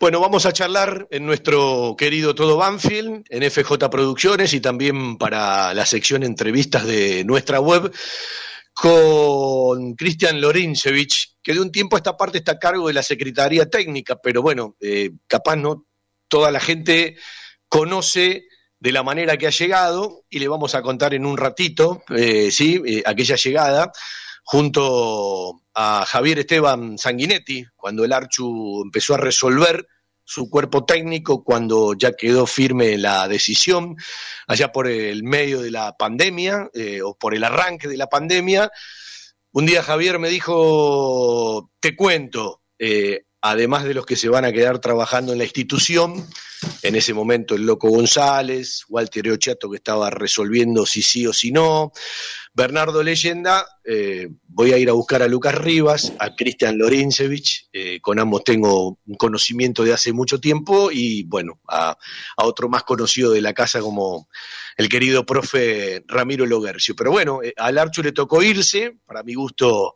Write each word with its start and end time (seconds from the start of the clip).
Bueno, 0.00 0.20
vamos 0.20 0.46
a 0.46 0.52
charlar 0.52 1.08
en 1.10 1.26
nuestro 1.26 1.96
querido 1.98 2.32
Todo 2.32 2.56
Banfield, 2.56 3.24
en 3.30 3.50
FJ 3.50 3.90
Producciones 3.90 4.54
y 4.54 4.60
también 4.60 5.18
para 5.18 5.74
la 5.74 5.84
sección 5.86 6.22
entrevistas 6.22 6.86
de 6.86 7.24
nuestra 7.24 7.58
web 7.58 7.92
con 8.72 9.96
Cristian 9.96 10.40
Lorincevich, 10.40 11.34
que 11.42 11.52
de 11.52 11.60
un 11.60 11.72
tiempo 11.72 11.96
a 11.96 11.98
esta 11.98 12.16
parte 12.16 12.38
está 12.38 12.52
a 12.52 12.58
cargo 12.60 12.86
de 12.86 12.94
la 12.94 13.02
Secretaría 13.02 13.68
Técnica, 13.68 14.20
pero 14.22 14.40
bueno, 14.40 14.76
eh, 14.80 15.10
capaz 15.26 15.56
no 15.56 15.84
toda 16.28 16.52
la 16.52 16.60
gente 16.60 17.16
conoce 17.68 18.44
de 18.78 18.92
la 18.92 19.02
manera 19.02 19.36
que 19.36 19.48
ha 19.48 19.50
llegado 19.50 20.24
y 20.30 20.38
le 20.38 20.46
vamos 20.46 20.76
a 20.76 20.82
contar 20.82 21.12
en 21.12 21.26
un 21.26 21.36
ratito, 21.36 22.04
eh, 22.16 22.52
¿sí? 22.52 22.80
Eh, 22.86 23.02
aquella 23.04 23.34
llegada 23.34 23.90
junto 24.50 25.60
a 25.74 26.06
Javier 26.06 26.38
Esteban 26.38 26.96
Sanguinetti, 26.96 27.66
cuando 27.76 28.06
el 28.06 28.14
Archu 28.14 28.80
empezó 28.82 29.12
a 29.12 29.18
resolver 29.18 29.86
su 30.24 30.48
cuerpo 30.48 30.86
técnico, 30.86 31.44
cuando 31.44 31.92
ya 31.92 32.12
quedó 32.12 32.46
firme 32.46 32.96
la 32.96 33.28
decisión, 33.28 33.96
allá 34.46 34.72
por 34.72 34.86
el 34.86 35.22
medio 35.22 35.60
de 35.60 35.70
la 35.70 35.94
pandemia 35.98 36.70
eh, 36.72 37.02
o 37.02 37.14
por 37.14 37.34
el 37.34 37.44
arranque 37.44 37.88
de 37.88 37.98
la 37.98 38.06
pandemia. 38.06 38.70
Un 39.52 39.66
día 39.66 39.82
Javier 39.82 40.18
me 40.18 40.30
dijo, 40.30 41.70
te 41.78 41.94
cuento, 41.94 42.62
eh, 42.78 43.24
además 43.40 43.84
de 43.84 43.94
los 43.94 44.06
que 44.06 44.16
se 44.16 44.28
van 44.28 44.44
a 44.44 44.52
quedar 44.52 44.80
trabajando 44.80 45.32
en 45.32 45.38
la 45.38 45.44
institución, 45.44 46.26
en 46.82 46.96
ese 46.96 47.14
momento 47.14 47.54
el 47.54 47.66
Loco 47.66 47.88
González, 47.88 48.84
Walter 48.88 49.30
Ochato 49.30 49.70
que 49.70 49.76
estaba 49.76 50.10
resolviendo 50.10 50.86
si 50.86 51.02
sí 51.02 51.26
o 51.26 51.32
si 51.32 51.52
no, 51.52 51.92
Bernardo 52.52 53.04
Leyenda, 53.04 53.64
eh, 53.84 54.28
voy 54.48 54.72
a 54.72 54.78
ir 54.78 54.88
a 54.88 54.92
buscar 54.92 55.22
a 55.22 55.28
Lucas 55.28 55.54
Rivas, 55.54 56.12
a 56.18 56.34
Cristian 56.34 56.76
Lorincevich, 56.76 57.68
eh, 57.72 58.00
con 58.00 58.18
ambos 58.18 58.42
tengo 58.42 58.98
un 59.06 59.14
conocimiento 59.16 59.84
de 59.84 59.92
hace 59.92 60.12
mucho 60.12 60.40
tiempo 60.40 60.90
y 60.90 61.22
bueno, 61.22 61.60
a, 61.68 61.96
otro 62.38 62.68
más 62.68 62.82
conocido 62.82 63.30
de 63.30 63.42
la 63.42 63.54
casa 63.54 63.80
como 63.80 64.28
el 64.76 64.88
querido 64.88 65.24
profe 65.24 66.02
Ramiro 66.08 66.46
Logercio. 66.46 66.96
Pero 66.96 67.12
bueno, 67.12 67.42
eh, 67.44 67.54
al 67.56 67.78
Archu 67.78 68.02
le 68.02 68.10
tocó 68.10 68.42
irse, 68.42 68.96
para 69.06 69.22
mi 69.22 69.34
gusto 69.34 69.94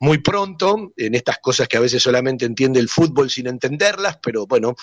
muy 0.00 0.18
pronto 0.18 0.92
en 0.96 1.14
estas 1.14 1.38
cosas 1.38 1.66
que 1.68 1.76
a 1.76 1.80
veces 1.80 2.02
solamente 2.02 2.44
entiende 2.44 2.78
el 2.78 2.88
fútbol 2.88 3.30
sin 3.30 3.48
entenderlas, 3.48 4.18
pero 4.22 4.46
bueno, 4.46 4.76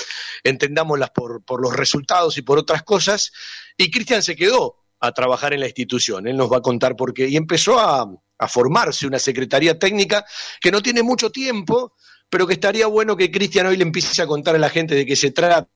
entendámoslas 0.43 1.11
por, 1.11 1.43
por 1.43 1.61
los 1.61 1.75
resultados 1.75 2.37
y 2.37 2.41
por 2.41 2.57
otras 2.57 2.83
cosas. 2.83 3.31
Y 3.77 3.89
Cristian 3.89 4.21
se 4.21 4.35
quedó 4.35 4.83
a 4.99 5.11
trabajar 5.11 5.53
en 5.53 5.61
la 5.61 5.67
institución. 5.67 6.27
Él 6.27 6.35
nos 6.35 6.51
va 6.51 6.57
a 6.57 6.61
contar 6.61 6.95
por 6.95 7.13
qué. 7.13 7.27
Y 7.27 7.37
empezó 7.37 7.79
a, 7.79 8.05
a 8.37 8.47
formarse 8.47 9.07
una 9.07 9.19
secretaría 9.19 9.79
técnica 9.79 10.25
que 10.59 10.71
no 10.71 10.81
tiene 10.81 11.03
mucho 11.03 11.31
tiempo, 11.31 11.93
pero 12.29 12.45
que 12.45 12.53
estaría 12.53 12.87
bueno 12.87 13.15
que 13.15 13.31
Cristian 13.31 13.67
hoy 13.67 13.77
le 13.77 13.83
empiece 13.83 14.21
a 14.21 14.27
contar 14.27 14.55
a 14.55 14.59
la 14.59 14.69
gente 14.69 14.95
de 14.95 15.05
qué 15.05 15.15
se 15.15 15.31
trata, 15.31 15.69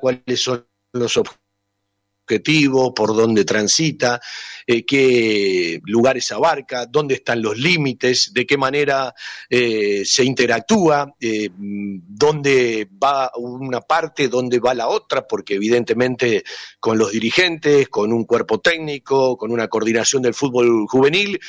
cuáles 0.00 0.40
son 0.40 0.66
los 0.92 1.16
objetivos 1.16 1.42
objetivo, 2.22 2.94
por 2.94 3.14
dónde 3.14 3.44
transita, 3.44 4.20
eh, 4.66 4.84
qué 4.84 5.80
lugares 5.84 6.30
abarca, 6.32 6.86
dónde 6.86 7.14
están 7.14 7.42
los 7.42 7.58
límites, 7.58 8.32
de 8.32 8.46
qué 8.46 8.56
manera 8.56 9.14
eh, 9.48 10.02
se 10.04 10.24
interactúa, 10.24 11.14
eh, 11.20 11.50
dónde 11.52 12.88
va 13.02 13.30
una 13.36 13.80
parte, 13.80 14.28
dónde 14.28 14.58
va 14.58 14.74
la 14.74 14.88
otra, 14.88 15.26
porque 15.26 15.54
evidentemente 15.54 16.44
con 16.80 16.98
los 16.98 17.12
dirigentes, 17.12 17.88
con 17.88 18.12
un 18.12 18.24
cuerpo 18.24 18.60
técnico, 18.60 19.36
con 19.36 19.50
una 19.50 19.68
coordinación 19.68 20.22
del 20.22 20.34
fútbol 20.34 20.86
juvenil, 20.86 21.40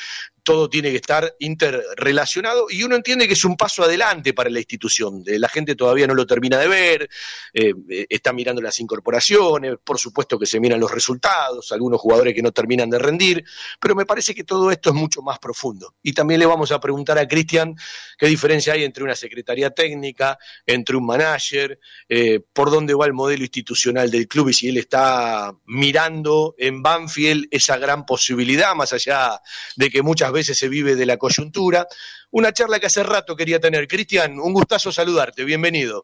todo 0.44 0.68
tiene 0.68 0.90
que 0.90 0.96
estar 0.96 1.34
interrelacionado 1.40 2.66
y 2.68 2.82
uno 2.82 2.96
entiende 2.96 3.26
que 3.26 3.32
es 3.32 3.44
un 3.44 3.56
paso 3.56 3.82
adelante 3.82 4.34
para 4.34 4.50
la 4.50 4.58
institución. 4.58 5.22
La 5.26 5.48
gente 5.48 5.74
todavía 5.74 6.06
no 6.06 6.14
lo 6.14 6.26
termina 6.26 6.58
de 6.58 6.68
ver, 6.68 7.08
eh, 7.52 7.72
está 8.08 8.32
mirando 8.32 8.60
las 8.60 8.78
incorporaciones, 8.78 9.76
por 9.82 9.98
supuesto 9.98 10.38
que 10.38 10.46
se 10.46 10.60
miran 10.60 10.78
los 10.78 10.90
resultados, 10.90 11.72
algunos 11.72 12.00
jugadores 12.00 12.34
que 12.34 12.42
no 12.42 12.52
terminan 12.52 12.90
de 12.90 12.98
rendir, 12.98 13.44
pero 13.80 13.94
me 13.94 14.04
parece 14.04 14.34
que 14.34 14.44
todo 14.44 14.70
esto 14.70 14.90
es 14.90 14.94
mucho 14.94 15.22
más 15.22 15.38
profundo. 15.38 15.94
Y 16.02 16.12
también 16.12 16.38
le 16.40 16.46
vamos 16.46 16.70
a 16.70 16.78
preguntar 16.78 17.18
a 17.18 17.26
Cristian 17.26 17.74
qué 18.18 18.26
diferencia 18.26 18.74
hay 18.74 18.84
entre 18.84 19.02
una 19.02 19.16
secretaría 19.16 19.70
técnica, 19.70 20.38
entre 20.66 20.96
un 20.96 21.06
manager, 21.06 21.80
eh, 22.08 22.40
por 22.52 22.70
dónde 22.70 22.92
va 22.92 23.06
el 23.06 23.14
modelo 23.14 23.42
institucional 23.44 24.10
del 24.10 24.28
club 24.28 24.50
y 24.50 24.52
si 24.52 24.68
él 24.68 24.76
está 24.76 25.54
mirando 25.64 26.54
en 26.58 26.82
Banfield 26.82 27.46
esa 27.50 27.78
gran 27.78 28.04
posibilidad, 28.04 28.74
más 28.74 28.92
allá 28.92 29.40
de 29.76 29.88
que 29.88 30.02
muchas 30.02 30.33
veces 30.34 30.58
se 30.58 30.68
vive 30.68 30.96
de 30.96 31.06
la 31.06 31.16
coyuntura. 31.16 31.86
Una 32.30 32.52
charla 32.52 32.78
que 32.78 32.86
hace 32.86 33.02
rato 33.02 33.34
quería 33.36 33.60
tener. 33.60 33.88
Cristian, 33.88 34.38
un 34.38 34.52
gustazo 34.52 34.92
saludarte, 34.92 35.44
bienvenido. 35.44 36.02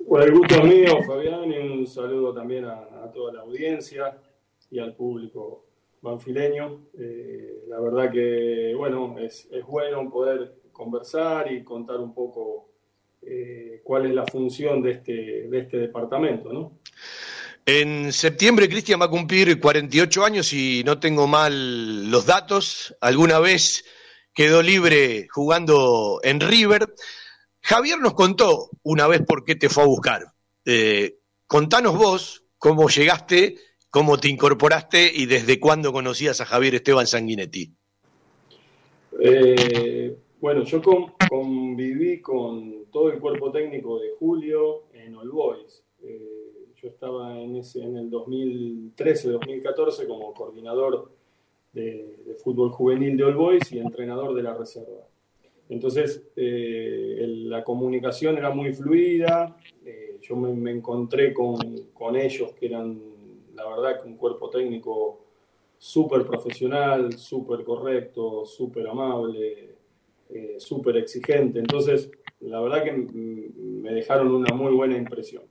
Bueno, 0.00 0.24
el 0.24 0.32
gusto 0.32 0.54
es 0.54 0.64
mío, 0.64 1.02
Fabián, 1.06 1.52
y 1.52 1.58
un 1.58 1.86
saludo 1.86 2.32
también 2.32 2.64
a, 2.64 3.12
toda 3.12 3.34
la 3.34 3.40
audiencia 3.42 4.16
y 4.70 4.78
al 4.78 4.94
público 4.94 5.66
banfileño. 6.00 6.86
Eh, 6.98 7.64
la 7.68 7.78
verdad 7.78 8.10
que, 8.10 8.74
bueno, 8.76 9.16
es, 9.18 9.48
bueno 9.66 10.10
poder 10.10 10.54
conversar 10.72 11.52
y 11.52 11.62
contar 11.62 11.98
un 11.98 12.14
poco 12.14 12.70
eh, 13.22 13.82
cuál 13.84 14.06
es 14.06 14.14
la 14.14 14.24
función 14.24 14.80
de 14.80 14.92
este, 14.92 15.48
de 15.48 15.58
este 15.58 15.76
departamento, 15.76 16.52
¿no? 16.52 16.72
En 17.70 18.14
septiembre 18.14 18.66
Cristian 18.66 18.98
va 18.98 19.04
a 19.04 19.10
cumplir 19.10 19.60
48 19.60 20.24
años 20.24 20.54
y 20.54 20.82
no 20.86 20.98
tengo 20.98 21.26
mal 21.26 22.10
los 22.10 22.24
datos. 22.24 22.96
Alguna 22.98 23.40
vez 23.40 23.84
quedó 24.32 24.62
libre 24.62 25.28
jugando 25.30 26.18
en 26.22 26.40
River. 26.40 26.94
Javier 27.60 27.98
nos 27.98 28.14
contó 28.14 28.70
una 28.84 29.06
vez 29.06 29.20
por 29.20 29.44
qué 29.44 29.54
te 29.54 29.68
fue 29.68 29.82
a 29.82 29.86
buscar. 29.86 30.22
Eh, 30.64 31.18
contanos 31.46 31.94
vos 31.98 32.42
cómo 32.56 32.88
llegaste, 32.88 33.56
cómo 33.90 34.16
te 34.16 34.28
incorporaste 34.28 35.12
y 35.14 35.26
desde 35.26 35.60
cuándo 35.60 35.92
conocías 35.92 36.40
a 36.40 36.46
Javier 36.46 36.76
Esteban 36.76 37.06
Sanguinetti. 37.06 37.70
Eh, 39.20 40.16
bueno, 40.40 40.64
yo 40.64 40.80
conviví 41.28 42.22
con 42.22 42.86
todo 42.90 43.10
el 43.12 43.18
cuerpo 43.18 43.52
técnico 43.52 44.00
de 44.00 44.08
Julio 44.18 44.84
en 44.94 45.14
All 45.16 45.30
Boys. 45.30 45.84
Eh, 46.02 46.37
yo 46.82 46.88
estaba 46.88 47.38
en, 47.40 47.56
ese, 47.56 47.82
en 47.82 47.96
el 47.96 48.10
2013-2014 48.10 50.06
como 50.06 50.32
coordinador 50.32 51.10
de, 51.72 52.36
fútbol 52.42 52.70
juvenil 52.70 53.16
de 53.16 53.24
All 53.24 53.34
Boys 53.34 53.72
y 53.72 53.78
entrenador 53.78 54.34
de 54.34 54.42
la 54.42 54.54
reserva. 54.54 55.06
Entonces, 55.68 56.22
eh, 56.36 57.24
la 57.46 57.64
comunicación 57.64 58.38
era 58.38 58.50
muy 58.50 58.72
fluida, 58.72 59.56
eh, 59.84 60.18
yo 60.22 60.36
me, 60.36 60.70
encontré 60.70 61.34
con, 61.34 61.58
con, 61.92 62.16
ellos 62.16 62.52
que 62.52 62.66
eran, 62.66 63.00
la 63.54 63.68
verdad, 63.68 64.00
un 64.06 64.16
cuerpo 64.16 64.48
técnico 64.48 65.20
súper 65.76 66.24
profesional, 66.24 67.12
súper 67.18 67.64
correcto, 67.64 68.46
súper 68.46 68.86
amable, 68.86 69.74
eh, 70.30 70.56
súper 70.58 70.96
exigente. 70.96 71.58
Entonces, 71.58 72.10
la 72.40 72.60
verdad 72.60 72.84
que 72.84 72.92
me 72.92 73.92
dejaron 73.92 74.32
una 74.32 74.54
muy 74.54 74.72
buena 74.72 74.96
impresión. 74.96 75.42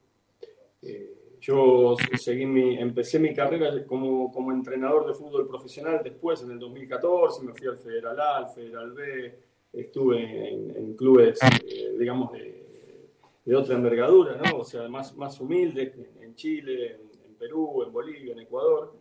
Yo 1.48 1.96
seguí 2.18 2.46
mi, 2.46 2.78
empecé 2.78 3.20
mi 3.20 3.34
carrera 3.34 3.72
como, 3.86 4.30
como, 4.34 4.52
entrenador 4.52 5.08
de 5.08 5.14
fútbol 5.14 5.48
profesional 5.48 6.02
después, 6.04 6.44
en 6.44 6.52
el 6.52 6.60
2014, 6.60 7.46
me 7.46 7.54
fui 7.54 7.68
al 7.68 7.78
Federal 7.78 8.20
A, 8.20 8.38
al 8.40 8.50
Federal 8.50 8.92
B, 8.92 9.40
estuve 9.72 10.50
en, 10.50 10.94
clubes, 10.98 11.40
eh, 11.66 11.96
digamos, 11.98 12.34
de, 12.34 13.08
de, 13.46 13.56
otra 13.56 13.76
envergadura, 13.76 14.36
¿no? 14.36 14.58
O 14.58 14.64
sea, 14.66 14.90
más, 14.90 15.16
más 15.16 15.40
humildes, 15.40 15.94
en, 16.22 16.36
Chile, 16.36 17.00
en, 17.26 17.36
Perú, 17.36 17.82
en 17.82 17.94
Bolivia, 17.94 18.34
en 18.34 18.40
Ecuador. 18.40 18.94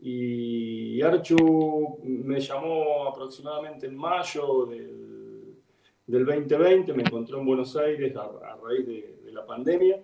Y 0.00 1.00
Archu 1.02 2.00
me 2.02 2.40
llamó 2.40 3.06
aproximadamente 3.06 3.86
en 3.86 3.96
mayo 3.96 4.66
del, 4.66 5.54
del 6.04 6.26
2020, 6.26 6.92
me 6.94 7.04
encontró 7.04 7.38
en 7.38 7.46
Buenos 7.46 7.76
Aires 7.76 8.16
a, 8.16 8.56
raíz 8.60 8.84
de 8.86 9.30
la 9.30 9.46
pandemia 9.46 10.02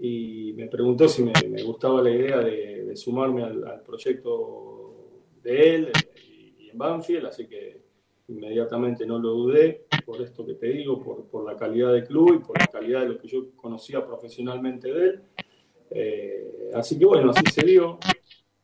y 0.00 0.52
me 0.54 0.68
preguntó 0.68 1.08
si 1.08 1.22
me, 1.22 1.32
gustaba 1.62 2.02
la 2.02 2.10
idea 2.10 2.38
de, 2.38 2.94
sumarme 2.96 3.44
al, 3.44 3.82
proyecto 3.82 5.22
de 5.42 5.74
él 5.74 5.92
y, 6.26 6.70
en 6.70 6.78
Banfield, 6.78 7.26
así 7.26 7.46
que 7.46 7.80
inmediatamente 8.28 9.06
no 9.06 9.18
lo 9.18 9.30
dudé 9.30 9.86
por 10.04 10.20
esto 10.20 10.44
que 10.44 10.54
te 10.54 10.68
digo, 10.68 11.02
por, 11.02 11.26
por, 11.26 11.44
la 11.44 11.56
calidad 11.56 11.92
del 11.92 12.04
club 12.04 12.34
y 12.34 12.46
por 12.46 12.58
la 12.58 12.66
calidad 12.66 13.00
de 13.00 13.08
lo 13.08 13.18
que 13.18 13.28
yo 13.28 13.50
conocía 13.56 14.04
profesionalmente 14.04 14.92
de 14.92 15.06
él. 15.06 15.22
Eh, 15.90 16.70
así 16.74 16.98
que 16.98 17.06
bueno, 17.06 17.30
así 17.30 17.42
se 17.52 17.64
dio. 17.64 17.98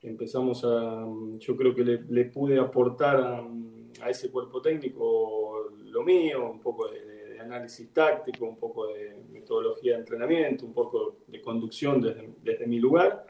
Empezamos 0.02 0.64
a, 0.64 1.06
yo 1.38 1.56
creo 1.56 1.74
que 1.74 1.82
le, 1.82 2.24
pude 2.26 2.58
aportar 2.58 3.16
a, 3.16 3.48
a, 4.02 4.10
ese 4.10 4.30
cuerpo 4.30 4.60
técnico 4.60 5.70
lo 5.84 6.02
mío, 6.02 6.50
un 6.50 6.60
poco 6.60 6.88
de 6.88 7.13
análisis 7.44 7.92
táctico, 7.92 8.46
un 8.46 8.56
poco 8.56 8.88
de 8.88 9.16
metodología 9.32 9.92
de 9.92 9.98
entrenamiento, 10.00 10.66
un 10.66 10.74
poco 10.74 11.18
de 11.26 11.40
conducción 11.40 12.00
desde, 12.42 12.66
mi 12.66 12.78
lugar. 12.78 13.26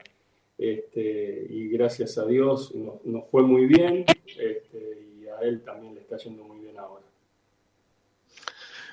Este, 0.57 1.47
y 1.49 1.67
gracias 1.69 2.17
a 2.17 2.25
Dios 2.25 2.73
nos, 2.73 3.29
fue 3.29 3.43
muy 3.43 3.65
bien 3.65 4.05
este, 4.25 5.07
y 5.19 5.27
a 5.27 5.39
él 5.41 5.61
también 5.63 5.95
le 5.95 6.01
está 6.01 6.17
yendo 6.17 6.43
muy 6.43 6.59
bien 6.59 6.77
ahora. 6.77 7.05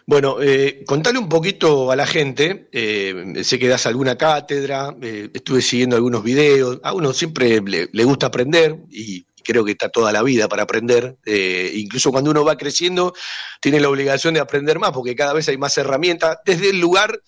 Bueno, 0.05 0.43
eh, 0.43 0.83
contale 0.85 1.19
un 1.19 1.29
poquito 1.29 1.93
a 1.93 1.97
la 1.97 2.07
gente, 2.07 2.69
eh, 2.73 3.45
sé 3.45 3.59
que 3.59 3.69
das 3.69 3.87
alguna 3.87 4.19
cátedra, 4.19 4.97
eh, 5.01 5.31
estuve 5.33 5.63
siguiendo 5.63 5.95
algunos 5.95 6.25
videos, 6.25 6.81
a 6.83 6.93
uno 6.93 7.13
siempre 7.13 7.61
le, 7.61 8.05
gusta 8.05 8.27
aprender 8.27 8.79
y 8.91 9.25
creo 9.43 9.65
que 9.65 9.73
está 9.73 9.89
toda 9.89 10.13
la 10.13 10.23
vida 10.23 10.49
para 10.49 10.63
aprender, 10.65 11.17
eh, 11.25 11.73
incluso 11.75 12.11
cuando 12.11 12.31
uno 12.31 12.45
va 12.45 12.57
creciendo 12.57 13.15
tiene 13.61 13.81
la 13.81 13.89
obligación 13.89 14.35
de 14.35 14.41
aprender 14.41 14.79
más 14.79 14.93
porque 14.93 15.15
cada 15.15 15.33
vez 15.33 15.49
hay 15.49 15.59
más 15.59 15.77
herramientas 15.79 16.39
desde 16.45 16.71
el 16.71 16.81
lugar 16.81 17.21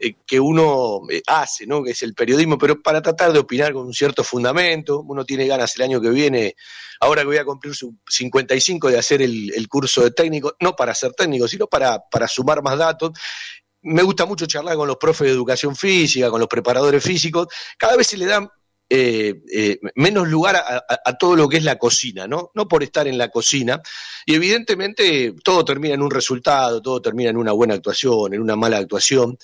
eh, 0.00 0.14
que 0.24 0.38
uno 0.38 1.00
eh, 1.10 1.22
hace, 1.26 1.66
¿no? 1.66 1.82
que 1.82 1.90
es 1.90 2.02
el 2.02 2.14
periodismo, 2.14 2.56
pero 2.56 2.80
para 2.80 3.02
tratar 3.02 3.32
de 3.32 3.40
opinar 3.40 3.72
con 3.72 3.86
un 3.86 3.92
cierto 3.92 4.22
fundamento. 4.22 5.00
Uno 5.00 5.24
tiene 5.24 5.44
ganas 5.48 5.74
el 5.76 5.82
año 5.82 6.00
que 6.00 6.10
viene, 6.10 6.54
ahora 7.00 7.22
que 7.22 7.26
voy 7.26 7.36
a 7.38 7.44
cumplir 7.44 7.74
su 7.74 7.96
55, 8.08 8.90
de 8.90 8.98
hacer 8.98 9.22
el, 9.22 9.66
curso 9.68 10.02
de 10.02 10.12
técnico, 10.12 10.54
no 10.60 10.76
para 10.76 10.94
ser 10.94 11.14
técnico, 11.14 11.48
sino 11.48 11.66
para, 11.66 12.00
sumar 12.28 12.62
más 12.62 12.78
datos. 12.78 13.10
Me 13.82 14.02
gusta 14.02 14.24
mucho 14.24 14.46
charlar 14.46 14.76
con 14.76 14.86
los 14.86 14.98
profes 14.98 15.26
de 15.26 15.32
educación 15.32 15.74
física, 15.74 16.30
con 16.30 16.38
los 16.38 16.48
preparadores 16.48 17.02
físicos. 17.02 17.48
Cada 17.76 17.96
vez 17.96 18.06
se 18.06 18.16
le 18.16 18.26
da 18.26 18.48
eh, 18.90 19.78
menos 19.96 20.28
lugar 20.28 20.56
a, 20.56 21.18
todo 21.18 21.36
lo 21.36 21.48
que 21.48 21.58
es 21.58 21.64
la 21.64 21.78
cocina, 21.78 22.26
¿no? 22.26 22.50
No 22.54 22.66
por 22.66 22.82
estar 22.82 23.06
en 23.06 23.18
la 23.18 23.28
cocina. 23.28 23.80
Y 24.24 24.34
evidentemente 24.34 25.34
todo 25.44 25.64
termina 25.64 25.94
en 25.94 26.02
un 26.02 26.10
resultado, 26.10 26.80
todo 26.80 27.02
termina 27.02 27.30
en 27.30 27.36
una 27.36 27.52
buena 27.52 27.74
actuación, 27.74 28.34
en 28.34 28.40
una 28.40 28.56
mala 28.56 28.78
actuación. 28.78 29.36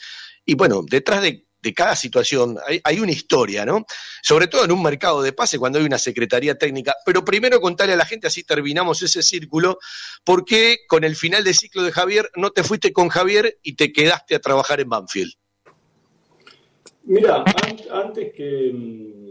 Y 0.46 0.54
bueno, 0.54 0.82
detrás 0.88 1.22
de, 1.22 1.44
cada 1.74 1.96
situación 1.96 2.58
hay, 2.84 3.00
una 3.00 3.12
historia, 3.12 3.64
¿no? 3.64 3.86
Sobre 4.22 4.48
todo 4.48 4.64
en 4.64 4.72
un 4.72 4.82
mercado 4.82 5.22
de 5.22 5.32
pase 5.32 5.58
cuando 5.58 5.78
hay 5.78 5.86
una 5.86 5.98
secretaría 5.98 6.56
técnica. 6.56 6.94
Pero 7.06 7.24
primero 7.24 7.60
contarle 7.60 7.94
a 7.94 7.96
la 7.96 8.04
gente, 8.04 8.26
así 8.26 8.44
terminamos 8.44 9.00
ese 9.02 9.22
círculo, 9.22 9.78
¿por 10.24 10.44
qué 10.44 10.80
con 10.86 11.04
el 11.04 11.16
final 11.16 11.42
de 11.42 11.54
ciclo 11.54 11.82
de 11.82 11.92
Javier 11.92 12.30
no 12.36 12.50
te 12.50 12.64
fuiste 12.64 12.92
con 12.92 13.08
Javier 13.08 13.58
y 13.62 13.76
te 13.76 13.92
quedaste 13.92 14.34
a 14.34 14.40
trabajar 14.40 14.80
en 14.80 14.90
Banfield? 14.90 15.32
Mira, 17.06 17.44
antes 17.92 18.32
que, 18.34 19.23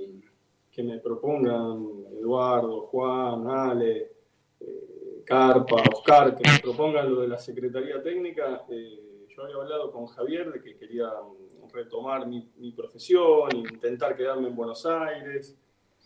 que 0.73 0.83
me 0.83 0.97
propongan 0.97 1.87
Eduardo, 2.19 2.81
Juan, 2.87 3.47
Ale, 3.47 4.11
eh, 4.59 5.21
Carpa, 5.23 5.83
Oscar, 5.93 6.35
que 6.35 6.49
me 6.49 6.59
propongan 6.59 7.13
lo 7.13 7.21
de 7.21 7.27
la 7.27 7.37
Secretaría 7.37 8.01
Técnica, 8.01 8.65
eh, 8.69 9.27
yo 9.29 9.43
había 9.43 9.55
hablado 9.55 9.91
con 9.91 10.07
Javier 10.07 10.51
de 10.51 10.61
que 10.61 10.75
quería 10.75 11.11
retomar 11.71 12.27
mi, 12.27 12.71
profesión, 12.71 13.49
intentar 13.55 14.15
quedarme 14.15 14.47
en 14.47 14.55
Buenos 14.55 14.85
Aires. 14.85 15.55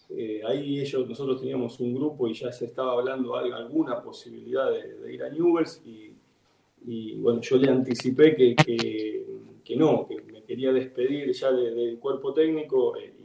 Eh, 0.10 0.42
ahí 0.46 0.80
ellos, 0.80 1.08
nosotros 1.08 1.42
teníamos 1.42 1.80
un 1.82 1.94
grupo 1.94 2.28
y 2.28 2.34
ya 2.34 2.52
se 2.52 2.66
estaba 2.66 2.94
hablando 2.94 3.38
de 3.42 3.54
alguna 3.54 4.02
posibilidad 4.02 4.72
de, 4.72 5.14
ir 5.14 5.24
a 5.24 5.30
Newells 5.30 5.82
y, 5.86 7.16
bueno, 7.16 7.42
yo 7.42 7.58
le 7.58 7.70
anticipé 7.70 8.34
que, 8.34 8.56
que, 8.56 9.76
no, 9.76 10.08
que 10.08 10.22
me 10.22 10.44
quería 10.44 10.72
despedir 10.72 11.34
ya 11.34 11.52
del 11.52 12.00
cuerpo 12.00 12.34
técnico 12.34 12.96
eh, 12.96 13.17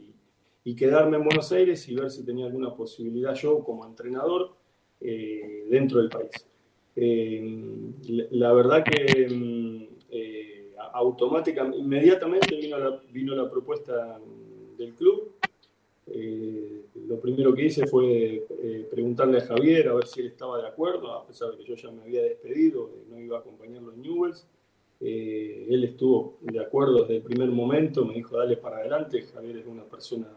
y, 0.63 0.75
quedarme 0.75 1.17
en 1.17 1.23
Buenos 1.23 1.51
Aires 1.51 1.87
y 1.89 1.95
ver 1.95 2.09
si 2.09 2.23
tenía 2.23 2.45
alguna 2.45 2.73
posibilidad 2.73 3.33
yo 3.35 3.63
como 3.63 3.85
entrenador 3.85 4.55
eh, 5.01 5.65
dentro 5.69 5.99
del 5.99 6.09
país. 6.09 6.31
la 8.31 8.53
verdad 8.53 8.83
que 8.83 9.27
mm, 9.29 9.83
eh, 10.15 10.75
automáticamente, 10.93 11.79
inmediatamente 11.79 12.55
vino 12.55 12.77
la, 12.77 13.01
vino 13.11 13.35
la 13.35 13.49
propuesta 13.49 14.19
del 14.77 14.93
club. 14.93 15.33
Eh, 16.05 16.85
lo 17.07 17.19
primero 17.19 17.51
que 17.55 17.65
hice 17.65 17.87
fue 17.87 18.45
eh, 18.47 18.87
preguntarle 18.91 19.39
a 19.39 19.41
Javier 19.41 19.87
a 19.87 19.95
ver 19.95 20.05
si 20.05 20.21
él 20.21 20.27
estaba 20.27 20.61
de 20.61 20.67
acuerdo, 20.67 21.11
a 21.13 21.25
pesar 21.25 21.49
de 21.49 21.57
que 21.57 21.63
yo 21.63 21.75
ya 21.75 21.89
me 21.89 22.03
había 22.03 22.21
despedido, 22.21 22.91
no 23.09 23.19
iba 23.19 23.37
a 23.37 23.39
acompañarlo 23.39 23.91
en 23.91 24.03
Newells. 24.03 24.47
él 24.99 25.83
estuvo 25.83 26.37
de 26.41 26.59
acuerdo 26.59 27.01
desde 27.01 27.15
el 27.15 27.23
primer 27.23 27.49
momento, 27.49 28.05
me 28.05 28.13
dijo 28.13 28.37
dale 28.37 28.57
para 28.57 28.77
adelante. 28.77 29.23
Javier 29.23 29.57
es 29.57 29.65
una 29.65 29.85
persona 29.85 30.27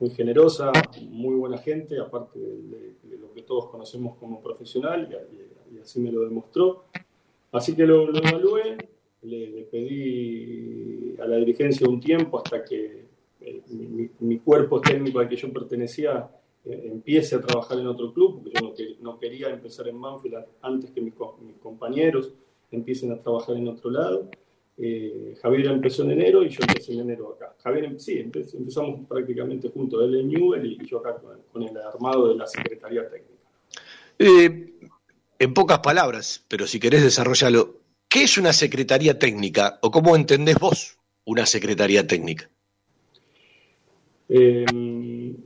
muy 0.00 0.10
generosa, 0.10 0.72
muy 1.02 1.36
buena 1.36 1.58
gente, 1.58 2.00
aparte 2.00 2.38
de, 2.38 3.18
lo 3.18 3.32
que 3.32 3.42
todos 3.42 3.66
conocemos 3.66 4.16
como 4.16 4.42
profesional, 4.42 5.08
y, 5.72 5.78
así 5.78 6.00
me 6.00 6.10
lo 6.10 6.22
demostró. 6.22 6.84
Así 7.52 7.76
que 7.76 7.86
lo, 7.86 8.06
lo 8.10 8.18
evalué, 8.18 8.76
le, 9.22 9.62
pedí 9.70 11.16
a 11.20 11.26
la 11.26 11.36
dirigencia 11.36 11.88
un 11.88 12.00
tiempo 12.00 12.38
hasta 12.38 12.64
que 12.64 13.04
eh, 13.40 13.62
mi, 14.20 14.38
cuerpo 14.38 14.80
técnico 14.80 15.18
al 15.18 15.28
que 15.28 15.36
yo 15.36 15.52
pertenecía 15.52 16.30
eh, 16.64 16.88
empiece 16.90 17.36
a 17.36 17.40
trabajar 17.40 17.78
en 17.78 17.86
otro 17.86 18.12
club, 18.12 18.42
porque 18.42 18.50
yo 18.58 18.96
no, 19.00 19.18
quería 19.18 19.48
empezar 19.50 19.88
en 19.88 19.96
Manfield 19.96 20.44
antes 20.62 20.90
que 20.90 21.00
mis, 21.00 21.14
compañeros 21.62 22.32
empiecen 22.70 23.12
a 23.12 23.20
trabajar 23.20 23.56
en 23.56 23.68
otro 23.68 23.90
lado. 23.90 24.28
Eh, 24.82 25.36
Javier 25.42 25.66
empezó 25.66 26.04
en 26.04 26.12
enero 26.12 26.42
y 26.42 26.48
yo 26.48 26.60
empecé 26.66 26.92
en 26.92 27.00
enero 27.00 27.34
acá. 27.34 27.54
Javier, 27.62 27.84
em, 27.84 27.98
sí, 27.98 28.18
empezamos 28.18 29.06
prácticamente 29.06 29.68
juntos, 29.68 30.02
él 30.02 30.20
en 30.20 30.28
Newell 30.28 30.64
y 30.64 30.86
yo 30.86 30.98
acá 30.98 31.16
con, 31.52 31.62
el 31.62 31.76
armado 31.76 32.28
de 32.28 32.36
la 32.36 32.46
Secretaría 32.46 33.08
Técnica. 33.08 33.34
en 35.38 35.54
pocas 35.54 35.78
palabras, 35.78 36.44
pero 36.48 36.66
si 36.66 36.78
querés 36.78 37.02
desarrollarlo, 37.02 37.80
¿Qué 38.10 38.24
es 38.24 38.36
una 38.38 38.52
secretaría 38.52 39.16
técnica 39.20 39.78
o 39.82 39.92
cómo 39.92 40.16
entendés 40.16 40.58
vos 40.58 40.98
una 41.24 41.46
secretaría 41.46 42.04
técnica? 42.08 42.50
Em, 44.28 45.36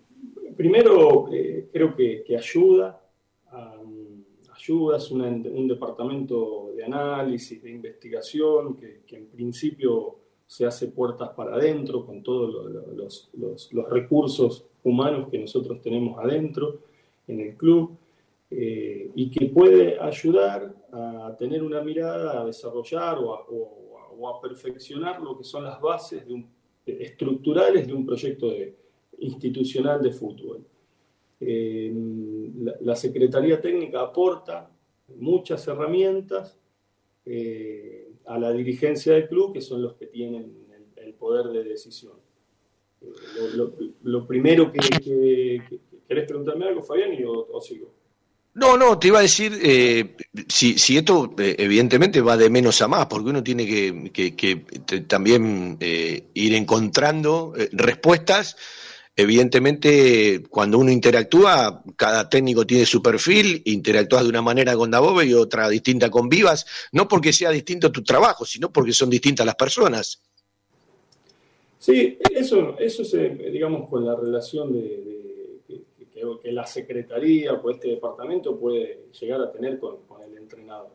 primero, 0.56 1.28
eh, 1.31 1.69
creo 1.70 1.94
que, 1.94 2.25
ayuda, 2.34 3.03
ayuda, 4.64 4.96
es 4.96 5.11
un 5.11 5.69
departamento 5.69 6.72
de 6.75 6.84
análisis, 6.84 7.62
de 7.62 7.70
investigación, 7.70 8.76
que, 8.76 9.02
en 9.16 9.26
principio 9.26 10.16
se 10.46 10.64
hace 10.64 10.88
puertas 10.88 11.31
para 11.31 11.55
adentro 11.56 12.05
con 12.06 12.22
todos 12.22 12.70
los, 12.94 13.70
recursos 13.90 14.64
humanos 14.82 15.28
que 15.31 15.38
nosotros 15.38 15.81
tenemos 15.82 16.19
adentro 16.19 16.81
en 17.28 17.40
el 17.40 17.56
club. 17.56 17.96
Eh, 18.50 19.11
y 19.16 19.31
que 19.31 19.46
puede 19.46 19.99
ayudar 19.99 20.72
a 20.93 21.34
tener 21.37 21.60
una 21.62 21.81
mirada, 21.82 22.40
a 22.40 22.44
desarrollar 22.44 23.19
o 23.19 24.28
a, 24.28 24.40
perfeccionar 24.40 25.20
lo 25.20 25.37
que 25.37 25.43
son 25.43 25.64
las 25.64 25.81
bases 25.81 26.25
estructurales 26.87 27.87
de 27.87 27.93
un 27.93 28.06
proyecto 28.06 28.46
institucional 29.19 30.00
de 30.02 30.12
fútbol. 30.12 30.64
Eh, 31.46 31.93
la, 32.81 32.96
Secretaría 32.96 33.61
Técnica 33.61 34.00
aporta 34.00 34.70
muchas 35.17 35.67
herramientas 35.69 36.58
eh, 37.26 38.08
a 38.26 38.38
la 38.38 38.52
dirigencia 38.52 39.14
del 39.14 39.29
club, 39.29 39.52
que 39.52 39.61
son 39.61 39.82
los 39.82 39.94
que 39.94 40.06
tienen 40.06 40.64
el, 40.96 41.14
poder 41.14 41.46
de 41.49 41.64
decisión. 41.64 42.12
Lo, 44.03 44.27
primero 44.27 44.72
que, 44.72 45.60
¿Querés 46.08 46.27
preguntarme 46.27 46.67
algo, 46.67 46.82
Fabián, 46.82 47.13
o 47.27 47.60
sigo? 47.60 47.93
No, 48.55 48.77
no, 48.77 48.96
te 49.01 49.08
iba 49.08 49.19
a 49.19 49.22
decir, 49.22 49.58
eh, 49.60 50.17
si, 50.48 50.79
si, 50.79 50.96
esto 50.96 51.34
eh, 51.39 51.56
evidentemente 51.58 52.20
va 52.20 52.36
de 52.36 52.48
menos 52.48 52.81
a 52.82 52.89
más, 52.89 53.06
porque 53.06 53.31
uno 53.31 53.43
tiene 53.43 53.67
que, 53.67 55.05
también 55.08 55.77
eh, 55.81 56.27
ir 56.34 56.55
encontrando 56.55 57.53
respuestas. 57.72 58.56
Evidentemente, 59.16 60.42
cuando 60.50 60.78
uno 60.78 60.90
interactúa, 60.90 61.84
cada 61.96 62.28
técnico 62.28 62.66
tiene 62.66 62.84
su 62.84 63.00
perfil, 63.00 63.62
interactúas 63.64 64.24
de 64.24 64.30
una 64.30 64.42
manera 64.42 64.74
con 64.74 64.90
Dabove 64.90 65.24
y 65.24 65.34
otra 65.34 65.68
distinta 65.68 66.10
con 66.10 66.28
Vivas, 66.28 66.66
no 66.92 67.06
porque 67.06 67.32
sea 67.32 67.50
distinto 67.50 67.92
tu 67.92 68.02
trabajo, 68.02 68.44
sino 68.44 68.72
porque 68.72 68.92
son 68.92 69.10
distintas 69.10 69.46
las 69.46 69.54
personas. 69.54 70.20
Sí, 71.78 72.18
eso, 72.34 72.76
eso 72.78 73.02
es, 73.02 73.52
digamos, 73.52 73.88
con 73.88 74.04
la 74.04 74.16
relación 74.16 74.72
de 74.72 75.14
que 76.42 76.52
la 76.52 76.66
secretaría 76.66 77.52
o 77.54 77.70
este 77.70 77.88
departamento 77.88 78.58
puede 78.58 79.06
llegar 79.18 79.40
a 79.40 79.50
tener 79.50 79.78
con, 79.78 79.98
el 80.26 80.36
entrenador. 80.38 80.92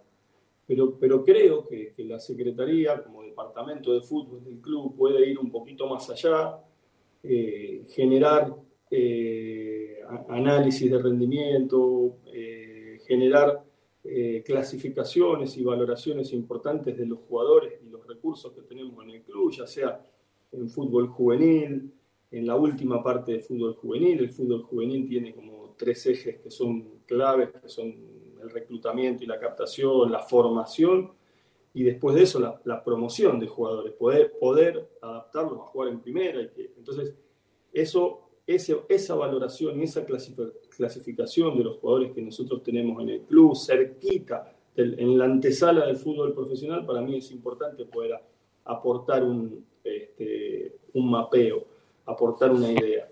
Pero, 0.66 0.98
pero 1.00 1.24
creo 1.24 1.68
que, 1.68 1.94
la 1.98 2.20
secretaría, 2.20 3.04
como 3.04 3.24
departamento 3.24 3.94
de 3.94 4.02
fútbol 4.02 4.44
del 4.44 4.60
club, 4.60 4.96
puede 4.96 5.28
ir 5.28 5.40
un 5.40 5.52
poquito 5.52 5.88
más 5.88 6.10
allá, 6.10 6.60
eh, 7.22 7.84
generar 7.90 8.56
eh, 8.90 10.00
análisis 10.30 10.90
de 10.90 11.02
rendimiento, 11.02 12.18
eh, 12.34 13.00
generar 13.06 13.64
clasificaciones 14.44 15.56
y 15.58 15.64
valoraciones 15.64 16.34
importantes 16.34 16.98
de 16.98 17.06
los 17.06 17.20
jugadores 17.28 17.74
y 17.86 17.90
los 17.90 18.08
recursos 18.08 18.52
que 18.54 18.62
tenemos 18.62 19.04
en 19.04 19.12
el 19.12 19.22
club, 19.22 19.52
ya 19.52 19.68
sea 19.68 20.04
en 20.52 20.68
fútbol 20.68 21.10
juvenil, 21.10 21.94
en 22.32 22.48
la 22.48 22.56
última 22.56 23.04
parte 23.04 23.34
del 23.34 23.42
fútbol 23.42 23.76
juvenil. 23.76 24.20
El 24.20 24.30
fútbol 24.30 24.64
juvenil 24.64 25.08
tiene 25.08 25.36
como 25.36 25.76
tres 25.78 26.08
ejes 26.08 26.40
que 26.40 26.50
son 26.50 27.02
claves, 27.06 27.50
que 27.62 27.70
son 27.70 27.94
el 28.42 28.50
reclutamiento 28.50 29.24
y 29.24 29.28
la 29.28 29.40
captación, 29.40 30.12
la 30.12 30.22
formación 30.22 31.12
y 31.74 31.84
después 31.84 32.16
de 32.16 32.24
eso 32.24 32.40
la, 32.64 32.84
promoción 32.84 33.40
de 33.40 33.48
jugadores, 33.48 33.94
poder, 33.94 34.34
poder 34.40 34.90
adaptarlos 35.02 35.60
a 35.60 35.66
jugar 35.66 35.90
en 35.90 36.00
primera. 36.00 36.42
Y 36.42 36.50
que, 36.50 36.74
entonces, 36.78 37.14
eso, 37.72 38.28
esa 38.46 39.16
valoración 39.16 39.80
y 39.80 39.84
esa 39.84 40.06
clasificación 40.06 41.58
de 41.58 41.64
los 41.64 41.78
jugadores 41.78 42.12
que 42.12 42.22
nosotros 42.22 42.64
tenemos 42.64 43.02
en 43.04 43.10
el 43.10 43.22
club, 43.22 43.56
cerquita 43.56 44.56
en 44.76 45.18
la 45.18 45.26
antesala 45.26 45.86
del 45.86 45.98
fútbol 45.98 46.34
profesional, 46.34 46.86
para 46.86 47.02
mí 47.02 47.18
es 47.18 47.32
importante 47.32 47.86
poder 47.86 48.14
aportar 48.64 49.24
un, 49.24 49.66
este, 49.84 50.78
un 50.94 51.10
mapeo, 51.10 51.66
aportar 52.06 52.52
una 52.52 52.72
idea. 52.72 53.10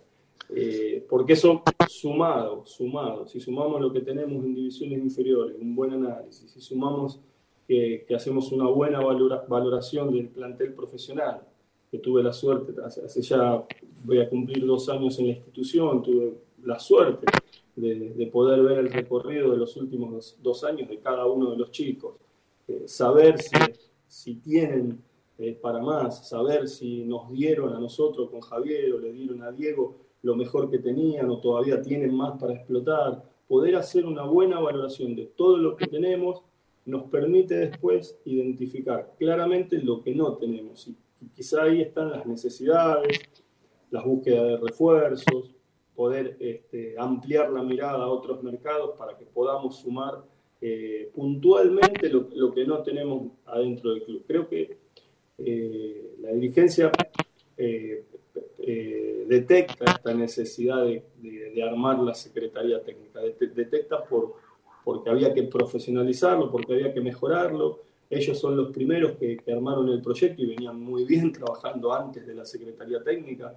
Eh, 0.50 1.06
porque 1.10 1.34
eso 1.34 1.62
sumado, 1.90 2.66
sumado, 2.66 3.28
si 3.28 3.40
sumamos 3.40 3.82
lo 3.82 3.92
que 3.92 4.00
tenemos 4.00 4.46
en 4.46 4.56
divisiones 4.56 5.00
inferiores, 5.00 5.58
un 5.60 5.76
buen 5.76 5.92
análisis, 5.92 6.50
si 6.50 6.62
sumamos 6.62 7.20
que, 7.68 8.06
hacemos 8.16 8.52
una 8.52 8.68
buena 8.68 9.00
valoración 9.02 10.12
del 10.12 10.30
plantel 10.30 10.74
profesional, 10.74 11.42
que 11.92 12.00
tuve 12.00 12.24
la 12.24 12.34
suerte, 12.34 12.74
hace, 12.84 13.22
ya 13.22 13.64
voy 14.04 14.20
a 14.20 14.30
cumplir 14.30 14.66
dos 14.66 14.90
años 14.90 15.20
en 15.20 15.28
la 15.28 15.34
institución, 15.34 16.02
tuve 16.02 16.34
la 16.64 16.80
suerte 16.80 17.26
de, 17.76 18.30
poder 18.32 18.62
ver 18.62 18.80
el 18.80 18.92
recorrido 18.92 19.52
de 19.52 19.58
los 19.58 19.76
últimos 19.78 20.38
dos, 20.42 20.64
años 20.64 20.90
de 20.90 21.00
cada 21.00 21.26
uno 21.26 21.52
de 21.52 21.58
los 21.58 21.72
chicos, 21.72 22.16
eh, 22.68 22.84
saber 22.88 23.42
si, 23.42 23.56
si 24.08 24.36
tienen 24.36 25.02
eh, 25.38 25.54
para 25.54 25.80
más, 25.80 26.28
saber 26.28 26.68
si 26.68 27.04
nos 27.04 27.32
dieron 27.32 27.76
a 27.76 27.80
nosotros 27.80 28.30
con 28.30 28.42
Javier 28.42 28.94
o 28.94 29.00
le 29.00 29.12
dieron 29.14 29.44
a 29.44 29.52
Diego 29.52 29.96
lo 30.24 30.36
mejor 30.36 30.70
que 30.70 30.80
tenían 30.80 31.30
o 31.30 31.40
todavía 31.40 31.82
tienen 31.82 32.16
más 32.16 32.40
para 32.40 32.54
explotar, 32.54 33.24
poder 33.48 33.76
hacer 33.76 34.06
una 34.06 34.24
buena 34.24 34.60
valoración 34.60 35.16
de 35.16 35.28
todo 35.28 35.58
lo 35.58 35.76
que 35.76 35.86
tenemos 35.86 36.42
nos 36.88 37.04
permite 37.10 37.56
después 37.56 38.18
identificar 38.24 39.14
claramente 39.20 39.78
lo 39.78 40.02
que 40.02 40.16
no 40.16 40.38
tenemos. 40.38 40.88
Y, 40.88 40.96
quizá 41.36 41.64
ahí 41.64 41.82
están 41.82 42.12
las 42.12 42.26
necesidades, 42.26 43.20
las 43.92 44.06
búsquedas 44.06 44.48
de 44.48 44.58
refuerzos, 44.58 45.52
poder 45.96 46.38
este, 46.40 46.96
ampliar 46.98 47.52
la 47.52 47.64
mirada 47.64 48.04
a 48.04 48.08
otros 48.08 48.42
mercados 48.42 48.96
para 48.98 49.18
que 49.18 49.26
podamos 49.26 49.80
sumar 49.80 50.24
eh, 50.62 51.12
puntualmente 51.14 52.10
lo, 52.10 52.54
que 52.54 52.66
no 52.66 52.82
tenemos 52.84 53.32
adentro 53.46 53.94
del 53.94 54.04
club. 54.04 54.24
Creo 54.26 54.48
que 54.48 54.78
eh, 55.40 56.16
la 56.22 56.32
dirigencia 56.32 56.92
eh, 57.58 58.06
detecta 59.28 59.86
esta 59.86 60.14
necesidad 60.14 60.86
de, 60.86 61.64
armar 61.64 62.00
la 62.00 62.14
Secretaría 62.14 62.82
Técnica, 62.82 63.20
detecta 63.20 64.04
por, 64.04 64.36
porque 64.88 65.10
había 65.10 65.34
que 65.34 65.44
profesionalizarlo, 65.44 66.50
porque 66.50 66.72
había 66.72 66.94
que 66.94 67.02
mejorarlo. 67.02 67.82
Ellos 68.10 68.40
son 68.40 68.56
los 68.56 68.70
primeros 68.70 69.18
que, 69.18 69.38
armaron 69.52 69.90
el 69.90 70.02
proyecto 70.02 70.42
y 70.42 70.46
venían 70.46 70.80
muy 70.80 71.04
bien 71.04 71.30
trabajando 71.38 71.94
antes 71.94 72.26
de 72.26 72.34
la 72.34 72.46
Secretaría 72.46 73.04
Técnica. 73.04 73.54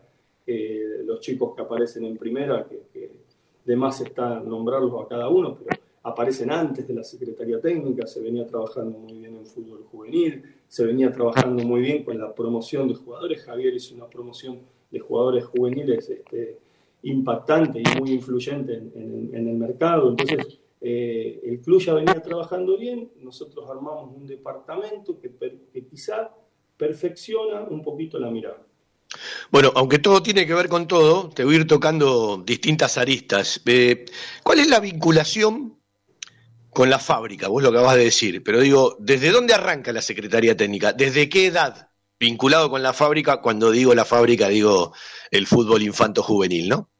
los 1.04 1.20
chicos 1.20 1.54
que 1.54 1.62
aparecen 1.62 2.04
en 2.04 2.16
primera, 2.16 2.66
que, 2.68 2.82
que 2.92 3.12
de 3.64 3.76
más 3.76 4.00
está 4.00 4.40
nombrarlos 4.40 4.92
a 5.00 5.06
cada 5.06 5.28
uno, 5.28 5.56
pero 5.56 5.80
aparecen 6.02 6.50
antes 6.50 6.88
de 6.88 6.94
la 6.94 7.04
Secretaría 7.04 7.60
Técnica, 7.60 8.08
se 8.08 8.20
venía 8.20 8.44
trabajando 8.44 8.98
muy 8.98 9.20
bien 9.20 9.36
en 9.36 9.46
fútbol 9.46 9.84
juvenil, 9.84 10.42
se 10.66 10.84
venía 10.84 11.12
trabajando 11.12 11.62
muy 11.62 11.80
bien 11.80 12.02
con 12.02 12.18
la 12.18 12.34
promoción 12.34 12.88
de 12.88 12.96
jugadores. 12.96 13.44
Javier 13.44 13.72
hizo 13.72 13.94
una 13.94 14.08
promoción 14.08 14.58
de 14.90 14.98
jugadores 14.98 15.44
juveniles 15.44 16.10
este, 16.10 16.58
impactante 17.04 17.80
y 17.80 18.00
muy 18.00 18.10
influyente 18.14 18.74
en, 18.74 19.30
el 19.32 19.56
mercado. 19.56 20.10
Entonces, 20.10 20.58
eh, 20.80 21.40
el 21.44 21.60
club 21.60 21.80
ya 21.80 21.94
venía 21.94 22.20
trabajando 22.22 22.78
bien, 22.78 23.10
nosotros 23.16 23.68
armamos 23.68 24.14
un 24.16 24.26
departamento 24.26 25.20
que, 25.20 25.30
quizá 25.88 26.30
perfecciona 26.76 27.62
un 27.62 27.82
poquito 27.82 28.18
la 28.18 28.30
mirada. 28.30 28.66
Bueno, 29.50 29.72
aunque 29.74 29.98
todo 29.98 30.22
tiene 30.22 30.46
que 30.46 30.54
ver 30.54 30.68
con 30.68 30.86
todo, 30.86 31.28
te 31.30 31.44
voy 31.44 31.56
a 31.56 31.58
ir 31.58 31.66
tocando 31.66 32.42
distintas 32.46 32.96
aristas. 32.96 33.60
Eh, 33.66 34.06
¿Cuál 34.42 34.60
es 34.60 34.68
la 34.68 34.80
vinculación 34.80 35.80
con 36.70 36.88
la 36.88 36.98
fábrica, 36.98 37.48
vos 37.48 37.62
lo 37.62 37.70
acabas 37.70 37.96
de 37.96 38.04
decir, 38.04 38.42
pero 38.44 38.60
digo, 38.60 38.96
¿desde 39.00 39.30
dónde 39.30 39.54
arranca 39.54 39.92
la 39.92 40.02
Secretaría 40.02 40.56
Técnica? 40.56 40.92
¿Desde 40.92 41.28
qué 41.28 41.46
edad? 41.46 41.90
Vinculado 42.18 42.70
con 42.70 42.82
la 42.82 42.92
fábrica, 42.92 43.40
cuando 43.40 43.70
digo 43.70 43.94
la 43.94 44.04
fábrica, 44.04 44.48
digo 44.48 44.92
el 45.30 45.46
fútbol 45.46 45.82
infanto-juvenil, 45.82 46.68
¿no? 46.68 46.90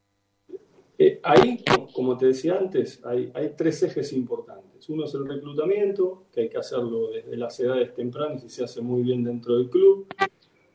Eh, 1.03 1.19
ahí, 1.23 1.63
como 1.95 2.15
te 2.15 2.27
decía 2.27 2.59
antes, 2.59 3.01
hay, 3.03 3.31
tres 3.57 3.81
ejes 3.81 4.13
importantes. 4.13 4.87
Uno 4.87 5.05
es 5.05 5.13
el 5.15 5.27
reclutamiento, 5.27 6.25
que 6.31 6.41
hay 6.41 6.49
que 6.49 6.59
hacerlo 6.59 7.09
desde 7.09 7.35
las 7.37 7.59
edades 7.59 7.91
tempranas 7.95 8.43
y 8.43 8.49
se 8.49 8.63
hace 8.63 8.81
muy 8.81 9.01
bien 9.01 9.23
dentro 9.23 9.57
del 9.57 9.67
club. 9.67 10.05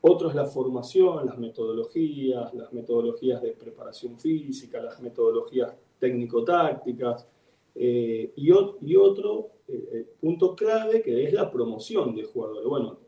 Otro 0.00 0.28
es 0.28 0.34
la 0.34 0.46
formación, 0.46 1.26
las 1.26 1.38
metodologías, 1.38 2.52
las 2.54 2.72
metodologías 2.72 3.40
de 3.40 3.52
preparación 3.52 4.18
física, 4.18 4.82
las 4.82 5.00
metodologías 5.00 5.72
técnico-tácticas, 6.00 7.28
eh, 7.76 8.32
y, 8.34 8.50
otro 8.50 9.50
eh, 9.68 10.08
punto 10.20 10.56
clave 10.56 11.02
que 11.02 11.22
es 11.22 11.32
la 11.32 11.48
promoción 11.52 12.16
de 12.16 12.24
jugadores. 12.24 12.66
Bueno, 12.68 12.98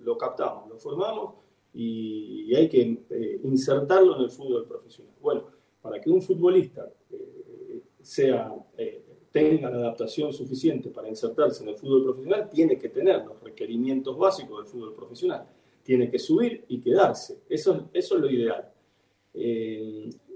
lo, 0.00 0.16
captamos, 0.16 0.68
lo 0.68 0.78
formamos 0.78 1.34
y, 1.74 2.54
hay 2.54 2.68
que 2.68 3.40
insertarlo 3.42 4.14
en 4.16 4.22
el 4.22 4.30
fútbol 4.30 4.64
profesional. 4.64 5.16
Bueno, 5.20 5.51
para 5.82 6.00
que 6.00 6.08
un 6.08 6.22
futbolista 6.22 6.88
sea, 8.00 8.54
tenga 9.30 9.70
la 9.70 9.76
adaptación 9.76 10.32
suficiente 10.32 10.90
para 10.90 11.08
insertarse 11.08 11.62
en 11.62 11.70
el 11.70 11.76
fútbol 11.76 12.04
profesional, 12.04 12.48
tiene 12.48 12.78
que 12.78 12.88
tener 12.88 13.24
los 13.24 13.42
requerimientos 13.42 14.16
básicos 14.16 14.58
del 14.58 14.66
fútbol 14.66 14.94
profesional. 14.94 15.46
Tiene 15.82 16.08
que 16.10 16.18
subir 16.18 16.64
y 16.68 16.80
quedarse. 16.80 17.40
Eso, 17.48 17.88
eso 17.92 18.14
es 18.14 18.20
lo 18.20 18.30
ideal. 18.30 18.70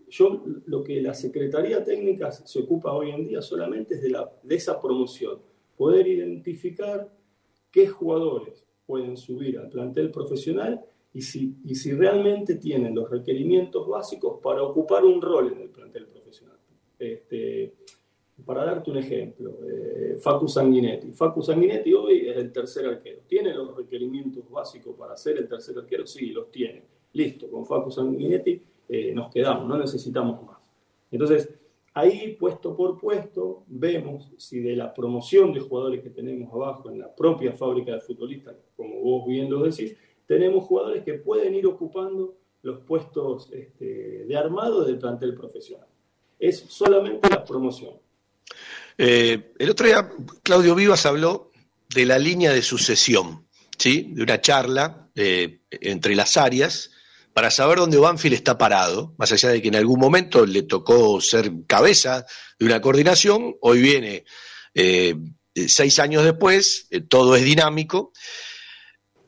Yo 0.08 0.42
lo 0.66 0.82
que 0.82 1.00
la 1.00 1.14
Secretaría 1.14 1.84
Técnica 1.84 2.30
se 2.32 2.60
ocupa 2.60 2.92
hoy 2.92 3.10
en 3.10 3.26
día 3.26 3.42
solamente 3.42 3.94
es 3.94 4.02
de, 4.02 4.10
la, 4.10 4.30
de 4.42 4.54
esa 4.54 4.80
promoción, 4.80 5.38
poder 5.76 6.06
identificar 6.06 7.12
qué 7.70 7.86
jugadores 7.86 8.64
pueden 8.86 9.16
subir 9.16 9.58
al 9.58 9.68
plantel 9.68 10.10
profesional 10.10 10.82
y 11.16 11.22
si, 11.22 11.56
y 11.64 11.74
si 11.74 11.94
realmente 11.94 12.56
tienen 12.56 12.94
los 12.94 13.08
requerimientos 13.08 13.88
básicos 13.88 14.38
para 14.42 14.62
ocupar 14.62 15.02
un 15.02 15.22
rol 15.22 15.50
en 15.50 15.62
el 15.62 15.70
plantel 15.70 16.04
profesional. 16.08 16.58
Este, 16.98 17.72
para 18.44 18.66
darte 18.66 18.90
un 18.90 18.98
ejemplo, 18.98 19.60
eh, 19.66 20.18
Facu 20.20 20.46
Sanguinetti. 20.46 21.12
Facu 21.12 21.40
Sanguinetti 21.40 21.94
hoy 21.94 22.28
es 22.28 22.36
el 22.36 22.52
tercer 22.52 22.84
arquero. 22.84 23.22
¿Tiene 23.26 23.54
los 23.54 23.74
requerimientos 23.74 24.44
básicos 24.50 24.94
para 24.94 25.16
ser 25.16 25.38
el 25.38 25.48
tercer 25.48 25.78
arquero? 25.78 26.06
Sí, 26.06 26.32
los 26.32 26.50
tiene. 26.50 26.82
Listo, 27.14 27.50
con 27.50 27.64
Facu 27.64 27.90
Sanguinetti 27.90 28.62
eh, 28.86 29.14
nos 29.14 29.32
quedamos, 29.32 29.66
no 29.66 29.78
necesitamos 29.78 30.44
más. 30.44 30.58
Entonces, 31.10 31.48
ahí 31.94 32.36
puesto 32.38 32.76
por 32.76 33.00
puesto, 33.00 33.64
vemos 33.68 34.34
si 34.36 34.60
de 34.60 34.76
la 34.76 34.92
promoción 34.92 35.54
de 35.54 35.60
jugadores 35.60 36.02
que 36.02 36.10
tenemos 36.10 36.52
abajo 36.52 36.90
en 36.90 36.98
la 36.98 37.16
propia 37.16 37.54
fábrica 37.54 37.92
de 37.92 38.02
futbolistas, 38.02 38.54
como 38.76 39.00
vos 39.00 39.26
bien 39.26 39.50
lo 39.50 39.62
decís, 39.62 39.96
tenemos 40.26 40.64
jugadores 40.64 41.04
que 41.04 41.14
pueden 41.14 41.54
ir 41.54 41.66
ocupando 41.66 42.36
los 42.62 42.80
puestos 42.80 43.48
este, 43.52 44.24
de 44.26 44.36
armado 44.36 44.84
del 44.84 44.98
plantel 44.98 45.34
profesional. 45.34 45.86
Es 46.38 46.64
solamente 46.68 47.30
la 47.30 47.44
promoción. 47.44 47.94
Eh, 48.98 49.52
el 49.58 49.70
otro 49.70 49.86
día 49.86 50.10
Claudio 50.42 50.74
Vivas 50.74 51.06
habló 51.06 51.52
de 51.94 52.04
la 52.04 52.18
línea 52.18 52.52
de 52.52 52.62
sucesión, 52.62 53.46
¿sí? 53.78 54.10
de 54.12 54.22
una 54.22 54.40
charla 54.40 55.08
eh, 55.14 55.60
entre 55.70 56.16
las 56.16 56.36
áreas 56.36 56.90
para 57.32 57.50
saber 57.50 57.78
dónde 57.78 57.98
Banfield 57.98 58.34
está 58.34 58.56
parado, 58.56 59.14
más 59.18 59.30
allá 59.30 59.50
de 59.50 59.60
que 59.60 59.68
en 59.68 59.76
algún 59.76 60.00
momento 60.00 60.46
le 60.46 60.62
tocó 60.62 61.20
ser 61.20 61.52
cabeza 61.66 62.24
de 62.58 62.64
una 62.64 62.80
coordinación, 62.80 63.56
hoy 63.60 63.82
viene 63.82 64.24
eh, 64.74 65.14
seis 65.54 65.98
años 65.98 66.24
después, 66.24 66.88
todo 67.08 67.36
es 67.36 67.44
dinámico. 67.44 68.12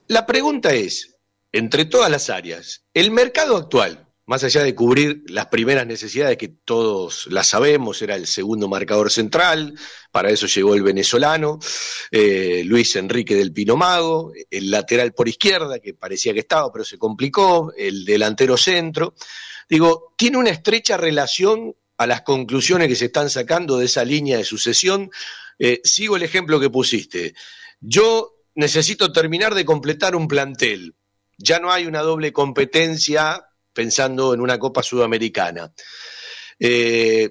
La 0.09 0.25
pregunta 0.25 0.73
es, 0.73 1.19
entre 1.53 1.85
todas 1.85 2.11
las 2.11 2.31
áreas, 2.31 2.87
el 2.95 3.11
mercado 3.11 3.59
actual, 3.59 4.09
más 4.25 4.43
allá 4.43 4.63
de 4.63 4.75
cubrir 4.75 5.23
las 5.29 5.49
primeras 5.49 5.87
necesidades 5.87 6.39
que 6.39 6.49
todos 6.49 7.27
las 7.31 7.49
sabemos, 7.49 8.01
era 8.01 8.17
el 8.17 8.27
segundo 8.27 8.69
marcador 8.69 9.11
central, 9.11 9.75
para 10.11 10.31
eso 10.31 10.47
llegó 10.47 10.75
el 10.75 10.83
venezolano, 10.83 11.59
eh, 12.11 12.63
Luis 12.65 12.97
Enrique 12.97 13.37
del 13.37 13.53
Pinomago, 13.53 14.33
el 14.51 14.71
lateral 14.71 15.13
por 15.13 15.29
izquierda, 15.29 15.79
que 15.79 15.93
parecía 15.93 16.33
que 16.33 16.41
estaba, 16.41 16.73
pero 16.73 16.87
se 16.87 16.97
complicó, 16.97 17.75
el 17.77 18.07
delantero 18.07 18.57
centro. 18.57 19.15
Digo, 19.69 20.15
tiene 20.17 20.39
una 20.39 20.51
estrecha 20.51 20.97
relación 20.97 21.77
a 21.99 22.07
las 22.07 22.23
conclusiones 22.23 22.89
que 22.89 22.97
se 22.97 23.07
están 23.07 23.29
sacando 23.29 23.77
de 23.77 23.85
esa 23.85 24.07
línea 24.07 24.39
de 24.39 24.45
sucesión. 24.45 25.11
Eh, 25.59 25.83
sigo 25.85 26.17
el 26.17 26.23
ejemplo 26.23 26.59
que 26.59 26.71
pusiste. 26.71 27.35
Yo 27.79 28.38
necesito 28.59 29.13
terminar 29.13 29.55
de 29.55 29.65
completar 29.65 30.17
un 30.17 30.27
plantel. 30.27 30.97
Ya 31.37 31.61
no 31.61 31.71
hay 31.71 31.87
una 31.87 32.03
doble 32.03 32.33
competencia 32.33 33.47
pensando 33.73 34.35
en 34.35 34.41
una 34.41 34.59
Copa 34.59 34.83
Sudamericana. 34.83 35.73
Eh, 36.59 37.31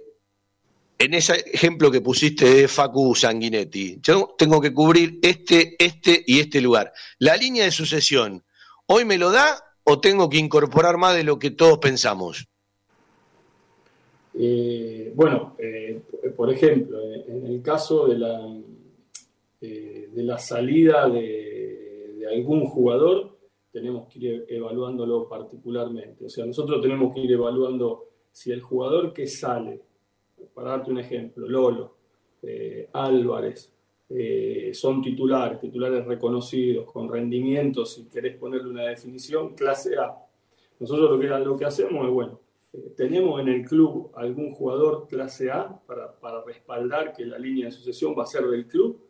en 0.98 1.14
ese 1.14 1.34
ejemplo 1.54 1.92
que 1.92 2.00
pusiste 2.00 2.46
de 2.46 2.68
Facu 2.70 3.14
Sanguinetti, 3.14 4.00
yo 4.02 4.36
tengo 4.38 4.62
que 4.62 4.74
cubrir 4.74 5.20
este, 5.22 5.76
este 5.78 6.24
y 6.26 6.40
este 6.40 6.62
lugar. 6.62 6.94
La 7.20 7.36
línea 7.36 7.66
de 7.66 7.72
sucesión, 7.72 8.46
¿hoy 8.86 9.04
me 9.04 9.18
lo 9.18 9.30
da 9.30 9.62
o 9.84 10.00
tengo 10.00 10.30
que 10.30 10.38
incorporar 10.38 10.96
más 10.96 11.14
de 11.14 11.26
lo 11.26 11.38
que 11.38 11.52
todos 11.52 11.80
pensamos? 11.80 12.48
Eh, 14.34 15.12
bueno, 15.14 15.58
eh, 15.60 16.02
por 16.38 16.54
ejemplo, 16.54 17.00
en 17.04 17.46
el 17.48 17.62
caso 17.62 18.08
de 18.08 18.18
la, 18.18 18.40
de 20.18 20.24
la 20.24 20.40
salida 20.40 21.08
de, 21.08 22.26
algún 22.28 22.66
jugador, 22.66 23.38
tenemos 23.72 24.12
que 24.12 24.20
ir 24.20 24.46
evaluándolo 24.50 25.30
particularmente. 25.30 26.26
O 26.26 26.30
sea, 26.30 26.44
nosotros 26.44 26.82
tenemos 26.82 27.14
que 27.14 27.22
ir 27.22 27.32
evaluando 27.32 28.06
si 28.32 28.52
el 28.52 28.62
jugador 28.62 29.14
que 29.14 29.28
sale, 29.28 29.80
para 30.56 30.72
darte 30.72 30.90
un 30.90 30.98
ejemplo, 30.98 31.48
Lolo, 31.48 31.96
eh, 32.42 32.90
Álvarez, 32.94 33.72
eh, 34.10 34.72
son 34.74 35.04
titulares, 35.04 35.60
titulares 35.60 36.04
reconocidos, 36.06 36.92
con 36.92 37.08
rendimientos, 37.10 37.94
si 37.94 38.06
querés 38.10 38.38
ponerle 38.38 38.72
una 38.72 38.88
definición, 38.88 39.54
clase 39.54 39.98
A. 39.98 40.18
Nosotros 40.80 41.12
lo 41.12 41.20
que, 41.20 41.28
lo 41.28 41.58
que 41.58 41.66
hacemos 41.66 42.08
es, 42.08 42.12
bueno, 42.12 42.40
eh, 42.74 42.94
tenemos 42.98 43.40
en 43.40 43.50
el 43.50 43.64
club 43.64 44.10
algún 44.16 44.52
jugador 44.52 45.08
clase 45.08 45.52
A 45.52 45.80
para, 45.86 46.12
para, 46.20 46.44
respaldar 46.44 47.14
que 47.14 47.24
la 47.24 47.38
línea 47.38 47.66
de 47.66 47.72
sucesión 47.72 48.16
va 48.18 48.24
a 48.24 48.26
ser 48.26 48.48
del 48.48 48.66
club, 48.66 49.07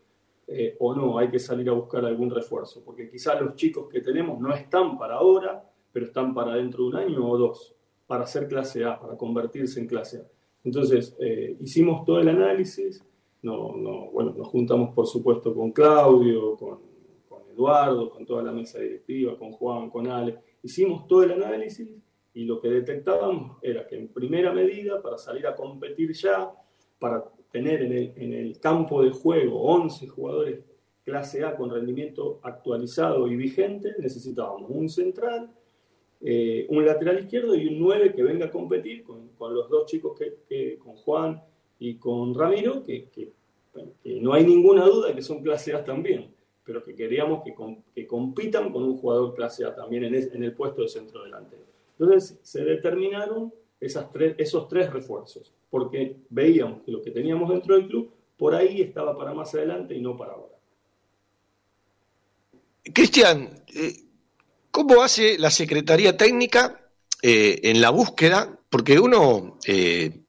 eh, 0.48 0.76
o 0.80 0.96
no, 0.96 1.18
hay 1.18 1.30
que 1.30 1.40
salir 1.40 1.70
a 1.70 1.74
buscar 1.74 2.06
algún 2.06 2.30
refuerzo, 2.30 2.84
porque 2.84 3.10
quizás 3.10 3.42
los 3.42 3.56
chicos 3.56 3.88
que 3.90 4.02
tenemos 4.02 4.40
no 4.40 4.54
están 4.54 4.98
para 4.98 5.16
ahora, 5.16 5.70
pero 5.92 6.06
están 6.06 6.34
para 6.34 6.56
dentro 6.56 6.84
de 6.84 6.90
un 6.90 6.96
año 6.96 7.30
o 7.30 7.38
dos, 7.38 7.76
para 8.06 8.26
ser 8.26 8.48
clase 8.48 8.86
A, 8.86 9.00
para 9.00 9.18
convertirse 9.18 9.80
en 9.80 9.88
clase 9.88 10.20
A. 10.20 10.28
Entonces, 10.64 11.16
hicimos 11.60 12.04
todo 12.04 12.20
el 12.20 12.28
análisis, 12.28 13.04
no, 13.42 13.76
no, 13.76 14.12
bueno, 14.12 14.34
nos 14.36 14.48
juntamos 14.48 14.94
por 14.94 15.08
supuesto 15.08 15.54
con 15.54 15.72
Claudio, 15.72 16.56
con, 16.58 16.80
con, 17.30 17.50
Eduardo, 17.50 18.10
con 18.10 18.26
toda 18.26 18.44
la 18.44 18.52
mesa 18.52 18.80
directiva, 18.80 19.38
con 19.38 19.52
Juan, 19.52 19.90
con 19.90 20.08
Ale. 20.08 20.38
Hicimos 20.64 21.08
todo 21.08 21.24
el 21.24 21.32
análisis 21.32 21.90
y 22.34 22.46
lo 22.46 22.60
que 22.60 22.70
detectábamos 22.70 23.58
era 23.62 23.88
que 23.88 23.98
en 23.98 24.10
primera 24.10 24.52
medida, 24.52 25.02
para 25.02 25.18
salir 25.18 25.48
a 25.48 25.56
competir 25.56 26.14
ya, 26.14 26.52
para 27.00 27.24
tener 27.58 27.82
en 27.82 27.92
el, 27.92 28.14
en 28.16 28.34
el 28.34 28.60
campo 28.60 29.04
de 29.04 29.12
juego 29.12 29.62
11 29.62 30.08
jugadores 30.08 30.60
clase 31.08 31.44
A 31.46 31.56
con 31.56 31.70
rendimiento 31.70 32.40
actualizado 32.44 33.30
y 33.30 33.38
vigente, 33.38 33.96
necesitábamos 33.98 34.70
un 34.70 34.90
central, 34.90 35.50
eh, 36.20 36.66
un 36.70 36.86
lateral 36.86 37.20
izquierdo 37.20 37.56
y 37.56 37.68
un 37.68 37.80
9 37.80 38.14
que 38.14 38.24
venga 38.24 38.48
a 38.48 38.52
competir 38.52 39.04
con, 39.04 39.30
los 39.40 39.70
dos 39.70 39.86
chicos 39.86 40.20
que, 40.20 40.78
con 40.78 40.96
Juan 40.98 41.42
y 41.80 41.96
con 41.96 42.36
Ramiro, 42.36 42.84
que, 42.84 43.08
no 44.22 44.34
hay 44.34 44.44
ninguna 44.44 44.86
duda 44.86 45.08
de 45.08 45.16
que 45.16 45.22
son 45.22 45.42
clase 45.42 45.74
A 45.74 45.86
también, 45.86 46.30
pero 46.66 46.84
que 46.84 46.94
queríamos 46.94 47.42
que, 47.44 48.06
compitan 48.06 48.74
con 48.74 48.84
un 48.84 48.98
jugador 48.98 49.34
clase 49.34 49.64
A 49.64 49.74
también 49.74 50.04
en, 50.04 50.44
el 50.44 50.54
puesto 50.54 50.82
de 50.82 50.90
centro 50.90 51.24
delantero. 51.24 51.64
Entonces 51.98 52.38
se 52.42 52.66
determinaron 52.66 53.54
esos 53.80 54.68
tres 54.68 54.92
refuerzos, 54.92 55.54
porque 55.78 56.18
veíamos 56.32 56.82
que 56.84 56.92
lo 56.92 57.04
que 57.04 57.12
teníamos 57.12 57.50
dentro 57.52 57.76
del 57.76 57.88
club 57.88 58.12
por 58.36 58.56
ahí 58.56 58.82
estaba 58.82 59.16
para 59.16 59.32
más 59.32 59.54
adelante 59.54 59.94
y 59.94 60.02
no 60.02 60.18
para 60.18 60.34
ahora. 60.34 60.56
Cristian, 62.92 63.64
eh, 63.76 63.96
¿cómo 64.72 65.04
hace 65.04 65.38
la 65.38 65.52
Secretaría 65.52 66.18
Técnica 66.18 66.90
eh, 67.22 67.60
en 67.62 67.80
la 67.80 67.92
búsqueda? 67.92 68.60
Porque 68.72 69.00
uno 69.00 69.60
eh, 69.68 70.24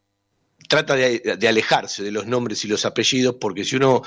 trata 0.69 0.95
de, 0.97 1.49
alejarse 1.49 2.03
de 2.03 2.13
los 2.13 2.27
nombres 2.27 2.63
y 2.67 2.69
los 2.69 2.85
apellidos, 2.85 3.37
porque 3.41 3.65
si 3.65 3.77
uno, 3.77 4.03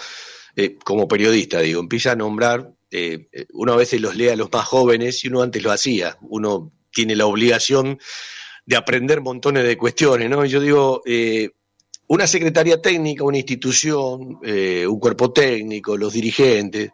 como 0.84 1.08
periodista, 1.08 1.60
digo, 1.60 1.80
empieza 1.80 2.12
a 2.12 2.16
nombrar, 2.16 2.72
uno 3.54 3.74
a 3.74 3.78
veces 3.78 4.00
los 4.00 4.16
lee 4.16 4.30
a 4.30 4.36
los 4.36 4.52
más 4.52 4.68
jóvenes 4.68 5.26
y 5.26 5.30
uno 5.30 5.42
antes 5.42 5.64
lo 5.64 5.72
hacía, 5.72 6.18
uno 6.22 6.72
tiene 6.92 7.16
la 7.16 7.26
obligación 7.26 7.98
de 8.66 8.76
aprender 8.76 9.22
montones 9.22 9.64
de 9.64 9.78
cuestiones, 9.78 10.30
¿no? 10.30 10.46
Yo 10.46 10.60
digo, 10.60 11.02
eh, 11.06 11.50
una 12.08 12.28
secretaría 12.28 12.82
técnica, 12.82 13.24
una 13.24 13.38
institución, 13.38 14.40
un 14.44 15.00
cuerpo 15.00 15.32
técnico, 15.32 15.96
los 15.96 16.12
dirigentes, 16.12 16.92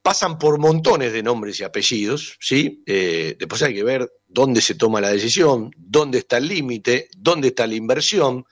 pasan 0.00 0.38
por 0.38 0.58
montones 0.58 1.12
de 1.12 1.22
nombres 1.22 1.60
y 1.60 1.64
apellidos, 1.64 2.38
¿sí? 2.40 2.82
después 2.86 3.62
hay 3.62 3.74
que 3.74 3.84
ver 3.84 4.10
dónde 4.26 4.62
se 4.62 4.74
toma 4.74 5.02
la 5.02 5.10
decisión, 5.10 5.70
dónde 5.76 6.18
está 6.18 6.38
el 6.38 6.48
límite, 6.48 7.08
dónde 7.14 7.48
está 7.48 7.66
la 7.66 7.74
inversión, 7.74 8.46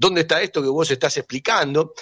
dónde 0.00 0.22
está 0.22 0.40
esto 0.40 0.62
que 0.62 0.68
vos 0.68 0.90
estás 0.90 1.18
explicando. 1.18 1.92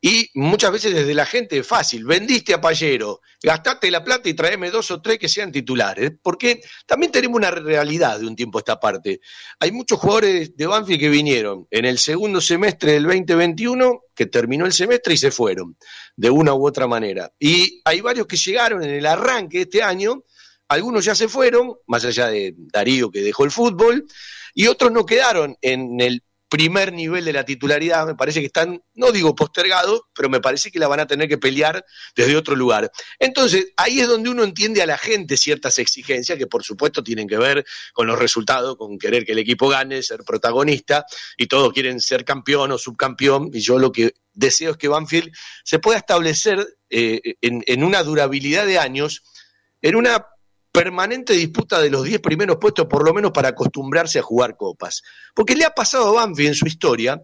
Y 0.00 0.30
muchas 0.34 0.72
veces 0.72 0.94
desde 0.94 1.14
la 1.14 1.26
gente 1.26 1.58
es 1.58 1.66
fácil, 1.66 2.04
vendiste 2.04 2.54
a 2.54 2.60
Payero, 2.60 3.20
gastate 3.42 3.90
la 3.90 4.02
plata 4.02 4.28
y 4.28 4.34
traeme 4.34 4.70
dos 4.70 4.90
o 4.90 5.02
tres 5.02 5.18
que 5.18 5.28
sean 5.28 5.52
titulares, 5.52 6.12
porque 6.22 6.62
también 6.86 7.12
tenemos 7.12 7.36
una 7.36 7.50
realidad 7.50 8.18
de 8.18 8.26
un 8.26 8.34
tiempo 8.34 8.58
a 8.58 8.60
esta 8.60 8.80
parte. 8.80 9.20
Hay 9.58 9.72
muchos 9.72 9.98
jugadores 9.98 10.56
de 10.56 10.66
Banfield 10.66 11.00
que 11.00 11.08
vinieron 11.10 11.66
en 11.70 11.84
el 11.84 11.98
segundo 11.98 12.40
semestre 12.40 12.92
del 12.92 13.04
2021, 13.04 14.04
que 14.14 14.26
terminó 14.26 14.64
el 14.64 14.72
semestre 14.72 15.14
y 15.14 15.18
se 15.18 15.30
fueron, 15.30 15.76
de 16.16 16.30
una 16.30 16.54
u 16.54 16.66
otra 16.66 16.86
manera. 16.86 17.30
Y 17.38 17.82
hay 17.84 18.00
varios 18.00 18.26
que 18.26 18.36
llegaron 18.36 18.82
en 18.82 18.90
el 18.90 19.04
arranque 19.04 19.58
de 19.58 19.62
este 19.64 19.82
año 19.82 20.24
algunos 20.70 21.04
ya 21.04 21.16
se 21.16 21.26
fueron, 21.26 21.74
más 21.88 22.04
allá 22.04 22.28
de 22.28 22.54
Darío 22.56 23.10
que 23.10 23.22
dejó 23.22 23.44
el 23.44 23.50
fútbol, 23.50 24.06
y 24.54 24.68
otros 24.68 24.92
no 24.92 25.04
quedaron 25.04 25.56
en 25.62 26.00
el 26.00 26.22
primer 26.50 26.92
nivel 26.92 27.24
de 27.24 27.32
la 27.32 27.44
titularidad, 27.44 28.06
me 28.06 28.16
parece 28.16 28.40
que 28.40 28.46
están, 28.46 28.82
no 28.94 29.12
digo 29.12 29.34
postergados, 29.36 30.02
pero 30.12 30.28
me 30.28 30.40
parece 30.40 30.70
que 30.70 30.80
la 30.80 30.88
van 30.88 30.98
a 31.00 31.06
tener 31.06 31.28
que 31.28 31.38
pelear 31.38 31.86
desde 32.16 32.36
otro 32.36 32.56
lugar. 32.56 32.90
Entonces, 33.20 33.68
ahí 33.76 34.00
es 34.00 34.08
donde 34.08 34.28
uno 34.28 34.42
entiende 34.42 34.82
a 34.82 34.86
la 34.86 34.98
gente 34.98 35.36
ciertas 35.36 35.78
exigencias 35.78 36.36
que 36.36 36.48
por 36.48 36.64
supuesto 36.64 37.04
tienen 37.04 37.28
que 37.28 37.38
ver 37.38 37.64
con 37.92 38.08
los 38.08 38.18
resultados, 38.18 38.76
con 38.76 38.98
querer 38.98 39.24
que 39.24 39.32
el 39.32 39.38
equipo 39.38 39.68
gane, 39.68 40.02
ser 40.02 40.24
protagonista, 40.24 41.06
y 41.38 41.46
todos 41.46 41.72
quieren 41.72 42.00
ser 42.00 42.24
campeón 42.24 42.72
o 42.72 42.78
subcampeón, 42.78 43.50
y 43.54 43.60
yo 43.60 43.78
lo 43.78 43.92
que 43.92 44.14
deseo 44.32 44.72
es 44.72 44.76
que 44.76 44.88
Banfield 44.88 45.32
se 45.62 45.78
pueda 45.78 45.98
establecer 45.98 46.66
eh, 46.90 47.36
en, 47.40 47.62
en 47.66 47.84
una 47.84 48.02
durabilidad 48.02 48.66
de 48.66 48.78
años, 48.78 49.22
en 49.82 49.94
una 49.94 50.26
permanente 50.72 51.32
disputa 51.32 51.80
de 51.80 51.90
los 51.90 52.04
10 52.04 52.20
primeros 52.20 52.58
puestos, 52.58 52.86
por 52.86 53.04
lo 53.04 53.12
menos 53.12 53.32
para 53.32 53.48
acostumbrarse 53.48 54.18
a 54.18 54.22
jugar 54.22 54.56
copas. 54.56 55.02
Porque 55.34 55.56
le 55.56 55.64
ha 55.64 55.70
pasado 55.70 56.08
a 56.08 56.12
Banfi 56.24 56.46
en 56.46 56.54
su 56.54 56.66
historia 56.66 57.22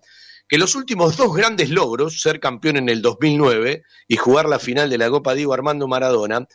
que 0.49 0.59
los 0.59 0.75
últimos 0.75 1.17
dos 1.17 1.35
grandes 1.35 1.71
logros, 1.71 2.21
ser 2.21 2.39
campeón 2.39 2.77
en 2.77 2.89
el 2.89 3.03
2009 3.03 3.83
y 4.07 4.17
jugar 4.17 4.49
la 4.49 4.59
final 4.59 4.89
de 4.89 4.99
la 4.99 5.11
Copa 5.11 5.35
Diego 5.35 5.53
Armando 5.53 5.89
Maradona, 5.89 6.47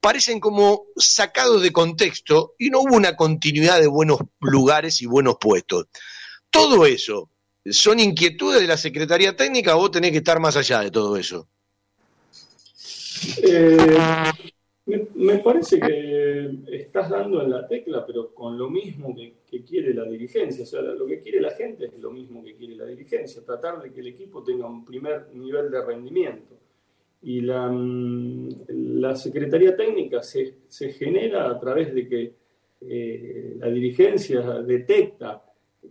parecen 0.00 0.40
como 0.40 0.86
sacados 0.96 1.62
de 1.62 1.72
contexto 1.72 2.54
y 2.58 2.70
no 2.70 2.80
hubo 2.80 2.96
una 2.96 3.16
continuidad 3.16 3.80
de 3.80 3.86
buenos 3.86 4.18
lugares 4.40 5.00
y 5.00 5.06
buenos 5.06 5.36
puestos. 5.40 5.86
Todo 6.50 6.86
eso, 6.86 7.30
¿son 7.64 8.00
inquietudes 8.00 8.60
de 8.60 8.66
la 8.66 8.76
Secretaría 8.76 9.36
Técnica 9.36 9.76
o 9.76 9.80
vos 9.80 9.90
tenés 9.90 10.10
que 10.10 10.18
estar 10.18 10.40
más 10.40 10.56
allá 10.56 10.80
de 10.80 10.90
todo 10.90 11.16
eso? 11.16 11.48
Eh, 13.42 14.32
me, 14.86 15.38
parece 15.38 15.80
que 15.80 16.58
estás 16.68 17.10
dando 17.10 17.42
en 17.42 17.50
la 17.50 17.66
tecla, 17.66 18.06
pero 18.06 18.32
con 18.32 18.56
lo 18.56 18.70
mismo 18.70 19.14
que, 19.14 19.34
quiere 19.64 19.92
la 19.94 20.04
dirigencia. 20.04 20.62
O 20.62 20.66
sea, 20.66 20.82
lo 20.82 21.06
que 21.06 21.18
quiere 21.18 21.40
la 21.40 21.50
gente 21.50 21.86
es 21.86 21.98
lo 22.00 22.10
mismo 22.10 22.44
que 22.44 22.54
quiere 22.54 22.76
la 22.76 22.84
dirigencia, 22.84 23.42
tratar 23.44 23.82
de 23.82 23.92
que 23.92 24.00
el 24.00 24.08
equipo 24.08 24.44
tenga 24.44 24.66
un 24.66 24.84
primer 24.84 25.34
nivel 25.34 25.70
de 25.70 25.84
rendimiento. 25.84 26.54
Y 27.22 27.40
la, 27.40 27.68
mm, 27.68 28.66
la 28.68 29.16
Secretaría 29.16 29.74
Técnica 29.74 30.22
se, 30.22 30.54
se, 30.68 30.92
genera 30.92 31.50
a 31.50 31.58
través 31.58 31.92
de 31.92 32.06
que 32.06 32.34
eh, 32.82 33.56
la 33.58 33.68
dirigencia 33.68 34.40
detecta 34.60 35.42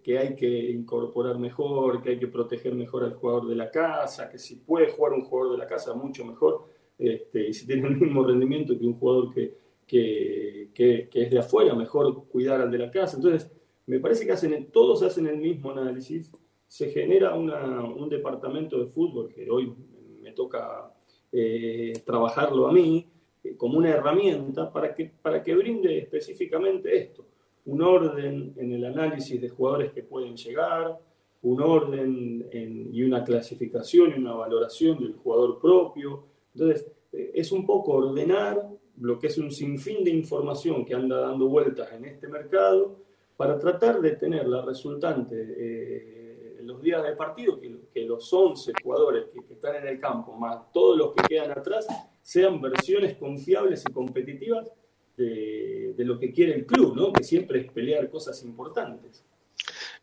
que 0.03 0.19
hay 0.19 0.35
que 0.35 0.47
incorporar 0.47 1.39
mejor, 1.39 2.01
que 2.01 2.11
hay 2.11 2.19
que 2.19 2.27
proteger 2.27 2.75
mejor 2.75 3.03
al 3.03 3.15
jugador 3.15 3.47
de 3.47 3.55
la 3.55 3.71
casa, 3.71 4.29
que 4.29 4.37
si 4.37 4.57
puede 4.57 4.89
jugar 4.89 5.13
un 5.13 5.23
jugador 5.23 5.53
de 5.53 5.57
la 5.57 5.67
casa, 5.67 5.93
mucho 5.95 6.23
mejor 6.23 6.74
este, 6.97 7.49
y 7.49 7.53
si 7.53 7.67
tiene 7.67 7.87
el 7.87 7.97
mismo 7.97 8.23
rendimiento 8.23 8.77
que 8.77 8.85
un 8.85 8.93
jugador 8.93 9.33
que, 9.33 9.57
que, 9.87 11.09
es 11.13 11.31
de 11.31 11.39
afuera, 11.39 11.73
mejor 11.75 12.27
cuidar 12.27 12.61
al 12.61 12.71
de 12.71 12.77
la 12.77 12.91
casa. 12.91 13.17
Entonces, 13.17 13.51
me 13.85 13.99
parece 13.99 14.25
que 14.25 14.31
hacen, 14.31 14.71
todos 14.71 15.03
hacen 15.03 15.27
el 15.27 15.37
mismo 15.37 15.71
análisis, 15.71 16.31
se 16.67 16.89
genera 16.89 17.35
un 17.35 18.09
departamento 18.09 18.79
de 18.79 18.87
fútbol 18.87 19.29
que 19.29 19.49
hoy 19.49 19.73
me 20.21 20.31
toca 20.31 20.91
eh, 21.31 21.93
trabajarlo 22.05 22.67
a 22.67 22.73
mí 22.73 23.05
eh, 23.43 23.55
como 23.55 23.77
una 23.77 23.89
herramienta 23.89 24.71
para 24.71 24.93
que, 24.93 25.11
para 25.21 25.43
que 25.43 25.55
brinde 25.55 25.99
específicamente 25.99 26.97
esto, 26.97 27.25
un 27.65 27.81
orden 27.81 28.53
en 28.57 28.71
el 28.71 28.85
análisis 28.85 29.39
de 29.39 29.49
jugadores 29.49 29.91
que 29.91 30.03
pueden 30.03 30.35
llegar, 30.35 30.99
un 31.43 31.61
orden 31.61 32.47
y 32.91 33.03
una 33.03 33.23
clasificación 33.23 34.11
y 34.11 34.19
una 34.19 34.33
valoración 34.33 34.97
del 34.97 35.13
jugador 35.13 35.59
propio, 35.59 36.23
entonces, 36.55 36.87
eh, 37.11 37.31
es 37.35 37.51
un 37.51 37.65
poco 37.65 37.93
ordenar 37.93 38.69
lo 39.01 39.19
que 39.19 39.27
es 39.27 39.37
un 39.37 39.51
sinfín 39.51 40.03
de 40.03 40.11
información 40.11 40.85
que 40.85 40.95
anda 40.95 41.19
dando 41.19 41.47
vueltas 41.47 41.91
en 41.91 42.05
este 42.05 42.27
mercado 42.29 42.97
para 43.35 43.59
tratar 43.59 43.99
de 43.99 44.11
tener 44.11 44.47
la 44.47 44.61
resultante 44.61 45.35
eh, 45.35 46.57
los 46.63 46.81
días 46.81 47.03
de 47.03 47.11
partido, 47.11 47.59
que, 47.59 48.01
los 48.05 48.31
11 48.31 48.71
jugadores 48.81 49.25
que, 49.25 49.53
están 49.53 49.75
en 49.75 49.87
el 49.87 49.99
campo, 49.99 50.33
más 50.33 50.71
todos 50.71 50.97
los 50.97 51.13
que 51.13 51.23
quedan 51.27 51.51
atrás, 51.51 51.85
sean 52.23 52.59
versiones 52.59 53.17
confiables 53.17 53.83
y 53.87 53.93
competitivas 53.93 54.71
de, 55.15 55.93
lo 55.97 56.17
que 56.17 56.31
quiere 56.31 56.55
el 56.55 56.65
club, 56.65 56.95
¿no? 56.95 57.13
que 57.13 57.23
siempre 57.23 57.59
es 57.59 57.71
pelear 57.71 58.09
cosas 58.09 58.41
importantes. 58.43 59.23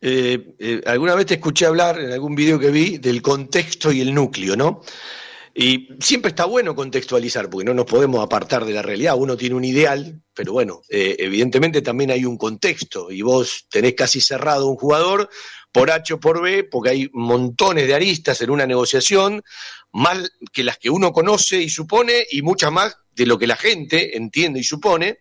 Eh, 0.01 0.81
alguna 0.87 1.15
vez 1.15 1.27
te 1.27 1.35
escuché 1.35 1.67
hablar 1.67 1.99
en 1.99 2.13
algún 2.13 2.35
video 2.35 2.59
que 2.59 2.71
vi 2.71 2.99
del 2.99 3.23
contexto 3.23 3.91
y 3.91 4.01
el 4.01 4.15
núcleo, 4.15 4.57
¿no? 4.57 4.83
Y 5.55 5.89
siempre 6.01 6.31
está 6.31 6.47
bueno 6.47 6.75
contextualizar, 6.75 7.51
porque 7.51 7.67
no 7.67 7.75
nos 7.75 7.87
podemos 7.87 8.25
apartar 8.25 8.65
de 8.65 8.73
la 8.73 8.83
realidad. 8.83 9.17
Uno 9.17 9.37
tiene 9.37 9.55
un 9.55 9.65
ideal, 9.65 10.23
pero 10.35 10.53
bueno, 10.53 10.83
eh, 10.89 11.17
evidentemente 11.19 11.83
también 11.83 12.11
hay 12.11 12.25
un 12.25 12.39
contexto 12.39 13.11
y 13.11 13.21
vos 13.23 13.67
tenés 13.69 13.95
casi 13.95 14.21
cerrado 14.21 14.69
un 14.69 14.77
jugador 14.77 15.29
por 15.71 15.91
H 15.91 16.15
o 16.15 16.21
por 16.21 16.43
B, 16.43 16.65
porque 16.65 16.91
hay 16.91 17.11
montones 17.13 17.87
de 17.87 17.95
aristas 17.95 18.41
en 18.41 18.51
una 18.51 18.67
negociación, 18.67 19.43
más 19.93 20.33
que 20.53 20.65
las 20.65 20.79
que 20.79 20.91
uno 20.91 21.13
conoce 21.13 21.61
y 21.61 21.69
supone, 21.69 22.27
y 22.31 22.43
muchas 22.43 22.73
más 22.73 22.97
de 23.15 23.27
lo 23.27 23.39
que 23.39 23.47
la 23.47 23.57
gente 23.57 24.17
entiende 24.17 24.61
y 24.61 24.65
supone. 24.65 25.19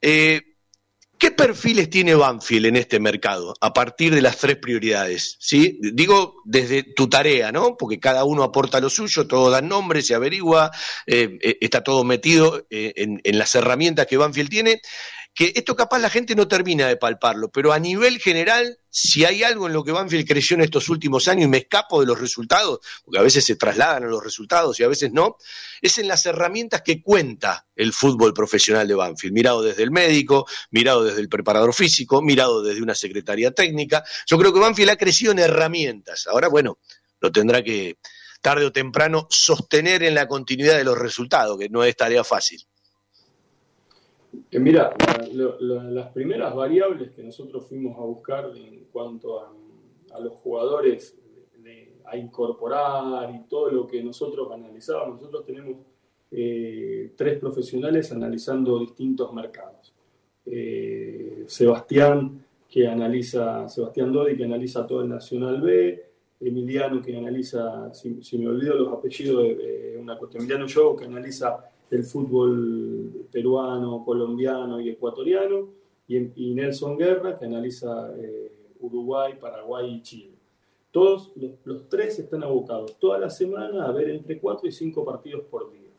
Eh, 0.00 0.47
¿Qué 1.18 1.32
perfiles 1.32 1.90
tiene 1.90 2.14
Banfield 2.14 2.66
en 2.66 2.76
este 2.76 3.00
mercado 3.00 3.54
a 3.60 3.72
partir 3.72 4.14
de 4.14 4.22
las 4.22 4.38
tres 4.38 4.56
prioridades? 4.56 5.36
¿Sí? 5.40 5.78
Digo 5.80 6.36
desde 6.44 6.82
tu 6.82 7.08
tarea, 7.08 7.50
¿no? 7.50 7.76
Porque 7.76 7.98
cada 7.98 8.24
uno 8.24 8.44
aporta 8.44 8.80
lo 8.80 8.88
suyo, 8.88 9.26
todo 9.26 9.50
da 9.50 9.60
nombre, 9.60 10.02
se 10.02 10.14
averigua, 10.14 10.70
eh, 11.06 11.38
eh, 11.42 11.58
está 11.60 11.82
todo 11.82 12.04
metido 12.04 12.66
en, 12.70 13.20
en, 13.24 13.38
las 13.38 13.54
herramientas 13.54 14.06
que 14.06 14.16
Banfield 14.16 14.50
tiene 14.50 14.80
que 15.34 15.52
esto 15.54 15.76
capaz 15.76 16.00
la 16.00 16.10
gente 16.10 16.34
no 16.34 16.48
termina 16.48 16.88
de 16.88 16.96
palparlo, 16.96 17.48
pero 17.48 17.72
a 17.72 17.78
nivel 17.78 18.18
general, 18.18 18.78
si 18.90 19.24
hay 19.24 19.44
algo 19.44 19.68
en 19.68 19.72
lo 19.72 19.84
que 19.84 19.92
Banfield 19.92 20.26
creció 20.26 20.56
en 20.56 20.62
estos 20.62 20.88
últimos 20.88 21.28
años 21.28 21.44
y 21.44 21.48
me 21.48 21.58
escapo 21.58 22.00
de 22.00 22.06
los 22.06 22.20
resultados, 22.20 22.80
porque 23.04 23.20
a 23.20 23.22
veces 23.22 23.44
se 23.44 23.54
trasladan 23.54 24.02
a 24.02 24.06
los 24.08 24.22
resultados 24.22 24.80
y 24.80 24.82
a 24.82 24.88
veces 24.88 25.12
no, 25.12 25.36
es 25.80 25.98
en 25.98 26.08
las 26.08 26.26
herramientas 26.26 26.82
que 26.82 27.02
cuenta 27.02 27.66
el 27.76 27.92
fútbol 27.92 28.34
profesional 28.34 28.88
de 28.88 28.94
Banfield, 28.94 29.32
mirado 29.32 29.62
desde 29.62 29.84
el 29.84 29.92
médico, 29.92 30.46
mirado 30.72 31.04
desde 31.04 31.20
el 31.20 31.28
preparador 31.28 31.72
físico, 31.72 32.20
mirado 32.20 32.62
desde 32.62 32.82
una 32.82 32.96
secretaría 32.96 33.52
técnica. 33.52 34.02
Yo 34.26 34.38
creo 34.38 34.52
que 34.52 34.58
Banfield 34.58 34.90
ha 34.90 34.96
crecido 34.96 35.30
en 35.30 35.38
herramientas. 35.38 36.26
Ahora, 36.26 36.48
bueno, 36.48 36.78
lo 37.20 37.30
tendrá 37.30 37.62
que 37.62 37.98
tarde 38.40 38.64
o 38.64 38.72
temprano 38.72 39.26
sostener 39.30 40.02
en 40.02 40.14
la 40.14 40.26
continuidad 40.26 40.76
de 40.76 40.84
los 40.84 40.98
resultados, 40.98 41.58
que 41.58 41.68
no 41.68 41.84
es 41.84 41.96
tarea 41.96 42.24
fácil. 42.24 42.64
Eh, 44.50 44.58
mira, 44.58 44.94
las 45.32 46.08
primeras 46.12 46.54
variables 46.54 47.12
que 47.12 47.22
nosotros 47.22 47.66
fuimos 47.66 47.98
a 47.98 48.02
buscar 48.02 48.50
en 48.56 48.84
cuanto 48.92 49.40
a, 49.40 49.52
los 50.20 50.32
jugadores 50.34 51.16
a 52.06 52.16
incorporar 52.16 53.34
y 53.34 53.46
todo 53.48 53.70
lo 53.70 53.86
que 53.86 54.02
nosotros 54.02 54.50
analizábamos, 54.50 55.16
nosotros 55.16 55.44
tenemos 55.44 55.76
eh, 56.30 57.12
tres 57.16 57.38
profesionales 57.38 58.10
analizando 58.12 58.78
distintos 58.78 59.32
mercados. 59.32 59.94
Eh, 60.46 61.44
Sebastián, 61.46 62.44
que 62.68 62.86
analiza, 62.86 63.68
Sebastián 63.68 64.12
Dodi, 64.12 64.36
que 64.36 64.44
analiza 64.44 64.86
todo 64.86 65.02
el 65.02 65.08
Nacional 65.08 65.60
B, 65.60 66.04
Emiliano, 66.40 67.02
que 67.02 67.16
analiza, 67.16 67.92
si, 67.94 68.38
me 68.38 68.48
olvido 68.48 68.74
los 68.74 68.92
apellidos, 68.92 69.42
de, 69.42 69.98
una 70.00 70.16
cuestión, 70.16 70.42
Emiliano 70.42 70.66
Yo, 70.66 70.94
que 70.96 71.04
analiza 71.04 71.58
el 71.90 72.04
fútbol 72.04 73.26
peruano, 73.32 74.04
colombiano 74.04 74.80
y 74.80 74.90
ecuatoriano, 74.90 75.68
y, 76.06 76.54
Nelson 76.54 76.96
Guerra, 76.96 77.38
que 77.38 77.44
analiza 77.44 78.14
eh, 78.18 78.50
Uruguay, 78.80 79.34
Paraguay 79.38 79.96
y 79.96 80.02
Chile. 80.02 80.38
Todos 80.90 81.32
los, 81.64 81.88
tres 81.88 82.18
están 82.18 82.42
abocados 82.42 82.96
toda 82.98 83.18
la 83.18 83.28
semana 83.28 83.84
a 83.84 83.92
ver 83.92 84.08
entre 84.08 84.38
cuatro 84.38 84.66
y 84.66 84.72
cinco 84.72 85.04
partidos 85.04 85.44
por 85.44 85.70
día. 85.70 85.90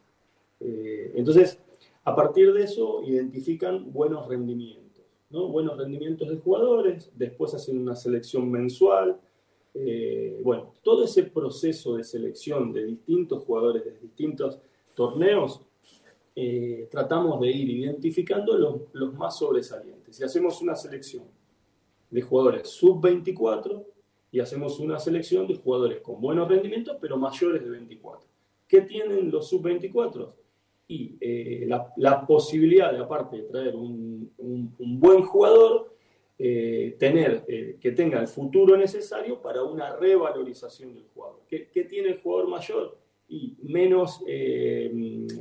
Eh, 0.59 1.11
entonces, 1.15 1.59
a 2.03 2.15
partir 2.15 2.51
de 2.53 2.63
eso, 2.63 3.03
identifican 3.03 3.93
buenos 3.93 4.27
rendimientos, 4.27 5.03
¿no? 5.29 5.47
buenos 5.47 5.77
rendimientos 5.77 6.27
de 6.27 6.37
jugadores, 6.37 7.11
después 7.15 7.53
hacen 7.53 7.79
una 7.79 7.95
selección 7.95 8.49
mensual. 8.49 9.19
Eh, 9.75 10.41
bueno, 10.43 10.73
todo 10.81 11.03
ese 11.03 11.23
proceso 11.23 11.95
de 11.97 12.03
selección 12.03 12.73
de 12.73 12.85
distintos 12.85 13.43
jugadores 13.43 13.85
de 13.85 13.91
distintos 13.99 14.57
torneos 14.95 15.61
eh, 16.41 16.87
tratamos 16.89 17.41
de 17.41 17.49
ir 17.49 17.69
identificando 17.69 18.57
los, 18.93 19.13
más 19.13 19.37
sobresalientes. 19.37 20.17
Y 20.21 20.23
hacemos 20.23 20.61
una 20.61 20.73
selección 20.73 21.25
de 22.09 22.21
jugadores 22.21 22.69
sub-24 22.69 23.83
y 24.31 24.39
hacemos 24.39 24.79
una 24.79 24.97
selección 24.99 25.45
de 25.47 25.55
jugadores 25.55 25.99
con 25.99 26.21
buenos 26.21 26.47
rendimientos, 26.47 26.95
pero 27.01 27.17
mayores 27.17 27.61
de 27.61 27.69
24. 27.69 28.25
¿Qué 28.69 28.83
tienen 28.83 29.29
los 29.29 29.49
sub-24? 29.49 30.31
Y 30.87 31.17
eh, 31.19 31.67
la, 31.97 32.25
posibilidad 32.25 32.93
de, 32.93 32.99
aparte 32.99 33.35
de 33.35 33.43
traer 33.43 33.75
un, 33.75 34.31
buen 34.77 35.23
jugador, 35.23 35.93
eh, 36.37 36.95
tener, 36.97 37.45
que 37.81 37.91
tenga 37.91 38.17
el 38.21 38.29
futuro 38.29 38.77
necesario 38.77 39.41
para 39.41 39.61
una 39.63 39.93
revalorización 39.97 40.93
del 40.93 41.03
jugador. 41.13 41.41
¿Qué, 41.49 41.67
¿Qué, 41.67 41.83
tiene 41.83 42.11
el 42.11 42.21
jugador 42.21 42.47
mayor? 42.47 42.97
Y 43.29 43.55
menos 43.61 44.23
eh, 44.27 44.91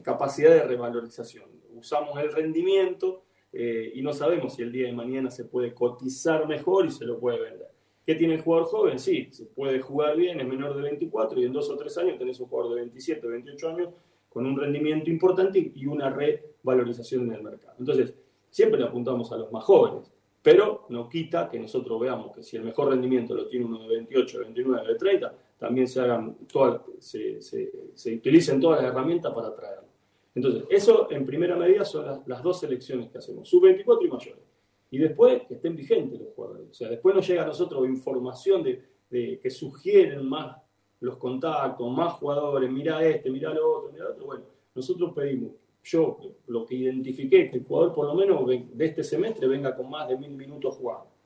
capacidad 0.03 0.51
de 0.51 0.63
revalorización. 0.65 1.47
Usamos 1.75 2.19
el 2.19 2.33
rendimiento 2.33 3.25
eh, 3.53 3.93
y 3.95 4.03
no 4.03 4.13
sabemos 4.13 4.55
si 4.55 4.63
el 4.63 4.71
día 4.71 4.87
de 4.87 4.93
mañana 4.93 5.31
se 5.31 5.47
puede 5.47 5.73
cotizar 5.73 6.47
mejor 6.47 6.87
y 6.87 6.91
se 6.91 7.07
lo 7.07 7.19
puede 7.19 7.41
vender. 7.41 7.69
¿Qué 8.05 8.15
tiene 8.15 8.35
el 8.35 8.43
jugador 8.43 8.69
joven? 8.69 8.99
Sí, 8.99 9.29
se 9.33 9.47
puede 9.47 9.81
jugar 9.81 10.17
bien, 10.17 10.41
es 10.41 10.47
menor 10.47 10.77
de 10.77 10.83
24 10.83 11.41
y 11.41 11.45
en 11.45 11.53
dos 11.53 11.69
o 11.71 11.77
tres 11.77 11.97
años 11.99 12.19
tenés 12.19 12.39
un 12.41 12.47
jugador 12.47 12.75
de 12.75 12.81
27, 12.83 13.27
28 13.27 13.69
años 13.69 13.89
con 14.29 14.47
un 14.47 14.59
rendimiento 14.59 15.11
importante 15.11 15.73
y 15.75 15.87
una 15.87 16.11
revalorización 16.11 17.27
en 17.27 17.35
el 17.35 17.43
mercado. 17.43 17.75
Entonces, 17.79 18.15
siempre 18.51 18.81
le 18.81 18.87
apuntamos 18.87 19.33
a 19.33 19.37
los 19.37 19.51
más 19.51 19.65
jóvenes, 19.65 20.13
pero 20.43 20.87
no 20.91 21.09
quita 21.09 21.51
que 21.51 21.59
nosotros 21.59 22.01
veamos 22.01 22.35
que 22.35 22.43
si 22.43 22.57
el 22.57 22.65
mejor 22.65 22.91
rendimiento 22.91 23.35
lo 23.35 23.47
tiene 23.47 23.67
uno 23.67 23.81
de 23.81 23.89
28, 23.89 24.39
29, 24.41 24.89
de 24.89 24.95
30, 24.95 25.35
también 25.59 25.89
se 25.89 26.01
hagan 26.01 26.37
todas, 26.51 26.83
se, 27.01 27.43
se, 27.43 28.15
utilicen 28.15 28.61
todas 28.61 28.81
las 28.81 28.93
herramientas 28.93 29.33
para 29.35 29.55
traerlo. 29.55 29.89
Entonces, 30.35 30.65
eso 30.71 31.11
en 31.11 31.27
primera 31.27 31.57
medida 31.57 31.85
son 31.85 32.23
las, 32.25 32.43
dos 32.43 32.61
selecciones 32.61 33.11
que 33.11 33.19
hacemos, 33.19 33.49
sub-24 33.49 34.07
y 34.07 34.09
mayores. 34.09 34.45
Y 34.91 34.99
después 34.99 35.43
que 35.49 35.55
estén 35.55 35.75
vigentes 35.75 36.21
los 36.21 36.33
jugadores. 36.35 36.71
O 36.71 36.75
sea, 36.75 36.89
después 36.89 37.15
nos 37.15 37.27
llega 37.27 37.43
a 37.43 37.47
nosotros 37.47 37.87
información 37.87 38.63
de, 38.63 39.41
que 39.41 39.51
sugieren 39.51 40.29
más 40.29 40.57
los 41.01 41.17
contactos, 41.17 41.91
más 41.91 42.15
jugadores, 42.15 42.71
mira 42.71 43.05
este, 43.05 43.31
mira 43.31 43.53
lo 43.53 43.79
otro, 43.79 43.93
mira 43.93 44.05
lo 44.05 44.11
otro. 44.13 44.27
Bueno, 44.27 44.45
nosotros 44.75 45.13
pedimos, 45.15 45.53
yo 45.83 46.19
lo 46.47 46.65
que 46.67 46.77
identifiqué, 46.77 47.51
que 47.51 47.57
el 47.59 47.65
jugador 47.65 47.95
por 47.95 48.07
lo 48.07 48.15
menos 48.15 48.47
de 48.47 48.85
este 48.85 49.03
semestre 49.03 49.49
venga 49.49 49.75
con 49.75 49.91
más 49.91 50.09
de 50.09 50.17
mil 50.17 50.31
minutos 50.31 50.77
jugados. 50.77 51.18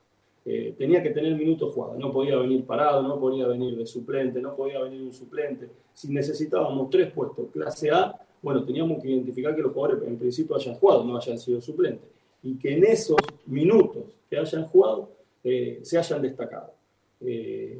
Eh, 0.44 0.74
tenía 0.76 1.00
que 1.02 1.11
tener 1.11 1.37
minutos 1.37 1.72
jugados, 1.72 1.98
no 1.98 2.12
podía 2.12 2.37
venir 2.37 2.64
parado, 2.64 3.02
no 3.02 3.18
podía 3.20 3.46
venir 3.46 3.76
de 3.76 3.87
suplente, 3.87 4.40
no 4.40 4.57
podía 4.57 4.81
venir 4.81 5.00
un 5.00 5.12
suplente. 5.12 5.68
Si 5.92 6.09
necesitábamos 6.12 6.90
tres 6.90 7.12
puestos 7.12 7.46
clase 7.52 7.90
A, 7.90 8.12
bueno, 8.42 8.64
teníamos 8.64 9.00
que 9.00 9.09
identificar 9.09 9.55
que 9.55 9.62
los 9.62 9.72
jugadores 9.72 10.02
en 10.09 10.18
principio 10.18 10.57
hayan 10.57 10.74
jugado, 10.74 11.05
no 11.05 11.16
hayan 11.16 11.38
sido 11.38 11.61
suplentes, 11.61 12.09
y 12.42 12.57
que 12.57 12.74
en 12.76 12.85
esos 12.85 13.18
minutos 13.46 14.02
que 14.28 14.37
hayan 14.37 14.64
jugado 14.66 15.11
eh, 15.44 15.78
se 15.83 15.96
hayan 15.96 16.20
destacado. 16.20 16.72
Eh, 17.20 17.78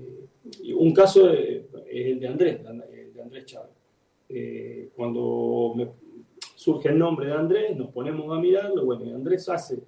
un 0.77 0.95
caso 0.95 1.31
es 1.31 1.65
el 1.91 2.21
de 2.21 2.29
Andrés, 2.29 2.61
de 2.63 3.23
Andrés 3.23 3.45
Chávez. 3.45 4.91
cuando 4.95 5.75
surge 6.55 6.91
el 6.91 6.99
nombre 6.99 7.27
de 7.27 7.33
Andrés, 7.33 7.77
nos 7.77 7.91
ponemos 7.91 8.37
a 8.37 8.41
mirarlo, 8.41 8.85
bueno, 8.85 9.13
Andrés 9.17 9.49
hace 9.49 9.81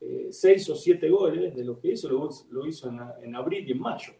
eh, 0.00 0.28
seis 0.30 0.68
o 0.70 0.74
siete 0.74 1.08
goles 1.10 1.54
de 1.54 1.64
lo 1.64 1.78
que 1.78 1.92
hizo, 1.92 2.08
lo, 2.08 2.66
hizo 2.66 2.90
en, 3.22 3.34
abril 3.34 3.68
y 3.68 3.72
en 3.72 3.80
mayo. 3.80 4.12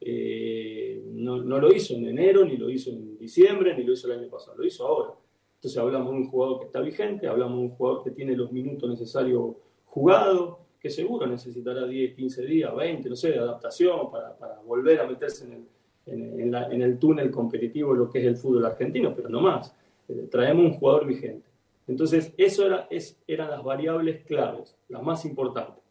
Eh, 0.00 1.02
no, 1.12 1.38
lo 1.38 1.72
hizo 1.72 1.94
en 1.94 2.06
enero, 2.06 2.44
ni 2.44 2.56
lo 2.56 2.70
hizo 2.70 2.90
en 2.90 3.18
diciembre, 3.18 3.76
ni 3.76 3.84
lo 3.84 3.92
hizo 3.92 4.10
el 4.10 4.18
año 4.18 4.30
pasado, 4.30 4.56
lo 4.56 4.64
hizo 4.64 4.86
ahora. 4.86 5.14
Entonces 5.56 5.78
hablamos 5.78 6.12
de 6.12 6.18
un 6.18 6.30
jugador 6.30 6.60
que 6.60 6.66
está 6.66 6.80
vigente, 6.80 7.26
hablamos 7.26 7.58
de 7.58 7.64
un 7.64 7.70
jugador 7.70 8.04
que 8.04 8.10
tiene 8.12 8.36
los 8.36 8.52
minutos 8.52 8.88
necesarios 8.88 9.56
jugados, 9.86 10.56
que 10.80 10.88
seguro 10.88 11.26
necesitará 11.26 11.86
10, 11.86 12.14
15 12.14 12.46
días, 12.46 12.74
20, 12.74 13.08
no 13.08 13.16
sé, 13.16 13.32
de 13.32 13.38
adaptación 13.38 14.10
para, 14.10 14.60
volver 14.64 15.00
a 15.00 15.06
meterse 15.06 15.44
en 15.46 15.52
el, 15.52 16.54
en, 16.54 16.82
el 16.82 16.98
túnel 16.98 17.30
competitivo 17.30 17.92
de 17.92 17.98
lo 17.98 18.10
que 18.10 18.20
es 18.20 18.26
el 18.26 18.36
fútbol 18.36 18.66
argentino, 18.66 19.14
pero 19.14 19.28
no 19.28 19.40
más. 19.40 19.74
Eh, 20.08 20.28
traemos 20.30 20.64
un 20.64 20.72
jugador 20.74 21.06
vigente. 21.06 21.47
Entonces, 21.88 22.32
eso 22.36 22.66
era, 22.66 22.86
es, 22.90 23.16
eran 23.26 23.50
las 23.50 23.64
variables 23.64 24.24
claves, 24.26 24.76
las 24.88 25.02
más 25.02 25.24
importantes. 25.24 25.82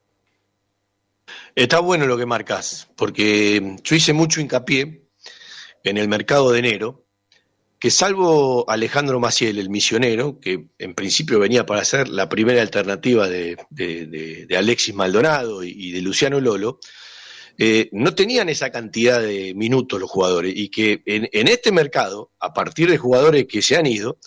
Está 1.56 1.80
bueno 1.80 2.06
lo 2.06 2.18
que 2.18 2.26
marcas, 2.26 2.90
porque 2.96 3.78
yo 3.84 3.96
hice 3.96 4.14
mucho 4.14 4.40
hincapié 4.40 5.08
en 5.84 5.98
el 5.98 6.08
mercado 6.08 6.52
de 6.52 6.60
enero, 6.60 7.04
que 7.80 7.92
salvo 7.92 8.70
Alejandro 8.70 9.20
Maciel, 9.20 9.60
el 9.60 9.70
misionero, 9.70 10.40
que 10.40 10.68
en 10.78 10.96
principio 10.96 11.40
venía 11.40 11.66
para 11.66 11.86
ser 11.86 12.10
la 12.10 12.28
primera 12.28 12.62
alternativa 12.62 13.28
de, 13.28 14.48
Alexis 14.58 14.96
Maldonado 14.96 15.64
y, 15.64 15.92
de 15.92 16.02
Luciano 16.02 16.40
Lolo, 16.40 16.80
eh, 17.60 17.90
no 17.92 18.14
tenían 18.14 18.50
esa 18.50 18.72
cantidad 18.72 19.20
de 19.20 19.54
minutos 19.56 20.00
los 20.00 20.10
jugadores 20.10 20.54
y 20.56 20.70
que 20.70 21.02
en, 21.06 21.48
este 21.48 21.72
mercado, 21.72 22.32
a 22.40 22.54
partir 22.54 22.90
de 22.90 22.98
jugadores 22.98 23.46
que 23.48 23.62
se 23.62 23.76
han 23.76 23.88
ido, 23.88 24.20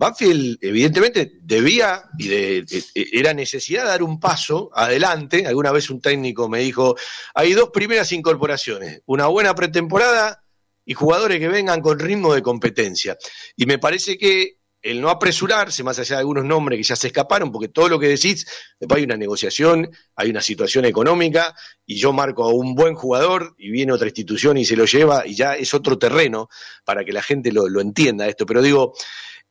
Banfield 0.00 0.56
evidentemente 0.62 1.30
debía 1.42 2.04
y 2.16 2.28
de, 2.28 2.64
era 2.94 3.34
necesidad 3.34 3.84
dar 3.84 4.02
un 4.02 4.18
paso 4.18 4.70
adelante. 4.72 5.46
Alguna 5.46 5.72
vez 5.72 5.90
un 5.90 6.00
técnico 6.00 6.48
me 6.48 6.60
dijo, 6.60 6.96
hay 7.34 7.52
dos 7.52 7.68
primeras 7.68 8.10
incorporaciones, 8.12 9.02
una 9.04 9.26
buena 9.26 9.54
pretemporada 9.54 10.42
y 10.86 10.94
jugadores 10.94 11.38
que 11.38 11.48
vengan 11.48 11.82
con 11.82 11.98
ritmo 11.98 12.32
de 12.32 12.40
competencia. 12.40 13.18
Y 13.56 13.66
me 13.66 13.78
parece 13.78 14.16
que 14.16 14.60
el 14.80 15.02
no 15.02 15.10
apresurarse, 15.10 15.82
más 15.82 15.98
allá 15.98 16.16
de 16.16 16.20
algunos 16.20 16.46
nombres 16.46 16.78
que 16.78 16.84
ya 16.84 16.96
se 16.96 17.08
escaparon, 17.08 17.52
porque 17.52 17.68
todo 17.68 17.90
lo 17.90 17.98
que 17.98 18.08
decís, 18.08 18.46
después 18.80 18.96
hay 18.96 19.04
una 19.04 19.18
negociación, 19.18 19.90
hay 20.16 20.30
una 20.30 20.40
situación 20.40 20.86
económica, 20.86 21.54
y 21.84 21.96
yo 21.96 22.14
marco 22.14 22.44
a 22.44 22.54
un 22.54 22.74
buen 22.74 22.94
jugador 22.94 23.54
y 23.58 23.70
viene 23.70 23.92
otra 23.92 24.06
institución 24.06 24.56
y 24.56 24.64
se 24.64 24.76
lo 24.76 24.86
lleva, 24.86 25.26
y 25.26 25.34
ya 25.34 25.56
es 25.56 25.74
otro 25.74 25.98
terreno 25.98 26.48
para 26.86 27.04
que 27.04 27.12
la 27.12 27.20
gente 27.20 27.52
lo 27.52 27.80
entienda 27.82 28.26
esto. 28.26 28.46
Pero 28.46 28.62
digo, 28.62 28.94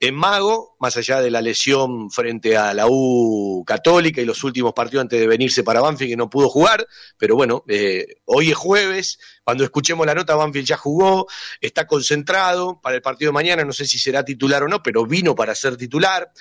en 0.02 0.16
Mago, 0.16 0.78
más 0.80 0.96
allá 0.96 1.22
de 1.22 1.30
la 1.30 1.42
lesión 1.42 2.10
frente 2.10 2.56
a 2.56 2.74
la 2.74 2.88
U 2.88 3.64
Católica 3.68 4.22
y 4.22 4.26
los 4.26 4.44
últimos 4.46 4.74
partidos 4.74 5.02
antes 5.02 5.20
de 5.20 5.28
venirse 5.28 5.62
para 5.64 5.82
Banfield 5.82 6.12
que 6.12 6.18
no 6.18 6.30
pudo 6.30 6.48
jugar, 6.48 6.88
pero 7.18 7.36
bueno, 7.36 7.66
eh, 7.68 8.08
hoy 8.26 8.52
es 8.52 8.56
jueves, 8.56 9.20
cuando 9.44 9.66
escuchemos 9.66 10.06
la 10.06 10.16
nota 10.16 10.36
Banfield 10.36 10.68
ya 10.68 10.78
jugó, 10.78 11.28
está 11.60 11.86
concentrado 11.86 12.80
para 12.82 12.96
el 12.96 13.02
partido 13.02 13.30
de 13.30 13.34
mañana, 13.34 13.66
no 13.66 13.74
sé 13.74 13.86
si 13.86 14.00
será 14.00 14.24
titular 14.24 14.64
o 14.64 14.70
no, 14.70 14.82
pero 14.82 15.06
vino 15.06 15.36
para 15.36 15.54
ser 15.54 15.76
titular. 15.76 16.32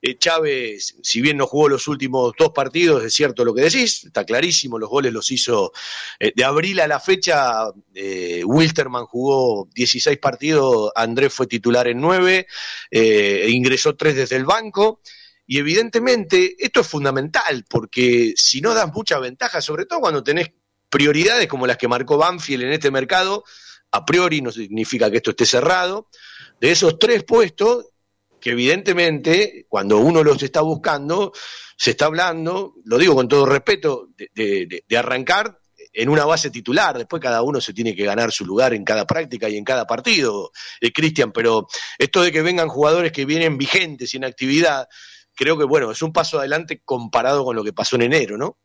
Eh, 0.00 0.16
Chávez, 0.18 0.96
si 1.02 1.20
bien 1.20 1.36
no 1.36 1.46
jugó 1.46 1.68
los 1.68 1.88
últimos 1.88 2.32
dos 2.38 2.50
partidos, 2.50 3.04
es 3.04 3.12
cierto 3.12 3.44
lo 3.44 3.54
que 3.54 3.62
decís, 3.62 4.04
está 4.04 4.24
clarísimo, 4.24 4.78
los 4.78 4.88
goles 4.88 5.12
los 5.12 5.30
hizo 5.30 5.72
eh, 6.20 6.32
de 6.34 6.44
abril 6.44 6.80
a 6.80 6.86
la 6.86 7.00
fecha, 7.00 7.64
eh, 7.94 8.42
Wilterman 8.44 9.06
jugó 9.06 9.68
16 9.74 10.18
partidos, 10.18 10.92
Andrés 10.94 11.32
fue 11.32 11.46
titular 11.46 11.88
en 11.88 12.00
9, 12.00 12.46
e 12.90 13.50
ingresó 13.50 13.96
3 13.96 14.14
desde 14.14 14.36
el 14.36 14.44
banco. 14.44 15.00
Y 15.50 15.58
evidentemente 15.58 16.56
esto 16.58 16.80
es 16.80 16.86
fundamental, 16.86 17.64
porque 17.68 18.34
si 18.36 18.60
no 18.60 18.74
das 18.74 18.92
mucha 18.92 19.18
ventaja, 19.18 19.62
sobre 19.62 19.86
todo 19.86 20.00
cuando 20.00 20.22
tenés 20.22 20.50
prioridades 20.90 21.48
como 21.48 21.66
las 21.66 21.78
que 21.78 21.88
marcó 21.88 22.18
Banfield 22.18 22.64
en 22.64 22.72
este 22.72 22.90
mercado, 22.90 23.44
a 23.90 24.04
priori 24.04 24.42
no 24.42 24.52
significa 24.52 25.10
que 25.10 25.18
esto 25.18 25.30
esté 25.30 25.46
cerrado, 25.46 26.08
de 26.60 26.70
esos 26.70 26.98
tres 26.98 27.24
puestos, 27.24 27.86
que 28.40 28.50
evidentemente 28.50 29.66
cuando 29.68 29.98
uno 29.98 30.22
los 30.22 30.42
está 30.42 30.60
buscando, 30.60 31.32
se 31.76 31.90
está 31.92 32.06
hablando, 32.06 32.74
lo 32.84 32.98
digo 32.98 33.14
con 33.14 33.28
todo 33.28 33.46
respeto, 33.46 34.08
de, 34.16 34.82
arrancar 34.96 35.58
en 35.92 36.08
una 36.08 36.24
base 36.24 36.50
titular, 36.50 36.98
después 36.98 37.22
cada 37.22 37.42
uno 37.42 37.60
se 37.60 37.72
tiene 37.72 37.94
que 37.94 38.04
ganar 38.04 38.32
su 38.32 38.44
lugar 38.44 38.74
en 38.74 38.84
cada 38.84 39.06
práctica 39.06 39.48
y 39.48 39.56
en 39.56 39.64
cada 39.64 39.86
partido, 39.86 40.50
eh, 40.80 40.92
Cristian, 40.92 41.32
pero 41.32 41.66
esto 41.96 42.22
de 42.22 42.32
que 42.32 42.42
vengan 42.42 42.68
jugadores 42.68 43.12
que 43.12 43.24
vienen 43.24 43.58
vigentes 43.58 44.12
y 44.12 44.16
en 44.16 44.24
actividad, 44.24 44.88
creo 45.34 45.56
que 45.56 45.64
bueno, 45.64 45.90
es 45.90 46.02
un 46.02 46.12
paso 46.12 46.38
adelante 46.38 46.82
comparado 46.84 47.44
con 47.44 47.56
lo 47.56 47.64
que 47.64 47.72
pasó 47.72 47.96
en 47.96 48.02
enero, 48.02 48.36
¿no? 48.36 48.58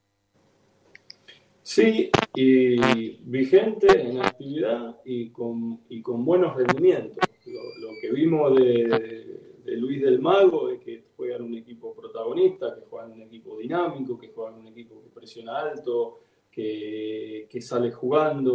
Sí, 1.62 2.12
y 2.36 3.22
vigente 3.24 3.88
en 4.02 4.22
actividad 4.22 4.98
y 5.06 5.30
con, 5.30 5.82
y 5.88 6.02
con 6.02 6.26
buenos 6.26 6.58
rendimientos. 6.58 7.18
lo 7.46 7.90
que 8.02 8.12
vimos 8.12 8.56
de, 8.58 8.88
de 8.88 9.53
Luis 9.66 10.02
del 10.02 10.20
Mago, 10.20 10.68
de 10.68 10.80
que 10.80 11.06
juega 11.16 11.38
en 11.38 11.44
un 11.44 11.56
equipo 11.56 11.94
protagonista, 11.94 12.76
que 12.76 12.82
juega 12.90 13.06
en 13.08 13.14
un 13.14 13.22
equipo 13.24 13.58
dinámico, 13.58 14.18
que 14.18 14.30
juega 14.30 14.52
en 14.52 14.58
un 14.58 14.68
equipo 14.68 15.02
que 15.02 15.10
presiona 15.10 15.60
alto, 15.60 16.20
que, 16.52 17.48
sale 17.62 17.92
jugando. 17.92 18.54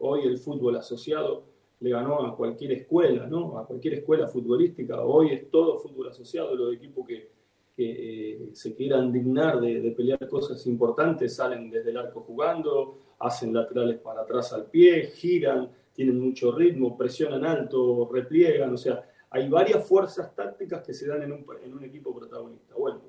Hoy, 0.00 0.22
el 0.26 0.38
fútbol 0.38 0.76
asociado 0.76 1.44
le 1.80 1.90
ganó 1.90 2.26
a 2.26 2.36
cualquier 2.36 2.72
escuela, 2.72 3.26
¿no? 3.26 3.58
A 3.58 3.66
cualquier 3.66 3.94
escuela 3.94 4.28
futbolística. 4.28 5.04
Hoy 5.04 5.32
es 5.32 5.50
todo 5.50 5.78
fútbol 5.78 6.08
asociado, 6.08 6.54
los 6.54 6.74
equipos 6.74 7.06
que, 7.06 7.28
que 7.76 8.50
se 8.52 8.74
quieran 8.74 9.12
dignar 9.12 9.60
de, 9.60 9.80
de, 9.80 9.90
pelear 9.90 10.26
cosas 10.28 10.66
importantes 10.66 11.36
salen 11.36 11.70
desde 11.70 11.90
el 11.90 11.98
arco 11.98 12.20
jugando, 12.22 12.98
hacen 13.18 13.52
laterales 13.52 13.98
para 13.98 14.22
atrás 14.22 14.52
al 14.52 14.70
pie, 14.70 15.10
giran, 15.14 15.70
tienen 15.92 16.18
mucho 16.18 16.52
ritmo, 16.52 16.96
presionan 16.96 17.44
alto, 17.44 18.08
repliegan, 18.10 18.72
o 18.72 18.76
sea, 18.76 19.04
hay 19.36 19.48
varias 19.48 19.86
fuerzas 19.86 20.34
tácticas 20.34 20.82
que 20.84 20.94
se 20.94 21.06
dan 21.06 21.22
en 21.22 21.32
un, 21.32 21.44
en 21.62 21.74
un 21.74 21.84
equipo 21.84 22.14
protagonista. 22.14 22.74
Bueno, 22.74 23.00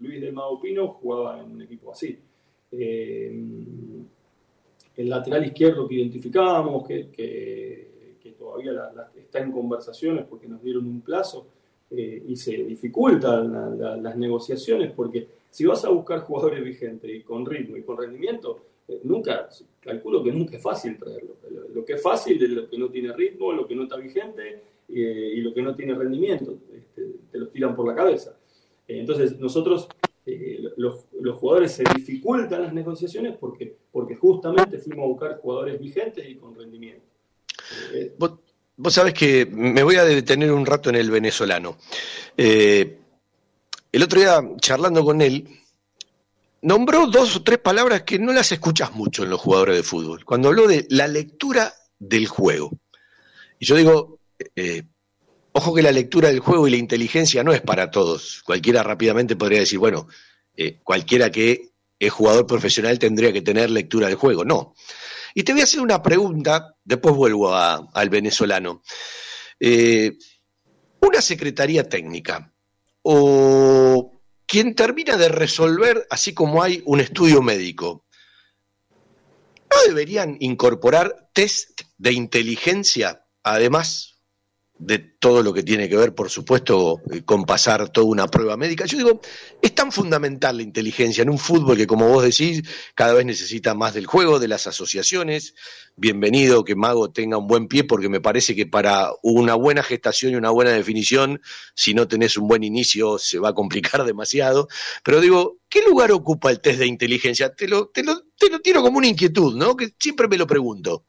Luis 0.00 0.20
del 0.20 0.34
Pino 0.60 0.88
jugaba 0.88 1.40
en 1.40 1.52
un 1.52 1.62
equipo 1.62 1.92
así. 1.92 2.18
Eh, 2.72 3.44
el 4.96 5.08
lateral 5.08 5.46
izquierdo 5.46 5.86
que 5.86 5.94
identificábamos, 5.94 6.86
que, 6.86 7.86
todavía 8.38 8.72
está 9.16 9.40
en 9.40 9.50
conversaciones 9.50 10.24
porque 10.26 10.46
nos 10.46 10.62
dieron 10.62 10.86
un 10.86 11.00
plazo 11.00 11.46
eh, 11.90 12.22
y 12.28 12.36
se 12.36 12.52
dificultan 12.52 13.78
las 14.02 14.16
negociaciones 14.16 14.92
porque 14.92 15.26
si 15.50 15.64
vas 15.64 15.84
a 15.84 15.88
buscar 15.88 16.20
jugadores 16.20 16.62
vigentes 16.62 17.10
y 17.10 17.22
con 17.22 17.44
ritmo 17.44 17.76
y 17.76 17.82
con 17.82 17.96
rendimiento, 17.96 18.60
eh, 18.86 19.00
nunca, 19.02 19.48
calculo 19.80 20.22
que 20.22 20.30
nunca 20.30 20.56
es 20.56 20.62
fácil 20.62 20.98
traerlo. 20.98 21.36
Lo 21.74 21.84
que 21.84 21.94
es 21.94 22.02
fácil 22.02 22.42
es 22.42 22.50
lo 22.50 22.68
que 22.68 22.78
no 22.78 22.88
tiene 22.90 23.12
ritmo, 23.12 23.52
lo 23.52 23.66
que 23.66 23.74
no 23.74 23.84
está 23.84 23.96
vigente 23.96 24.62
eh, 24.88 25.32
y 25.36 25.40
lo 25.40 25.52
que 25.52 25.62
no 25.62 25.74
tiene 25.74 25.94
rendimiento, 25.94 26.58
este, 26.72 27.02
te 27.30 27.38
los 27.38 27.52
tiran 27.52 27.76
por 27.76 27.86
la 27.86 27.94
cabeza. 27.94 28.36
Eh, 28.86 29.00
entonces, 29.00 29.38
nosotros, 29.38 29.86
eh, 30.24 30.62
los, 30.76 31.04
jugadores 31.38 31.72
se 31.72 31.84
dificultan 31.94 32.62
las 32.62 32.72
negociaciones 32.72 33.36
porque, 33.38 33.76
porque 33.92 34.16
justamente 34.16 34.78
fuimos 34.78 35.04
a 35.04 35.08
buscar 35.08 35.40
jugadores 35.40 35.78
vigentes 35.78 36.26
y 36.26 36.36
con 36.36 36.54
rendimiento. 36.54 37.02
Vos, 38.18 38.32
vos, 38.76 38.94
sabés 38.94 39.12
que 39.12 39.44
me 39.46 39.82
voy 39.82 39.96
a 39.96 40.04
detener 40.04 40.52
un 40.52 40.64
rato 40.64 40.88
en 40.88 40.96
el 40.96 41.10
venezolano. 41.10 41.76
el 42.36 44.02
otro 44.02 44.20
día, 44.20 44.40
charlando 44.58 45.04
con 45.04 45.20
él, 45.20 45.46
nombró 46.62 47.06
dos 47.06 47.36
o 47.36 47.42
tres 47.42 47.58
palabras 47.58 48.04
que 48.04 48.18
no 48.18 48.32
las 48.32 48.52
escuchas 48.52 48.94
mucho 48.94 49.24
en 49.24 49.30
los 49.30 49.40
jugadores 49.40 49.76
de 49.76 49.82
fútbol. 49.82 50.24
Cuando 50.24 50.48
habló 50.48 50.66
de 50.66 50.86
la 50.88 51.06
lectura 51.06 51.74
del 51.98 52.26
juego. 52.26 52.70
Y 53.58 53.66
yo 53.66 53.76
digo, 53.76 54.17
eh, 54.56 54.84
ojo 55.52 55.74
que 55.74 55.82
la 55.82 55.92
lectura 55.92 56.28
del 56.28 56.40
juego 56.40 56.68
y 56.68 56.70
la 56.70 56.76
inteligencia 56.76 57.42
no 57.42 57.52
es 57.52 57.60
para 57.60 57.90
todos. 57.90 58.42
Cualquiera 58.44 58.82
rápidamente 58.82 59.36
podría 59.36 59.60
decir, 59.60 59.78
bueno, 59.78 60.08
eh, 60.56 60.78
cualquiera 60.82 61.30
que 61.30 61.70
es 61.98 62.12
jugador 62.12 62.46
profesional 62.46 62.98
tendría 62.98 63.32
que 63.32 63.42
tener 63.42 63.70
lectura 63.70 64.06
del 64.06 64.16
juego. 64.16 64.44
No. 64.44 64.74
Y 65.34 65.42
te 65.42 65.52
voy 65.52 65.60
a 65.60 65.64
hacer 65.64 65.80
una 65.80 66.02
pregunta, 66.02 66.76
después 66.84 67.14
vuelvo 67.14 67.54
al 67.54 68.10
venezolano. 68.10 68.82
Eh, 69.60 70.16
una 71.00 71.20
secretaría 71.20 71.88
técnica 71.88 72.52
o 73.02 74.20
quien 74.46 74.74
termina 74.74 75.16
de 75.16 75.28
resolver, 75.28 76.06
así 76.10 76.34
como 76.34 76.62
hay 76.62 76.82
un 76.86 77.00
estudio 77.00 77.42
médico, 77.42 78.04
¿no 79.70 79.76
deberían 79.86 80.36
incorporar 80.40 81.30
test 81.32 81.82
de 81.98 82.12
inteligencia 82.12 83.24
además 83.42 84.17
de 84.78 84.98
todo 84.98 85.42
lo 85.42 85.52
que 85.52 85.64
tiene 85.64 85.88
que 85.88 85.96
ver, 85.96 86.14
por 86.14 86.30
supuesto, 86.30 87.02
eh, 87.10 87.22
con 87.22 87.44
pasar 87.44 87.88
toda 87.88 88.06
una 88.06 88.28
prueba 88.28 88.56
médica. 88.56 88.84
Yo 88.86 88.98
digo, 88.98 89.20
es 89.60 89.74
tan 89.74 89.90
fundamental 89.90 90.56
la 90.56 90.62
inteligencia 90.62 91.22
en 91.22 91.30
un 91.30 91.38
fútbol 91.38 91.76
que, 91.76 91.86
como 91.86 92.08
vos 92.08 92.22
decís, 92.22 92.62
cada 92.94 93.12
vez 93.14 93.26
necesita 93.26 93.74
más 93.74 93.94
del 93.94 94.06
juego, 94.06 94.38
de 94.38 94.46
las 94.46 94.68
asociaciones. 94.68 95.54
Bienvenido 95.96 96.64
que 96.64 96.76
Mago 96.76 97.10
tenga 97.10 97.38
un 97.38 97.48
buen 97.48 97.66
pie, 97.66 97.82
porque 97.82 98.08
me 98.08 98.20
parece 98.20 98.54
que 98.54 98.66
para 98.66 99.10
una 99.22 99.54
buena 99.54 99.82
gestación 99.82 100.32
y 100.32 100.36
una 100.36 100.50
buena 100.50 100.70
definición, 100.70 101.40
si 101.74 101.92
no 101.92 102.06
tenés 102.06 102.36
un 102.36 102.46
buen 102.46 102.62
inicio, 102.62 103.18
se 103.18 103.40
va 103.40 103.48
a 103.48 103.54
complicar 103.54 104.04
demasiado. 104.06 104.68
Pero 105.02 105.20
digo, 105.20 105.58
¿qué 105.68 105.82
lugar 105.82 106.12
ocupa 106.12 106.52
el 106.52 106.60
test 106.60 106.78
de 106.78 106.86
inteligencia? 106.86 107.52
Te 107.52 107.66
lo, 107.66 107.88
te 107.88 108.04
lo, 108.04 108.22
te 108.38 108.48
lo 108.48 108.60
tiro 108.60 108.80
como 108.82 108.98
una 108.98 109.08
inquietud, 109.08 109.56
¿no? 109.56 109.76
Que 109.76 109.92
siempre 109.98 110.28
me 110.28 110.38
lo 110.38 110.46
pregunto. 110.46 111.04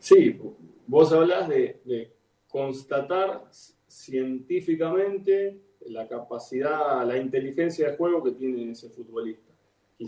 Sí, 0.00 0.38
vos 0.86 1.12
hablas 1.12 1.48
de 1.50 2.17
constatar 2.58 3.44
científicamente 3.86 5.60
la 5.86 6.08
capacidad, 6.08 7.06
la 7.06 7.16
inteligencia 7.16 7.90
de 7.90 7.96
juego 7.96 8.24
que 8.24 8.32
tiene 8.32 8.72
ese 8.72 8.90
futbolista. 8.90 9.52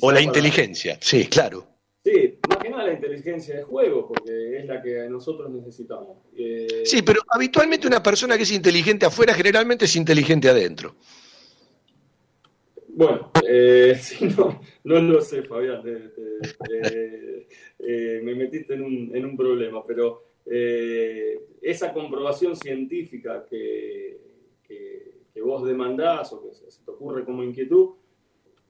o 0.01 0.11
la 0.11 0.21
inteligencia, 0.21 0.99
sí, 1.01 1.27
claro. 1.27 1.65
Sí, 2.05 2.39
más 2.49 2.59
que 2.59 2.71
nada 2.71 2.87
la 2.87 2.95
inteligencia 2.95 3.57
de 3.57 3.63
juego, 3.63 4.09
porque 4.09 4.59
es 4.59 4.65
la 4.67 4.83
que 4.83 5.09
nosotros 5.09 5.49
necesitamos. 5.51 6.17
Eh, 6.37 6.83
sí, 6.85 7.03
pero 7.03 7.21
habitualmente 7.29 7.87
una 7.87 8.03
persona 8.03 8.37
que 8.37 8.43
es 8.43 8.53
inteligente 8.53 9.07
afuera 9.07 9.33
generalmente 9.33 9.85
es 9.85 9.95
inteligente 9.95 10.49
adentro. 10.49 10.97
Bueno, 12.89 13.31
eh, 13.47 14.01
no, 14.37 14.61
no 14.85 15.01
lo 15.03 15.21
sé, 15.21 15.45
Fabián, 15.45 15.83
eh, 17.79 18.21
me 18.25 18.35
metiste 18.35 18.75
en 18.75 18.83
un, 18.83 19.15
en 19.15 19.25
un 19.25 19.37
problema, 19.37 19.85
pero 19.85 20.30
eh, 20.53 21.47
esa 21.63 21.93
comprobación 21.93 22.57
científica 22.57 23.47
que, 23.49 24.19
vos 25.43 25.65
demandás 25.65 26.33
o 26.35 26.43
que 26.43 26.53
se 26.53 26.85
te 26.85 26.91
ocurre 26.91 27.25
como 27.25 27.43
inquietud, 27.43 27.95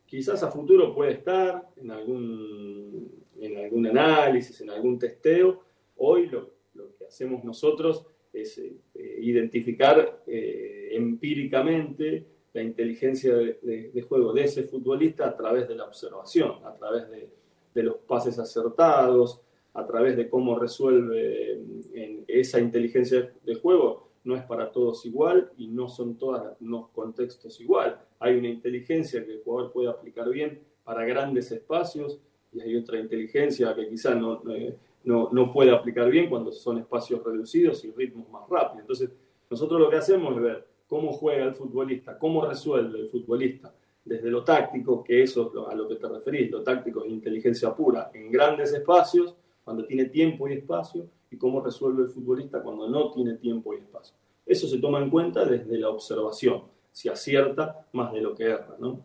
quizás 0.07 0.41
a 0.45 0.51
futuro 0.51 0.95
puede 0.95 1.13
estar 1.13 1.69
en 1.77 1.91
algún, 1.91 3.11
en 3.41 3.57
algún 3.59 3.87
análisis, 3.89 4.61
en 4.61 4.71
algún 4.71 4.97
testeo. 4.97 5.63
Hoy 5.97 6.27
lo, 6.29 6.53
que 6.97 7.07
hacemos 7.07 7.43
nosotros 7.43 8.07
es 8.33 8.57
eh, 8.59 9.19
identificar 9.21 10.23
eh, 10.29 10.91
empíricamente 10.93 12.27
la 12.53 12.63
inteligencia 12.63 13.35
de, 13.35 14.05
juego 14.09 14.33
de 14.33 14.45
ese 14.45 14.63
futbolista 14.63 15.27
a 15.27 15.37
través 15.37 15.67
de 15.67 15.75
la 15.75 15.87
observación, 15.87 16.65
a 16.65 16.75
través 16.77 17.11
de, 17.11 17.29
de 17.75 17.83
los 17.83 17.97
pases 17.97 18.39
acertados, 18.39 19.43
a 19.75 19.87
través 19.87 20.17
de 20.17 20.29
cómo 20.29 20.59
resuelve 20.59 21.53
en 21.95 22.25
esa 22.27 22.61
inteligencia 22.61 23.33
de 23.45 23.55
juego, 23.55 24.11
no 24.25 24.37
es 24.37 24.43
para 24.43 24.71
todos 24.71 25.05
igual 25.07 25.51
y 25.57 25.69
no 25.69 25.89
son 25.89 26.17
todos 26.17 26.43
los 26.61 26.89
contextos 26.89 27.61
igual. 27.61 27.99
Hay 28.19 28.37
una 28.37 28.49
inteligencia 28.49 29.25
que 29.25 29.33
el 29.33 29.43
jugador 29.43 29.73
puede 29.73 29.89
aplicar 29.89 30.29
bien 30.29 30.61
para 30.85 31.05
grandes 31.05 31.51
espacios 31.53 32.21
y 32.53 32.61
hay 32.61 32.77
otra 32.77 32.99
inteligencia 32.99 33.75
que 33.75 33.89
quizás 33.89 34.17
no, 34.17 34.43
eh, 34.53 34.77
no, 35.05 35.31
no, 35.33 35.53
puede 35.53 35.71
aplicar 35.71 36.11
bien 36.11 36.29
cuando 36.29 36.53
son 36.53 36.79
espacios 36.79 37.23
reducidos 37.25 37.85
y 37.85 37.93
ritmos 37.93 38.29
más 38.29 38.49
rápidos. 38.49 38.81
Entonces, 38.81 39.11
nosotros 39.49 39.81
lo 39.81 39.89
que 39.89 39.97
hacemos 39.97 40.37
es 40.37 40.43
ver 40.43 40.67
cómo 40.87 41.13
juega 41.13 41.45
el 41.45 41.55
futbolista, 41.55 42.19
cómo 42.19 42.45
resuelve 42.45 43.01
el 43.01 43.09
futbolista 43.09 43.73
desde 44.05 44.31
lo 44.31 44.43
táctico, 44.43 45.05
que 45.05 45.23
eso 45.23 45.53
a 45.69 45.75
lo 45.75 45.87
que 45.87 45.97
te 45.97 46.09
referís, 46.09 46.51
lo 46.51 46.63
táctico 46.63 47.05
es 47.05 47.11
inteligencia 47.11 47.75
pura, 47.75 48.11
en 48.13 48.31
grandes 48.31 48.73
espacios, 48.73 49.37
cuando 49.65 49.85
tiene 49.87 50.07
tiempo 50.07 50.49
y 50.49 50.55
espacio, 50.55 51.09
y 51.31 51.37
cómo 51.37 51.61
resuelve 51.61 52.05
el 52.05 52.11
futbolista 52.11 52.63
cuando 52.63 52.89
no 52.89 53.13
tiene 53.13 53.35
tiempo 53.35 53.73
y 53.75 53.79
espacio. 53.79 54.15
Eso 54.45 54.67
se 54.69 54.79
toma 54.79 54.99
en 54.99 55.11
cuenta 55.11 55.45
desde 55.45 55.79
la 55.79 55.91
observación, 55.91 56.65
si 56.91 57.09
acierta 57.09 57.87
más 57.93 58.13
de 58.13 58.21
lo 58.21 58.35
que 58.35 58.45
erra, 58.45 58.77
¿no? 58.81 59.05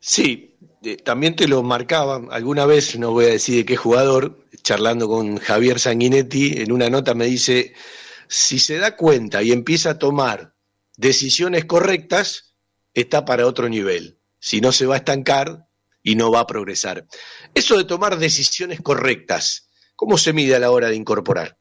Sí, 0.00 0.56
también 1.04 1.36
te 1.36 1.48
lo 1.48 1.62
marcaba 1.62 2.20
alguna 2.30 2.66
vez, 2.66 2.98
no 2.98 3.12
voy 3.12 3.26
a 3.26 3.30
decir 3.30 3.56
de 3.56 3.64
qué 3.64 3.76
jugador, 3.76 4.44
charlando 4.62 5.08
con 5.08 5.36
Javier 5.36 5.78
Sanguinetti, 5.78 6.60
en 6.60 6.72
una 6.72 6.90
nota 6.90 7.14
me 7.14 7.26
dice, 7.26 7.72
si 8.28 8.58
se 8.58 8.78
da 8.78 8.96
cuenta 8.96 9.42
y 9.42 9.52
empieza 9.52 9.90
a 9.90 9.98
tomar 9.98 10.54
decisiones 10.96 11.64
correctas, 11.64 12.56
está 12.94 13.24
para 13.24 13.46
otro 13.46 13.68
nivel. 13.68 14.18
Si 14.38 14.60
no, 14.60 14.72
se 14.72 14.86
va 14.86 14.94
a 14.94 14.98
estancar 14.98 15.65
y 16.06 16.14
no 16.14 16.30
va 16.30 16.40
a 16.40 16.46
progresar. 16.46 17.04
Eso 17.52 17.76
de 17.76 17.84
tomar 17.84 18.16
decisiones 18.16 18.80
correctas, 18.80 19.68
¿cómo 19.96 20.16
se 20.16 20.32
mide 20.32 20.54
a 20.54 20.60
la 20.60 20.70
hora 20.70 20.88
de 20.88 20.94
incorporar? 20.94 21.58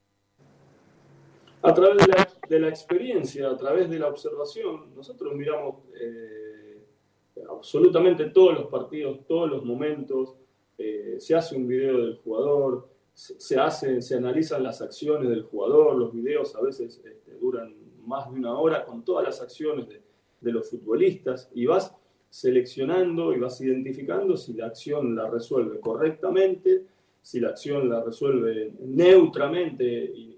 A 1.64 1.74
través 1.74 2.06
de 2.48 2.60
la, 2.60 2.70
experiencia, 2.70 3.50
a 3.50 3.58
través 3.58 3.90
de 3.90 3.98
la 3.98 4.08
observación, 4.08 4.94
nosotros 4.94 5.34
miramos 5.34 5.78
eh, 6.00 6.80
absolutamente 7.50 8.26
todos 8.26 8.54
los 8.54 8.68
partidos, 8.68 9.26
todos 9.28 9.50
los 9.50 9.66
momentos, 9.66 10.36
eh, 10.78 11.16
se 11.18 11.34
hace 11.34 11.56
un 11.56 11.68
video 11.68 11.98
del 11.98 12.18
jugador, 12.18 12.88
se, 13.16 13.60
hace, 13.60 14.00
se 14.04 14.16
analizan 14.16 14.62
las 14.62 14.80
acciones 14.80 15.28
del 15.28 15.42
jugador, 15.42 15.96
los 15.96 16.14
videos 16.14 16.56
a 16.56 16.62
veces 16.62 17.02
este, 17.04 17.32
duran 17.42 17.74
más 18.06 18.32
de 18.32 18.38
una 18.38 18.60
hora 18.60 18.86
con 18.86 19.04
todas 19.04 19.26
las 19.26 19.42
acciones 19.42 19.88
de 20.40 20.52
los 20.52 20.70
futbolistas 20.70 21.50
y 21.56 21.66
vas 21.66 21.96
seleccionando 22.36 23.34
y 23.34 23.40
vas 23.40 23.62
identificando 23.62 24.36
si 24.36 24.52
la 24.56 24.66
acción 24.66 25.16
la 25.16 25.30
resuelve 25.30 25.80
correctamente, 25.80 26.84
si 27.22 27.40
la 27.40 27.52
acción 27.52 27.88
la 27.88 28.04
resuelve 28.04 28.74
neutramente 28.82 29.86
y, 29.86 30.34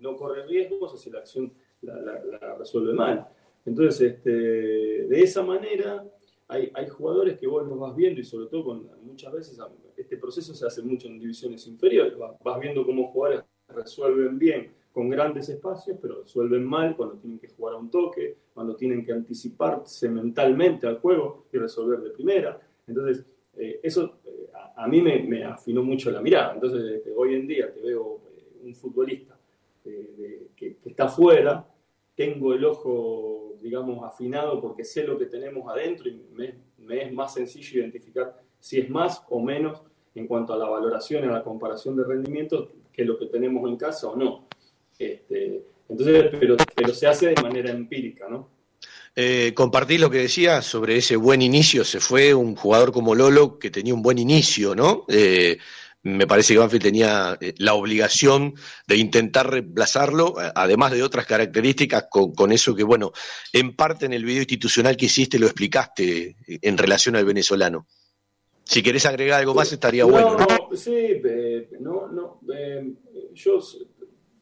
no 0.00 0.16
corre 0.16 0.44
riesgos, 0.46 0.92
o 0.92 0.96
si 0.96 1.10
la 1.10 1.20
acción 1.20 1.52
la, 1.80 2.56
resuelve 2.58 2.92
mal. 2.92 3.24
Entonces, 3.64 4.14
este, 4.14 4.32
de 4.32 5.22
esa 5.22 5.44
manera, 5.44 6.04
hay, 6.48 6.88
jugadores 6.88 7.38
que 7.38 7.46
vos 7.46 7.66
los 7.66 7.78
vas 7.78 7.94
viendo 7.94 8.20
y 8.20 8.24
sobre 8.24 8.48
todo 8.48 8.64
con, 8.64 8.90
muchas 9.02 9.32
veces 9.32 9.58
este 9.96 10.16
proceso 10.16 10.52
se 10.54 10.66
hace 10.66 10.82
mucho 10.82 11.06
en 11.06 11.20
divisiones 11.20 11.66
inferiores, 11.68 12.14
vas 12.18 12.60
viendo 12.60 12.84
cómo 12.84 13.12
jugadores 13.12 13.44
resuelven 13.68 14.38
bien 14.38 14.81
con 14.92 15.08
grandes 15.08 15.48
espacios, 15.48 15.96
pero 16.00 16.22
resuelven 16.22 16.64
mal 16.64 16.94
cuando 16.96 17.16
tienen 17.16 17.38
que 17.38 17.48
jugar 17.48 17.74
a 17.74 17.78
un 17.78 17.90
toque, 17.90 18.36
cuando 18.52 18.76
tienen 18.76 19.04
que 19.04 19.12
anticiparse 19.12 20.08
mentalmente 20.08 20.86
al 20.86 20.98
juego 20.98 21.46
y 21.52 21.58
resolver 21.58 22.00
de 22.00 22.10
primera. 22.10 22.60
Entonces, 22.86 23.24
eh, 23.56 23.80
eso 23.82 24.18
eh, 24.24 24.50
a, 24.76 24.86
mí 24.86 25.00
me, 25.00 25.44
afinó 25.44 25.82
mucho 25.82 26.10
la 26.10 26.20
mirada. 26.20 26.54
Entonces, 26.54 27.02
hoy 27.16 27.34
en 27.34 27.46
día 27.46 27.72
que 27.72 27.80
veo 27.80 28.20
eh, 28.36 28.66
un 28.66 28.74
futbolista 28.74 29.36
que, 29.82 30.76
está 30.84 31.04
afuera, 31.04 31.66
tengo 32.14 32.52
el 32.52 32.64
ojo, 32.64 33.56
digamos, 33.60 34.04
afinado 34.04 34.60
porque 34.60 34.84
sé 34.84 35.04
lo 35.04 35.18
que 35.18 35.26
tenemos 35.26 35.68
adentro 35.68 36.08
y 36.08 36.22
me, 36.32 36.54
me 36.78 37.02
es 37.02 37.12
más 37.12 37.34
sencillo 37.34 37.80
identificar 37.80 38.40
si 38.60 38.78
es 38.78 38.88
más 38.88 39.24
o 39.28 39.40
menos 39.40 39.82
en 40.14 40.26
cuanto 40.28 40.52
a 40.52 40.56
la 40.56 40.68
valoración 40.68 41.24
a 41.24 41.32
la 41.32 41.42
comparación 41.42 41.96
de 41.96 42.04
rendimientos 42.04 42.68
que 42.92 43.04
lo 43.04 43.18
que 43.18 43.26
tenemos 43.26 43.68
en 43.68 43.76
casa 43.76 44.08
o 44.08 44.16
no. 44.16 44.46
Este, 45.04 45.62
entonces, 45.88 46.30
pero, 46.38 46.56
pero 46.74 46.94
se 46.94 47.06
hace 47.06 47.28
de 47.28 47.42
manera 47.42 47.70
empírica, 47.70 48.28
¿no? 48.28 48.52
Eh, 49.14 49.52
compartí 49.54 49.98
lo 49.98 50.10
que 50.10 50.18
decía 50.18 50.62
sobre 50.62 50.96
ese 50.96 51.16
buen 51.16 51.42
inicio. 51.42 51.84
Se 51.84 52.00
fue 52.00 52.32
un 52.32 52.56
jugador 52.56 52.92
como 52.92 53.14
Lolo 53.14 53.58
que 53.58 53.70
tenía 53.70 53.94
un 53.94 54.02
buen 54.02 54.18
inicio, 54.18 54.74
¿no? 54.74 55.04
Eh, 55.08 55.58
me 56.04 56.26
parece 56.26 56.54
que 56.54 56.58
Banfield 56.58 56.82
tenía 56.82 57.38
eh, 57.40 57.54
la 57.58 57.74
obligación 57.74 58.54
de 58.86 58.96
intentar 58.96 59.50
reemplazarlo, 59.50 60.34
además 60.54 60.92
de 60.92 61.02
otras 61.02 61.26
características, 61.26 62.06
con, 62.10 62.52
eso 62.52 62.74
que, 62.74 62.82
bueno, 62.82 63.12
en 63.52 63.76
parte 63.76 64.06
en 64.06 64.14
el 64.14 64.24
video 64.24 64.40
institucional 64.40 64.96
que 64.96 65.06
hiciste 65.06 65.38
lo 65.38 65.46
explicaste 65.46 66.36
en 66.46 66.78
relación 66.78 67.14
al 67.14 67.24
venezolano. 67.24 67.86
Si 68.64 68.82
querés 68.82 69.06
agregar 69.06 69.40
algo 69.40 69.54
más, 69.54 69.72
estaría 69.72 70.04
bueno. 70.04 70.38
No, 70.38 70.76
sí, 70.76 71.20
no, 71.80 72.08
no. 72.08 72.40
yo 73.34 73.60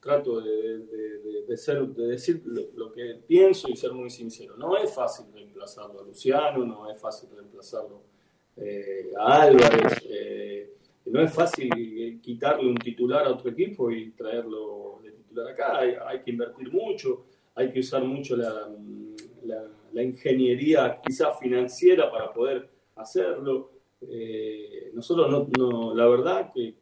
trato 0.01 0.41
de, 0.41 1.57
ser, 1.57 1.87
de 1.89 2.07
decir 2.07 2.43
lo, 2.47 2.91
que 2.91 3.21
pienso 3.27 3.69
y 3.69 3.77
ser 3.77 3.93
muy 3.93 4.11
sincero. 4.11 4.57
No 4.57 4.77
es 4.77 4.93
fácil 4.93 5.27
reemplazarlo 5.33 6.01
a 6.01 6.05
Luciano, 6.05 6.65
no 6.65 6.91
es 6.91 7.01
fácil 7.01 7.29
reemplazarlo 7.35 8.03
eh, 8.57 9.13
a 9.19 9.43
Álvarez, 9.43 10.03
eh, 10.09 10.71
no 11.07 11.23
es 11.23 11.33
fácil 11.33 12.21
quitarle 12.23 12.69
un 12.69 12.77
titular 12.77 13.27
a 13.27 13.31
otro 13.31 13.51
equipo 13.51 13.91
y 13.91 14.11
traerlo 14.13 15.01
de 15.03 15.13
titular 15.13 15.49
acá. 15.49 15.79
Hay, 15.79 16.21
que 16.21 16.31
invertir 16.31 16.73
mucho, 16.73 17.25
hay 17.55 17.71
que 17.71 17.81
usar 17.81 18.03
mucho 18.05 18.37
la, 18.37 18.71
la, 19.93 20.03
ingeniería 20.03 21.01
quizás 21.05 21.39
financiera 21.39 22.11
para 22.11 22.33
poder 22.33 22.69
hacerlo. 22.97 23.71
Eh, 24.09 24.91
nosotros 24.95 25.31
no, 25.31 25.49
no, 25.59 25.95
la 25.95 26.07
verdad 26.07 26.53
que, 26.55 26.77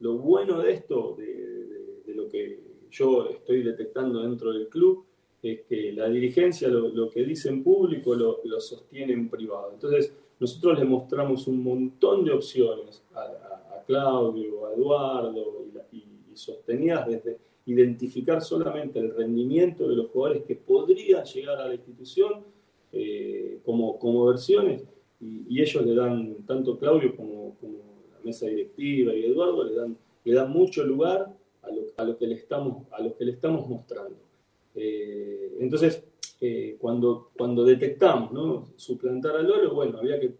lo 0.00 0.18
bueno 0.18 0.60
de 0.62 0.72
esto, 0.72 1.16
de, 1.16 2.14
lo 2.14 2.28
que 2.28 2.60
yo 2.90 3.28
estoy 3.28 3.62
detectando 3.62 4.22
dentro 4.22 4.52
del 4.52 4.68
club, 4.68 5.04
es 5.42 5.60
que 5.62 5.92
la 5.92 6.08
dirigencia 6.08 6.68
lo, 6.68 7.10
que 7.10 7.22
dice 7.24 7.48
en 7.48 7.62
público 7.62 8.14
lo, 8.14 8.60
sostiene 8.60 9.12
en 9.12 9.28
privado. 9.28 9.70
Entonces, 9.72 10.12
nosotros 10.40 10.78
le 10.78 10.84
mostramos 10.84 11.46
un 11.46 11.62
montón 11.62 12.24
de 12.24 12.32
opciones 12.32 13.04
a, 13.14 13.82
Claudio, 13.86 14.66
a 14.66 14.74
Eduardo, 14.74 15.64
y, 15.92 16.04
sostenidas 16.34 17.08
desde 17.08 17.38
identificar 17.66 18.40
solamente 18.40 19.00
el 19.00 19.12
rendimiento 19.12 19.88
de 19.88 19.96
los 19.96 20.08
jugadores 20.10 20.44
que 20.44 20.54
podrían 20.54 21.24
llegar 21.24 21.58
a 21.58 21.66
la 21.66 21.74
institución 21.74 22.44
eh, 22.92 23.58
como, 23.64 23.98
como 23.98 24.26
versiones, 24.26 24.84
y, 25.20 25.60
ellos 25.60 25.84
le 25.84 25.94
dan, 25.94 26.36
tanto 26.46 26.78
Claudio 26.78 27.16
como 27.16 27.56
mesa 28.28 28.46
directiva 28.46 29.14
y 29.14 29.24
Eduardo 29.24 29.64
le 29.64 29.74
dan, 29.74 29.96
le 30.24 30.34
dan 30.34 30.50
mucho 30.50 30.84
lugar 30.84 31.34
a 31.62 31.70
lo, 31.70 31.82
a 31.96 32.04
lo 32.04 32.16
que, 32.16 32.26
le 32.26 32.34
estamos, 32.34 32.86
a 32.92 33.02
lo 33.02 33.16
que 33.16 33.24
le 33.24 33.32
estamos 33.32 33.68
mostrando. 33.68 34.16
Eh, 34.74 35.56
entonces, 35.60 36.04
eh, 36.40 36.76
cuando, 36.78 37.30
cuando 37.36 37.64
detectamos 37.64 38.32
¿no? 38.32 38.68
suplantar 38.76 39.36
al 39.36 39.50
oro, 39.50 39.74
bueno, 39.74 39.98
había 39.98 40.20
que 40.20 40.34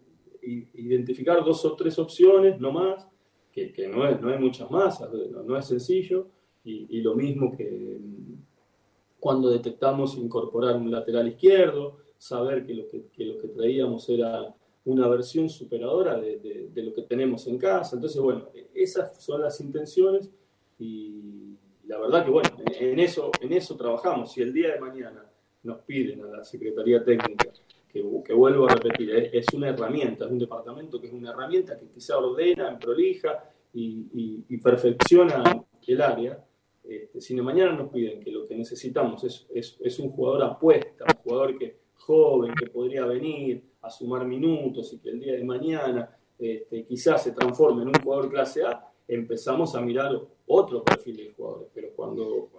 identificar 0.75 1.45
dos 1.45 1.65
o 1.65 1.75
tres 1.75 1.99
opciones, 1.99 2.61
no 2.61 2.73
más, 2.73 3.07
que, 3.53 3.89
no, 3.89 4.09
es, 4.09 4.21
no 4.21 4.29
hay 4.29 4.39
muchas 4.39 4.71
más, 4.71 5.01
no, 5.45 5.59
es 5.59 5.65
sencillo, 5.65 6.29
y, 6.65 7.01
lo 7.01 7.15
mismo 7.15 7.57
que 7.57 7.99
mm, 7.99 8.35
cuando 9.19 9.51
detectamos 9.51 10.17
incorporar 10.17 10.77
un 10.77 10.91
lateral 10.91 11.27
izquierdo, 11.27 11.97
saber 12.19 12.65
que 12.65 12.75
lo 12.75 12.87
que, 12.87 13.07
que 13.07 13.25
lo 13.25 13.39
que 13.39 13.49
traíamos 13.49 14.09
era 14.11 14.55
una 14.85 15.09
versión 15.09 15.49
superadora 15.49 16.19
de, 16.19 16.71
lo 16.75 16.93
que 16.93 17.03
tenemos 17.03 17.47
en 17.47 17.59
casa. 17.59 17.97
Entonces, 17.97 18.21
bueno, 18.21 18.49
esas 18.75 19.23
son 19.23 19.43
las 19.43 19.61
intenciones 19.61 20.31
y 20.79 21.57
la 21.87 21.99
verdad 21.99 22.25
que, 22.25 22.31
bueno, 22.31 22.51
en 22.79 22.99
eso, 22.99 23.31
en 23.41 23.53
eso 23.53 23.77
trabajamos. 23.77 24.33
Si 24.33 24.41
el 24.41 24.53
día 24.53 24.75
de 24.75 24.81
mañana 24.81 25.25
nos 25.63 25.81
piden 25.81 26.23
a 26.23 26.29
la 26.29 26.45
Secretaría 26.45 27.05
Técnica, 27.05 27.51
que, 27.89 28.05
que 28.25 28.33
vuelvo 28.33 28.67
a 28.67 28.75
repetir, 28.75 29.11
es, 29.33 29.47
una 29.55 29.71
herramienta, 29.71 30.27
es 30.27 30.31
un 30.31 30.39
departamento 30.39 31.01
que 31.01 31.09
es 31.09 31.13
una 31.13 31.31
herramienta 31.31 31.79
que 31.79 31.89
quizá 31.89 32.19
ordena, 32.19 32.79
prolija 32.79 33.45
y, 33.73 34.57
perfecciona 34.59 35.65
el 35.87 36.01
área. 36.01 36.45
Este, 36.85 37.21
si 37.21 37.35
de 37.35 37.43
mañana 37.43 37.73
nos 37.73 37.91
piden 37.91 38.21
que 38.21 38.31
lo 38.31 38.47
que 38.47 38.57
necesitamos 38.57 39.23
es, 39.25 39.47
es, 39.55 39.77
es 39.81 39.99
un 39.99 40.11
jugador 40.11 40.45
apuesta, 40.45 41.05
un 41.05 41.23
jugador 41.23 41.59
que 41.59 41.88
joven, 41.99 42.55
que 42.55 42.67
podría 42.67 43.05
venir, 43.05 43.63
a 43.83 43.91
sumar 43.91 44.27
minutos 44.27 44.93
y 44.93 44.99
que 44.99 45.11
el 45.11 45.21
día 45.21 45.35
de 45.35 45.45
mañana 45.45 46.17
este, 46.39 46.85
quizás 46.85 47.23
se 47.23 47.33
transforme 47.33 47.83
en 47.83 47.89
un 47.89 47.95
jugador 47.95 48.29
clase 48.29 48.65
A, 48.65 48.91
empezamos 49.07 49.75
a 49.75 49.81
mirar 49.81 50.21
otro 50.47 50.83
perfil 50.83 51.17
de 51.17 51.33
jugadores. 51.33 51.69
Pero 51.75 51.91
cuando 51.95 52.51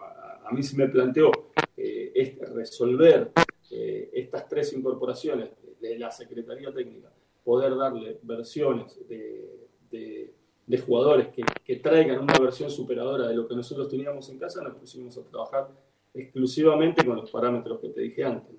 a, 0.43 0.51
mí 0.51 0.63
se 0.63 0.77
me 0.77 0.87
planteó 0.87 1.31
eh, 1.75 2.39
resolver 2.53 3.31
eh, 3.71 4.09
estas 4.13 4.47
tres 4.47 4.73
incorporaciones 4.73 5.49
de 5.79 5.99
la 5.99 6.11
Secretaría 6.11 6.73
Técnica, 6.73 7.11
poder 7.43 7.75
darle 7.75 8.19
versiones 8.23 8.99
de, 9.07 10.33
de 10.69 10.77
jugadores 10.77 11.29
que, 11.29 11.43
que, 11.65 11.77
traigan 11.77 12.19
una 12.19 12.37
versión 12.37 12.69
superadora 12.69 13.27
de 13.27 13.33
lo 13.33 13.47
que 13.47 13.55
nosotros 13.55 13.89
teníamos 13.89 14.29
en 14.29 14.37
casa, 14.37 14.61
nos 14.61 14.75
pusimos 14.75 15.17
a 15.17 15.23
trabajar 15.23 15.67
exclusivamente 16.13 17.05
con 17.05 17.17
los 17.17 17.29
parámetros 17.29 17.79
que 17.81 17.89
te 17.89 18.01
dije 18.01 18.23
antes. 18.23 18.49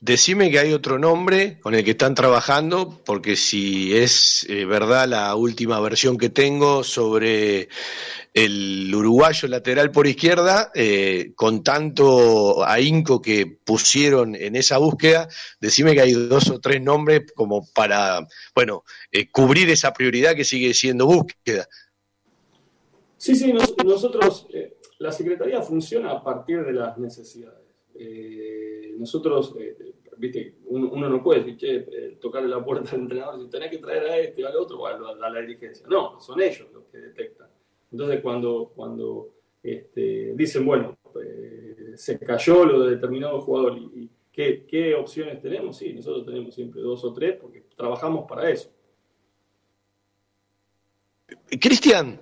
Decime 0.00 0.50
que 0.50 0.58
hay 0.58 0.72
otro 0.72 0.98
nombre 0.98 1.58
con 1.60 1.74
el 1.74 1.84
que 1.84 1.92
están 1.92 2.14
trabajando, 2.14 3.00
porque 3.04 3.36
si 3.36 3.96
es 3.96 4.46
eh, 4.48 4.64
verdad 4.64 5.08
la 5.08 5.34
última 5.34 5.80
versión 5.80 6.18
que 6.18 6.30
tengo 6.30 6.84
sobre 6.84 7.68
el 8.32 8.92
uruguayo 8.94 9.48
lateral 9.48 9.90
por 9.90 10.06
izquierda, 10.06 10.70
eh, 10.74 11.32
con 11.34 11.62
tanto 11.62 12.64
ahínco 12.64 13.20
que 13.20 13.46
pusieron 13.46 14.34
en 14.34 14.56
esa 14.56 14.78
búsqueda, 14.78 15.28
decime 15.60 15.94
que 15.94 16.00
hay 16.00 16.12
dos 16.12 16.50
o 16.50 16.60
tres 16.60 16.82
nombres 16.82 17.32
como 17.34 17.66
para, 17.72 18.26
bueno, 18.54 18.84
eh, 19.10 19.30
cubrir 19.30 19.70
esa 19.70 19.92
prioridad 19.92 20.34
que 20.34 20.44
sigue 20.44 20.74
siendo 20.74 21.06
búsqueda. 21.06 21.66
Sí, 23.16 23.34
sí, 23.34 23.52
nosotros 23.52 24.46
la 25.04 25.12
Secretaría 25.12 25.60
funciona 25.60 26.12
a 26.12 26.24
partir 26.24 26.64
de 26.64 26.72
las 26.72 26.96
necesidades. 26.96 27.60
Eh, 27.94 28.94
nosotros, 28.96 29.54
eh, 29.60 29.76
viste, 30.16 30.54
uno, 30.64 31.10
no 31.10 31.22
puede 31.22 31.40
decir, 31.40 31.58
che, 31.58 31.74
eh, 31.76 32.16
tocarle 32.18 32.48
la 32.48 32.64
puerta 32.64 32.92
al 32.92 33.00
entrenador 33.02 33.38
y 33.38 33.50
tenés 33.50 33.70
que 33.70 33.78
traer 33.78 34.04
a 34.04 34.16
este 34.16 34.42
o 34.42 34.48
al 34.48 34.56
otro 34.56 34.80
o 34.80 34.86
a, 34.86 35.30
la 35.30 35.40
dirigencia. 35.40 35.86
No, 35.90 36.18
son 36.18 36.40
ellos 36.40 36.68
los 36.72 36.84
que 36.84 36.96
detectan. 36.96 37.48
Entonces, 37.92 38.22
cuando, 38.22 38.72
cuando 38.74 39.34
este, 39.62 40.32
dicen, 40.34 40.64
bueno, 40.64 40.96
se 41.96 42.18
cayó 42.18 42.64
lo 42.64 42.84
de 42.84 42.92
determinado 42.92 43.42
jugador 43.42 43.76
y, 43.76 44.10
¿qué, 44.32 44.64
¿qué 44.66 44.94
opciones 44.94 45.38
tenemos? 45.42 45.76
Sí, 45.76 45.92
nosotros 45.92 46.24
tenemos 46.24 46.54
siempre 46.54 46.80
dos 46.80 47.04
o 47.04 47.12
tres 47.12 47.36
porque 47.38 47.62
trabajamos 47.76 48.24
para 48.26 48.48
eso. 48.48 48.70
Cristian, 51.60 52.20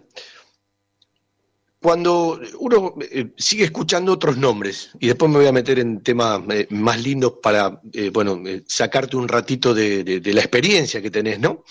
cuando 1.82 2.40
uno 2.60 2.94
eh, 3.00 3.32
sigue 3.36 3.64
escuchando 3.64 4.12
otros 4.12 4.36
nombres, 4.36 4.90
y 5.00 5.08
después 5.08 5.30
me 5.30 5.38
voy 5.38 5.48
a 5.48 5.52
meter 5.52 5.80
en 5.80 6.00
temas 6.00 6.40
eh, 6.50 6.68
más 6.70 7.02
lindos 7.02 7.34
para, 7.42 7.80
eh, 7.92 8.10
bueno, 8.10 8.40
sacarte 8.68 9.16
un 9.16 9.26
ratito 9.26 9.74
de, 9.74 10.22
la 10.24 10.40
experiencia 10.40 11.02
que 11.02 11.10
tenés, 11.10 11.40
¿no? 11.40 11.64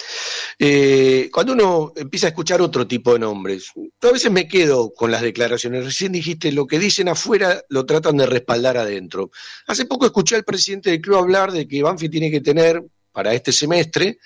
cuando 1.32 1.54
uno 1.54 1.94
empieza 1.96 2.28
a 2.28 2.30
escuchar 2.30 2.62
otro 2.62 2.86
tipo 2.86 3.14
de 3.14 3.20
nombres, 3.20 3.72
a 4.02 4.12
veces 4.12 4.32
me 4.32 4.48
quedo 4.48 4.92
con 4.94 5.10
las 5.10 5.22
declaraciones. 5.22 5.86
Recién 5.86 6.12
dijiste, 6.12 6.52
lo 6.52 6.68
que 6.68 6.78
dicen 6.78 7.08
afuera 7.08 7.64
lo 7.70 7.86
tratan 7.86 8.18
de 8.18 8.28
respaldar 8.28 8.78
adentro. 8.78 9.32
Hace 9.66 9.86
poco 9.86 10.06
escuché 10.06 10.36
al 10.36 10.44
presidente 10.44 10.92
del 10.92 11.02
club 11.02 11.18
hablar 11.18 11.52
de 11.52 11.68
que 11.68 11.82
Banfi 11.82 12.10
tiene 12.10 12.30
que 12.30 12.42
tener, 12.42 12.84
para 13.12 13.34
este 13.34 13.52
semestre, 13.52 14.20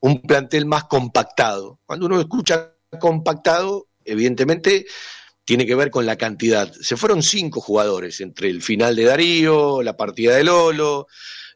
un 0.00 0.22
plantel 0.22 0.64
más 0.66 0.84
compactado. 0.84 1.80
Cuando 1.84 2.06
uno 2.06 2.20
escucha 2.20 2.72
compactado, 2.98 3.88
evidentemente 4.04 4.86
tiene 5.44 5.66
que 5.66 5.74
ver 5.74 5.90
con 5.90 6.06
la 6.06 6.16
cantidad. 6.16 6.72
Se 6.72 6.96
fueron 6.96 7.22
cinco 7.22 7.60
jugadores 7.60 8.20
entre 8.20 8.48
el 8.48 8.62
final 8.62 8.94
de 8.94 9.04
Darío, 9.04 9.82
la 9.82 9.96
partida 9.96 10.36
de 10.36 10.44
Lolo, 10.44 11.06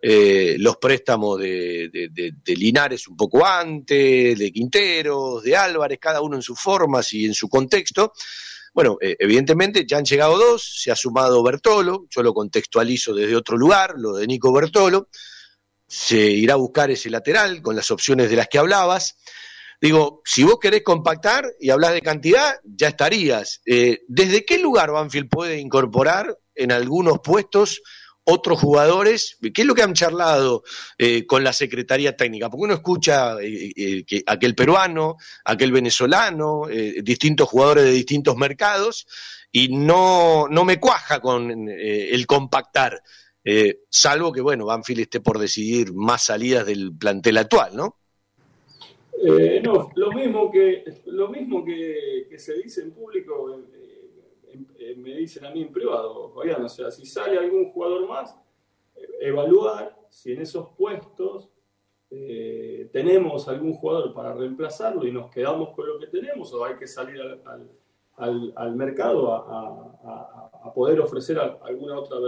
eh, 0.03 0.57
los 0.59 0.77
préstamos 0.77 1.39
de, 1.41 2.11
Linares 2.47 3.09
un 3.09 3.17
poco 3.17 3.45
antes, 3.45 4.39
de 4.39 4.53
Quinteros, 4.53 5.43
de 5.43 5.57
Álvarez, 5.57 5.99
cada 6.01 6.21
uno 6.21 6.37
en 6.37 6.43
sus 6.43 6.61
formas 6.61 7.13
y 7.13 7.25
en 7.25 7.35
su 7.35 7.49
contexto. 7.49 8.13
Bueno, 8.75 8.99
eh, 9.01 9.17
evidentemente 9.19 9.87
ya 9.87 9.99
han 9.99 10.05
llegado 10.05 10.37
dos, 10.37 10.81
se 10.83 10.91
ha 10.91 10.97
sumado 10.97 11.43
Bertolo, 11.43 12.07
yo 12.11 12.23
lo 12.23 12.35
contextualizo 12.35 13.15
desde 13.15 13.35
otro 13.35 13.57
lugar, 13.57 13.95
lo 13.97 14.15
de 14.17 14.27
Nico 14.27 14.53
Bertolo, 14.53 15.09
se 15.89 16.19
irá 16.19 16.55
a 16.55 16.59
buscar 16.59 16.91
ese 16.91 17.09
lateral 17.09 17.63
con 17.63 17.75
las 17.75 17.91
opciones 17.91 18.29
de 18.29 18.37
las 18.37 18.49
que 18.49 18.59
hablabas. 18.59 19.17
Digo, 19.81 20.23
si 20.25 20.43
vos 20.43 20.59
querés 20.61 20.83
compactar 20.83 21.45
y 21.61 21.71
hablas 21.71 21.93
de 21.93 22.01
cantidad, 22.01 22.55
ya 22.65 22.89
estarías. 22.89 23.61
Eh, 23.67 24.01
¿Desde 24.09 24.45
qué 24.45 24.59
lugar 24.59 24.91
Banfield 24.91 25.29
puede 25.29 25.59
incorporar 25.59 26.39
en 26.55 26.73
algunos 26.73 27.21
puestos 27.23 27.83
otros 28.25 28.59
jugadores? 28.59 29.37
¿Qué 29.55 29.63
es 29.63 29.67
lo 29.67 29.75
que 29.75 29.83
han 29.83 29.95
charlado 29.95 30.65
eh, 30.97 31.27
con 31.27 31.45
la 31.45 31.53
Secretaría 31.53 32.17
Técnica? 32.17 32.49
Porque 32.49 32.65
uno 32.65 32.75
escucha 32.75 33.37
eh, 33.41 34.05
que 34.07 34.23
aquel 34.27 34.55
peruano, 34.55 35.17
aquel 35.45 35.73
venezolano, 35.73 36.63
distintos 37.03 37.49
jugadores 37.49 37.85
de 37.85 37.93
distintos 37.93 38.37
mercados 38.37 39.07
y 39.53 39.69
no, 39.69 40.49
no 40.49 40.65
me 40.65 40.81
cuaja 40.81 41.21
con 41.21 41.69
el 41.69 42.27
compactar. 42.27 43.03
salvo 43.91 44.33
que, 44.33 44.41
bueno, 44.41 44.65
Banfield 44.65 45.03
esté 45.03 45.21
por 45.21 45.39
decidir 45.39 45.93
más 45.93 46.25
salidas 46.25 46.67
del 46.67 46.97
plantel 46.97 47.39
actual, 47.39 47.77
¿no? 47.77 47.99
Eh, 49.19 49.63
no, 49.65 49.91
lo 49.95 50.13
mismo 50.13 50.51
que, 50.51 50.85
lo 51.07 51.29
mismo 51.29 51.65
que, 51.65 52.29
se 52.37 52.55
dice 52.55 52.83
en 52.83 52.93
público, 52.93 53.59
eh, 53.73 54.61
eh, 54.79 54.95
me 54.97 55.17
dicen 55.17 55.47
a 55.47 55.51
mí 55.51 55.63
en 55.63 55.73
privado, 55.73 56.35
o 56.35 56.69
sea, 56.69 56.91
si 56.91 57.07
sale 57.07 57.39
algún 57.39 57.71
jugador 57.73 58.07
más, 58.07 58.37
evaluar 59.21 59.97
si 60.11 60.33
en 60.33 60.43
esos 60.43 60.69
puestos 60.77 61.51
tenemos 62.93 63.49
algún 63.49 63.75
jugador 63.75 64.15
para 64.15 64.33
reemplazarlo 64.33 65.07
y 65.07 65.13
nos 65.13 65.31
quedamos 65.31 65.71
con 65.71 65.89
lo 65.89 65.99
que 65.99 66.07
tenemos 66.07 66.53
o 66.55 66.65
hay 66.65 66.77
que 66.77 66.87
salir 66.87 67.21
al, 68.15 68.77
mercado 68.77 69.35
a, 69.35 70.73
poder 70.75 71.01
ofrecer 71.01 71.39
alguna 71.39 71.99
otra 71.99 72.19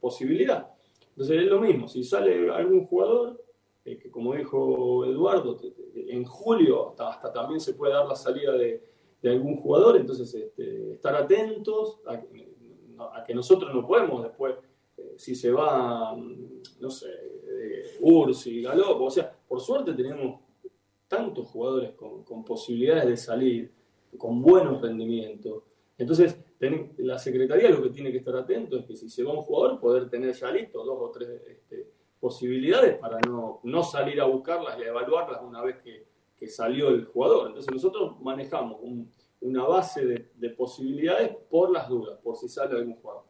posibilidad. 0.00 0.68
Entonces 1.10 1.42
es 1.42 1.46
lo 1.46 1.60
mismo, 1.60 1.86
si 1.86 2.02
sale 2.02 2.50
algún 2.50 2.86
jugador, 2.86 3.41
que 3.84 4.10
como 4.10 4.34
dijo 4.34 5.04
Eduardo, 5.04 5.58
en 5.94 6.24
julio 6.24 6.94
hasta, 6.98 7.32
también 7.32 7.60
se 7.60 7.74
puede 7.74 7.92
dar 7.92 8.06
la 8.06 8.14
salida 8.14 8.52
de, 8.52 8.90
algún 9.24 9.56
jugador, 9.56 9.96
entonces 9.96 10.34
este, 10.34 10.94
estar 10.94 11.14
atentos 11.14 12.00
a, 12.06 12.20
que 13.24 13.34
nosotros 13.34 13.72
no 13.72 13.86
podemos 13.86 14.22
después, 14.22 14.56
eh, 14.96 15.14
si 15.16 15.34
se 15.34 15.52
va, 15.52 16.16
no 16.80 16.90
sé, 16.90 17.08
Urs 18.00 18.46
y 18.48 18.62
Galop, 18.62 19.00
o 19.00 19.10
sea, 19.10 19.36
por 19.46 19.60
suerte 19.60 19.92
tenemos 19.92 20.40
tantos 21.12 21.46
jugadores 21.48 21.92
con, 21.92 22.44
posibilidades 22.44 23.06
de 23.06 23.16
salir, 23.16 23.72
con 24.16 24.40
buenos 24.40 24.80
rendimientos. 24.80 25.62
Entonces, 25.98 26.36
la 26.98 27.18
Secretaría 27.18 27.68
lo 27.70 27.82
que 27.82 27.90
tiene 27.90 28.10
que 28.10 28.18
estar 28.18 28.34
atento 28.36 28.78
es 28.78 28.86
que 28.86 28.96
si 28.96 29.10
se 29.10 29.22
va 29.22 29.32
un 29.32 29.42
jugador, 29.42 29.78
poder 29.78 30.08
tener 30.08 30.34
ya 30.34 30.50
listo 30.50 30.82
dos 30.82 30.98
o 30.98 31.10
tres 31.10 31.28
este, 31.46 31.91
posibilidades 32.22 32.98
para 32.98 33.18
no, 33.26 33.58
no 33.64 33.82
salir 33.82 34.20
a 34.20 34.26
buscarlas 34.26 34.78
y 34.78 34.82
a 34.82 34.90
evaluarlas 34.90 35.40
una 35.42 35.60
vez 35.60 35.76
que, 35.82 36.10
salió 36.48 36.88
el 36.88 37.04
jugador. 37.04 37.48
Entonces 37.48 37.72
nosotros 37.72 38.20
manejamos 38.20 38.78
una 39.40 39.62
base 39.62 40.04
de, 40.04 40.50
posibilidades 40.50 41.30
por 41.48 41.70
las 41.70 41.88
dudas, 41.88 42.18
por 42.20 42.36
si 42.36 42.48
sale 42.48 42.76
algún 42.76 42.96
jugador. 42.96 43.22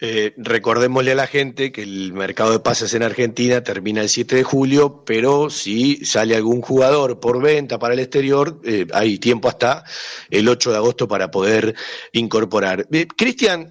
Eh, 0.00 0.34
recordémosle 0.36 1.12
a 1.12 1.14
la 1.14 1.26
gente 1.26 1.72
que 1.72 1.82
el 1.82 2.12
mercado 2.12 2.52
de 2.52 2.58
pases 2.58 2.92
en 2.92 3.02
Argentina 3.02 3.64
termina 3.64 4.02
el 4.02 4.10
7 4.10 4.36
de 4.36 4.42
julio, 4.42 5.02
pero 5.06 5.48
si 5.48 6.04
sale 6.04 6.36
algún 6.36 6.60
jugador 6.60 7.20
por 7.20 7.40
venta 7.40 7.78
para 7.78 7.94
el 7.94 8.00
exterior, 8.00 8.60
eh, 8.64 8.86
hay 8.92 9.18
tiempo 9.18 9.48
hasta 9.48 9.84
el 10.28 10.46
8 10.46 10.72
de 10.72 10.76
agosto 10.76 11.08
para 11.08 11.30
poder 11.30 11.74
incorporar. 12.12 12.86
Eh, 12.92 13.06
Cristian, 13.06 13.70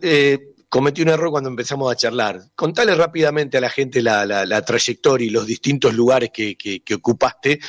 cometí 0.76 1.04
un 1.04 1.08
error 1.08 1.32
cuando 1.32 1.50
empezamos 1.50 1.90
a 1.90 1.96
charlar. 1.96 2.38
Contale 2.54 2.94
rápidamente 2.96 3.58
a 3.58 3.62
la 3.62 3.70
gente 3.70 4.02
la, 4.02 4.62
trayectoria 4.66 5.26
y 5.26 5.30
los 5.30 5.48
distintos 5.48 5.94
lugares 5.94 6.32
que, 6.34 6.84
ocupaste. 6.94 7.62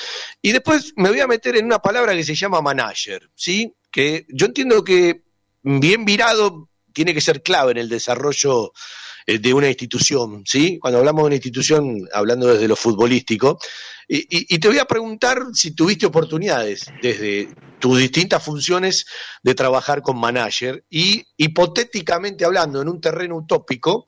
Y 0.43 0.51
después 0.51 0.93
me 0.97 1.11
voy 1.11 1.21
a 1.21 1.29
meter 1.29 1.57
en 1.57 1.67
una 1.67 1.79
palabra 1.79 2.17
que 2.17 2.25
se 2.25 2.35
llama 2.35 2.61
manager, 2.61 3.31
¿sí? 3.33 3.73
Que 3.93 4.27
yo 4.29 4.47
entiendo 4.47 4.83
que 4.83 5.23
bien 5.63 6.05
virado 6.05 6.69
tiene 6.93 7.15
que 7.15 7.21
ser 7.21 7.45
clave 7.45 7.71
en 7.71 7.79
el 7.79 7.89
desarrollo 7.89 8.73
de 9.27 9.55
una 9.55 9.69
institución, 9.69 10.45
¿sí? 10.47 10.79
Cuando 10.79 10.99
hablamos 10.99 11.23
de 11.23 11.27
una 11.27 11.35
institución, 11.35 12.09
hablando 12.13 12.47
desde 12.47 12.69
lo 12.69 12.77
futbolístico, 12.77 13.59
y, 14.09 14.59
te 14.61 14.69
voy 14.69 14.79
a 14.79 14.85
preguntar 14.85 15.43
si 15.53 15.73
tuviste 15.73 16.07
oportunidades 16.07 16.87
desde 17.03 17.49
tus 17.81 17.99
distintas 17.99 18.41
funciones 18.43 19.05
de 19.43 19.55
trabajar 19.57 20.01
con 20.01 20.17
manager 20.19 20.85
y 20.89 21.27
hipotéticamente 21.37 22.45
hablando 22.45 22.81
en 22.81 22.89
un 22.89 23.01
terreno 23.01 23.37
utópico, 23.37 24.07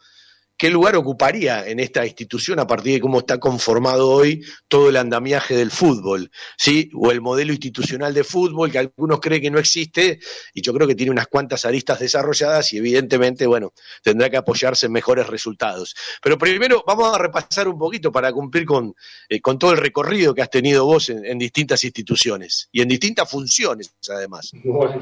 ¿Qué 0.59 0.70
lugar 0.70 0.96
ocuparía 0.96 1.68
en 1.68 1.78
esta 1.78 2.04
institución 2.04 2.59
a 2.59 2.66
partir 2.66 2.94
de 2.94 3.00
cómo 3.00 3.20
está 3.20 3.38
conformado 3.38 4.11
hoy 4.11 4.44
todo 4.66 4.88
el 4.88 4.96
andamiaje 4.96 5.54
del 5.54 5.70
fútbol? 5.70 6.32
¿Sí? 6.56 6.90
O 6.94 7.12
el 7.12 7.20
modelo 7.20 7.52
institucional 7.52 8.12
de 8.12 8.24
fútbol 8.24 8.72
que 8.72 8.78
algunos 8.78 9.20
creen 9.20 9.40
que 9.40 9.52
no 9.52 9.61
existe 9.61 10.18
y 10.52 10.61
yo 10.61 10.74
creo 10.74 10.88
que 10.88 10.96
tiene 10.96 11.12
unas 11.12 11.28
cuantas 11.28 11.64
aristas 11.64 12.00
desarrolladas 12.00 12.72
y 12.72 12.78
evidentemente, 12.78 13.46
bueno, 13.46 13.72
tendrá 14.02 14.28
que 14.28 14.36
apoyarse 14.36 14.86
en 14.86 14.92
mejores 14.92 15.28
resultados. 15.28 15.94
Pero 16.20 16.36
primero 16.36 16.82
vamos 16.84 17.14
a 17.14 17.18
repasar 17.18 17.68
un 17.68 17.78
poquito 17.78 18.11
para 18.11 18.32
cumplir 18.32 18.64
con, 18.64 18.92
eh, 19.28 19.40
con 19.40 19.61
todo 19.61 19.70
el 19.70 19.78
recorrido 19.78 20.34
que 20.34 20.42
has 20.42 20.50
tenido 20.50 20.84
vos 20.84 21.09
en, 21.11 21.38
distintas 21.38 21.84
instituciones 21.84 22.68
y 22.72 22.82
en 22.82 22.88
distintas 22.88 23.30
funciones 23.30 23.94
además. 24.11 24.50
Bueno, 24.64 25.00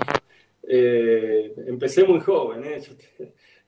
eh, 0.68 1.54
empecé 1.66 2.04
muy 2.04 2.20
joven, 2.20 2.62
¿eh? 2.62 2.82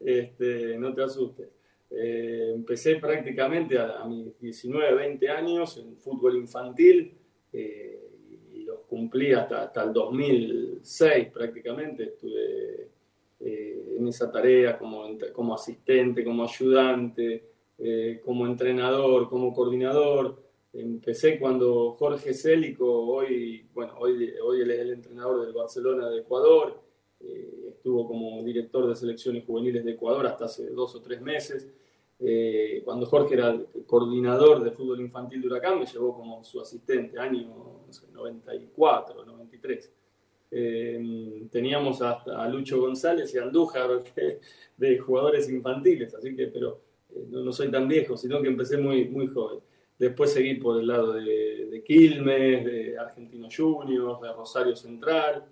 Este, 0.01 0.77
no 0.77 0.95
te 0.95 1.03
asustes. 1.03 1.58
Eh, 1.91 2.53
empecé 2.55 2.97
prácticamente 2.97 3.79
a, 3.79 4.05
mis 4.05 4.39
19, 4.39 4.95
20 4.95 5.29
años 5.31 5.79
en 5.79 5.97
fútbol 5.97 6.37
infantil 6.37 7.15
eh, 7.53 8.11
y 8.53 8.63
los 8.65 8.81
cumplí 8.81 9.33
hasta, 9.33 9.73
el 9.83 9.93
2006 9.93 11.29
prácticamente, 11.33 12.05
estuve 12.05 12.91
eh, 13.41 13.97
en 13.99 14.07
esa 14.07 14.31
tarea 14.31 14.77
como, 14.77 15.07
como 15.33 15.55
asistente, 15.55 16.25
como 16.25 16.45
ayudante, 16.45 17.45
como 18.25 18.45
entrenador, 18.45 19.29
como 19.29 19.55
coordinador. 19.55 20.43
Empecé 20.73 21.39
cuando 21.39 21.93
Jorge 21.93 22.35
Célico, 22.35 22.85
hoy, 22.87 23.67
bueno, 23.73 23.95
hoy, 23.99 24.33
hoy 24.43 24.63
él 24.63 24.71
es 24.73 24.81
el 24.81 24.91
entrenador 24.91 25.47
del 25.47 25.55
Barcelona 25.55 26.11
de 26.11 26.19
Ecuador, 26.19 26.88
eh, 27.21 27.67
estuvo 27.69 28.07
como 28.07 28.43
director 28.43 28.89
de 28.89 28.97
selecciones 28.97 29.45
juveniles 29.45 29.85
de 29.85 29.93
Ecuador 29.93 30.27
hasta 30.27 30.47
hace 30.47 30.71
dos 30.71 30.95
o 30.95 31.01
tres 31.03 31.21
meses. 31.21 31.69
cuando 32.85 33.07
Jorge 33.07 33.35
era 33.35 33.57
coordinador 33.87 34.65
de 34.65 34.73
fútbol 34.73 35.01
infantil 35.01 35.41
de 35.41 35.47
Huracán, 35.47 35.79
me 35.79 35.87
llevó 35.87 36.15
como 36.15 36.43
su 36.43 36.61
asistente, 36.61 37.19
año 37.19 37.85
94, 38.13 39.25
93. 39.25 39.93
Eh, 40.51 41.47
teníamos 41.51 42.01
a, 42.01 42.49
Lucho 42.49 42.81
González 42.81 43.35
y 43.35 43.39
Andújar 43.39 44.03
de, 44.77 44.99
jugadores 44.99 45.49
infantiles, 45.51 46.15
así 46.15 46.35
que, 46.35 46.47
pero 46.47 46.81
eh, 47.15 47.27
no, 47.29 47.53
soy 47.53 47.71
tan 47.71 47.87
viejo, 47.87 48.17
sino 48.17 48.41
que 48.41 48.49
empecé 48.49 48.79
muy, 48.79 49.09
muy 49.09 49.27
joven. 49.27 49.61
Después 49.99 50.33
seguí 50.33 50.55
por 50.55 50.81
el 50.81 50.87
lado 50.87 51.13
de, 51.13 51.83
Quilmes, 51.85 52.65
de 52.65 52.99
Argentino 52.99 53.49
Juniors, 53.55 54.21
de 54.21 54.33
Rosario 54.33 54.77
Central, 54.77 55.45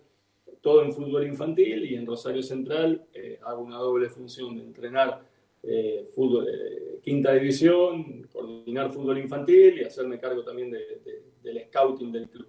todo 0.67 0.83
en 0.83 0.93
fútbol 0.93 1.27
infantil 1.27 1.85
y 1.85 1.95
en 1.95 2.05
Rosario 2.05 2.43
Central 2.43 3.07
eh, 3.15 3.39
hago 3.45 3.63
una 3.63 3.79
doble 3.79 4.09
función 4.11 4.57
de 4.57 4.65
entrenar 4.65 5.23
fútbol, 6.15 6.47
quinta 7.03 7.33
división, 7.33 8.23
coordinar 8.33 8.93
fútbol 8.93 9.19
infantil 9.19 9.81
y 9.81 9.85
hacerme 9.85 10.21
cargo 10.21 10.45
también 10.45 10.71
del 10.71 11.65
scouting 11.67 12.13
del 12.13 12.29
club. 12.29 12.47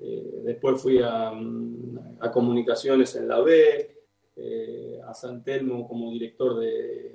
Eh, 0.00 0.42
después 0.44 0.80
fui 0.80 1.00
a, 1.02 1.32
mm, 1.32 2.18
a, 2.20 2.30
comunicaciones 2.30 3.16
en 3.16 3.26
la 3.26 3.40
B, 3.40 3.96
eh, 4.36 5.00
a 5.04 5.12
San 5.12 5.42
Telmo 5.42 5.88
como 5.88 6.12
director 6.12 6.60
de, 6.60 7.14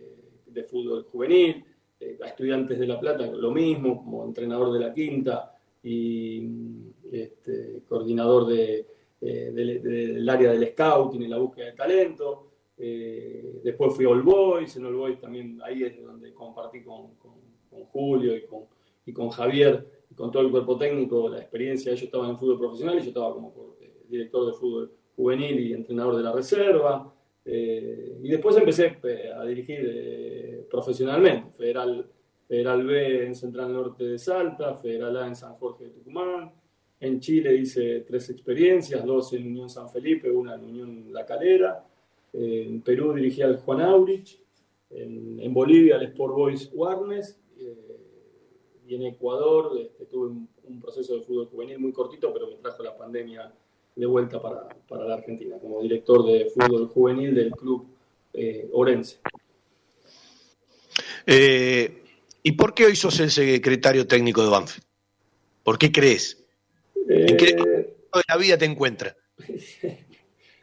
fútbol 0.70 1.04
juvenil, 1.04 1.64
eh, 2.00 2.18
a 2.22 2.28
Estudiantes 2.28 2.78
de 2.78 2.88
La 2.88 3.00
Plata 3.00 3.26
lo 3.26 3.52
mismo, 3.52 4.04
como 4.04 4.26
entrenador 4.26 4.72
de 4.74 4.80
la 4.80 4.94
quinta 4.94 5.58
y 5.82 6.42
mm, 6.42 6.90
este, 7.12 7.82
coordinador 7.88 8.48
de, 8.48 8.86
del 9.24 10.30
área 10.30 10.52
del 10.52 10.68
scouting 10.72 11.22
y 11.22 11.28
la 11.28 11.38
búsqueda 11.38 11.66
de 11.68 11.72
talento. 11.74 12.52
después 12.76 13.96
fui 13.96 14.06
a 14.06 14.10
All 14.10 14.22
Boys, 14.22 14.76
en 14.76 14.86
All 14.86 14.96
Boys 14.96 15.20
también 15.20 15.60
ahí 15.64 15.84
es 15.84 16.04
donde 16.04 16.34
compartí 16.34 16.84
con, 16.84 17.16
con, 17.16 17.34
con 17.70 17.84
Julio 17.86 18.36
y 18.36 18.46
con, 18.46 18.66
y 19.06 19.14
con 19.14 19.30
Javier 19.30 19.86
con 20.16 20.32
todo 20.32 20.44
el 20.44 20.52
cuerpo 20.52 20.78
técnico, 20.78 21.30
la 21.30 21.40
experiencia, 21.40 21.92
ellos 21.92 22.04
estaban 22.04 22.32
en 22.32 22.38
fútbol 22.38 22.60
profesional 22.60 22.98
y 22.98 23.02
yo 23.02 23.08
estaba 23.08 23.34
como 23.34 23.76
eh, 23.80 24.04
director 24.08 24.46
de 24.46 24.54
fútbol 24.54 24.92
juvenil 25.16 25.60
y 25.60 25.74
entrenador 25.74 26.16
de 26.16 26.24
la 26.24 26.32
reserva. 26.32 27.14
Eh, 27.46 28.20
y 28.24 28.30
después 28.30 28.56
empecé 28.58 28.98
eh, 29.04 29.32
a 29.36 29.44
dirigir 29.44 30.68
profesionalmente, 30.70 31.52
Federal, 31.52 32.10
Federal 32.48 32.86
B 32.86 33.26
en 33.26 33.36
Central 33.36 33.74
Norte 33.74 34.04
de 34.06 34.18
Salta, 34.18 34.76
Federal 34.76 35.18
A 35.18 35.28
en 35.28 35.36
San 35.36 35.56
Jorge 35.56 35.86
de 35.86 35.90
Tucumán. 35.92 36.52
En 37.04 37.20
Chile 37.20 37.54
hice 37.56 38.00
tres 38.08 38.30
experiencias, 38.30 39.06
dos 39.06 39.34
en 39.34 39.48
Unión 39.48 39.70
San 39.70 39.90
Felipe, 39.90 40.32
una 40.32 40.56
en 40.56 40.64
Unión 40.64 41.14
La 41.14 41.26
Calera. 41.26 41.86
En 42.32 42.82
Perú 42.82 43.14
dirigí 43.14 43.42
al 43.42 43.58
Juan 43.58 43.82
Aurich. 43.82 44.40
En, 44.90 45.54
Bolivia 45.54 45.96
al 45.96 46.04
Sport 46.04 46.34
Boys 46.34 46.70
Warnes 46.74 47.40
y 48.88 48.96
en 48.96 49.04
Ecuador 49.04 49.78
este, 49.80 50.06
tuve 50.06 50.28
un, 50.28 50.82
proceso 50.82 51.16
de 51.16 51.22
fútbol 51.22 51.48
juvenil 51.48 51.80
muy 51.80 51.92
cortito, 51.92 52.34
pero 52.34 52.48
me 52.48 52.56
trajo 52.56 52.84
la 52.84 52.98
pandemia 52.98 53.54
de 53.96 54.06
vuelta 54.06 54.42
para, 54.42 54.68
para 54.88 55.06
la 55.06 55.16
Argentina, 55.16 55.58
como 55.60 55.82
director 55.82 56.26
de 56.26 56.50
fútbol 56.50 56.88
juvenil 56.88 57.36
del 57.36 57.52
club 57.52 57.86
eh, 58.34 58.70
Orense. 58.72 59.20
Eh, 61.26 62.04
¿Y 62.42 62.52
por 62.54 62.74
qué 62.74 62.86
hoy 62.86 62.96
sos 62.96 63.20
el 63.20 63.30
secretario 63.30 64.08
técnico 64.08 64.42
de 64.42 64.50
Banfield? 64.50 64.86
¿Por 65.64 65.78
qué 65.78 65.92
crees? 65.92 66.43
¿En 67.08 67.38
qué 67.38 67.56
de 67.56 67.80
eh, 67.80 67.96
la 68.28 68.38
vida 68.38 68.58
te 68.58 68.66
encuentra? 68.66 69.16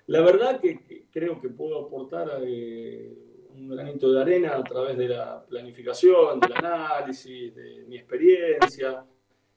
La 0.06 0.22
verdad 0.22 0.60
que 0.60 1.06
creo 1.10 1.40
que 1.40 1.48
puedo 1.50 1.86
aportar 1.86 2.40
eh, 2.42 3.14
un 3.54 3.68
granito 3.68 4.12
de 4.12 4.20
arena 4.20 4.56
a 4.56 4.64
través 4.64 4.98
de 4.98 5.08
la 5.08 5.44
planificación, 5.44 6.40
del 6.40 6.52
análisis, 6.52 7.54
de 7.54 7.84
mi 7.86 7.96
experiencia, 7.96 9.04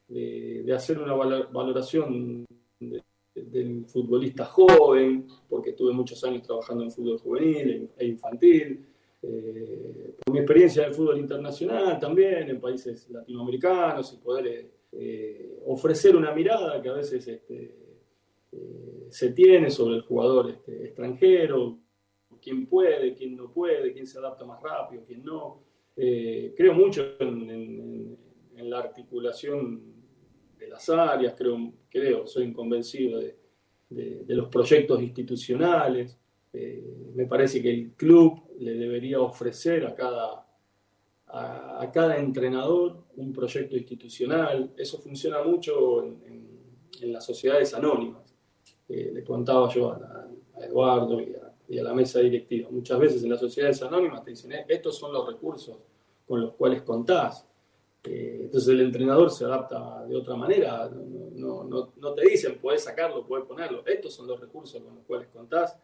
de, 0.07 0.71
hacer 0.71 0.99
una 0.99 1.13
valoración 1.13 2.45
del 2.79 3.85
futbolista 3.87 4.45
joven, 4.45 5.27
porque 5.49 5.73
tuve 5.73 5.91
muchos 5.91 6.23
años 6.23 6.43
trabajando 6.43 6.83
en 6.83 6.91
fútbol 6.91 7.17
juvenil 7.17 7.89
e 7.97 8.05
infantil, 8.05 8.85
eh, 9.25 10.15
por 10.19 10.33
mi 10.33 10.39
experiencia 10.39 10.83
en 10.83 10.89
el 10.89 10.95
fútbol 10.95 11.17
internacional 11.17 11.97
también, 11.97 12.49
en 12.49 12.59
países 12.59 13.09
latinoamericanos, 13.09 14.13
y 14.13 14.17
poder 14.17 14.69
eh, 14.91 15.59
ofrecer 15.65 16.15
una 16.15 16.33
mirada 16.33 16.81
que 16.81 16.89
a 16.89 16.93
veces 16.93 17.25
este, 17.25 17.77
eh, 18.51 19.07
se 19.09 19.31
tiene 19.31 19.69
sobre 19.69 19.95
el 19.95 20.01
jugador 20.01 20.49
este, 20.49 20.85
extranjero, 20.85 21.79
quién 22.41 22.65
puede, 22.65 23.13
quién 23.13 23.37
no 23.37 23.49
puede, 23.49 23.93
quién 23.93 24.05
se 24.05 24.19
adapta 24.19 24.43
más 24.43 24.61
rápido, 24.61 25.03
quién 25.07 25.23
no. 25.23 25.63
Creo 25.95 26.73
mucho 26.73 27.15
en, 27.19 28.17
la 28.57 28.79
articulación 28.79 29.81
de 30.57 30.67
las 30.67 30.89
áreas, 30.89 31.33
creo, 31.37 31.71
creo 31.89 32.27
soy 32.27 32.51
convencido 32.51 33.19
de, 33.19 33.37
los 34.27 34.49
proyectos 34.49 35.01
institucionales. 35.01 36.19
Me 36.51 37.25
parece 37.25 37.61
que 37.61 37.71
el 37.71 37.91
club 37.91 38.41
le 38.63 38.73
debería 38.73 39.19
ofrecer 39.19 39.85
a 39.85 39.93
cada, 39.95 40.45
a, 41.27 41.89
cada 41.93 42.17
entrenador 42.17 43.03
un 43.15 43.33
proyecto 43.33 43.75
institucional. 43.75 44.73
Eso 44.77 44.97
funciona 44.99 45.43
mucho 45.43 46.03
en, 46.03 46.43
las 47.01 47.25
sociedades 47.25 47.73
anónimas. 47.73 48.33
Eh, 48.87 49.11
le 49.13 49.23
contaba 49.25 49.67
yo 49.73 49.91
a, 49.91 50.27
a 50.55 50.65
Eduardo 50.65 51.19
y 51.19 51.33
a, 51.33 51.53
y 51.67 51.79
a 51.79 51.83
la 51.83 51.93
mesa 51.93 52.19
directiva. 52.19 52.69
Muchas 52.71 52.99
veces 52.99 53.23
en 53.23 53.29
las 53.29 53.39
sociedades 53.39 53.81
anónimas 53.81 54.23
te 54.23 54.31
dicen, 54.31 54.51
eh, 54.53 54.65
estos 54.67 54.97
son 54.97 55.11
los 55.11 55.27
recursos 55.27 55.77
con 56.27 56.41
los 56.41 56.53
cuales 56.53 56.83
contás. 56.83 57.45
Eh, 58.03 58.41
entonces 58.43 58.69
el 58.69 58.81
entrenador 58.81 59.31
se 59.31 59.45
adapta 59.45 60.05
de 60.05 60.15
otra 60.15 60.35
manera, 60.35 60.89
no, 60.89 61.63
no, 61.63 61.93
no, 61.95 62.13
te 62.13 62.27
dicen, 62.27 62.59
puedes 62.61 62.83
sacarlo, 62.83 63.25
puedes 63.25 63.45
ponerlo, 63.45 63.85
estos 63.85 64.13
son 64.13 64.27
los 64.27 64.39
recursos 64.41 64.81
con 64.81 64.95
los 64.95 65.05
cuales 65.05 65.29
contás 65.29 65.77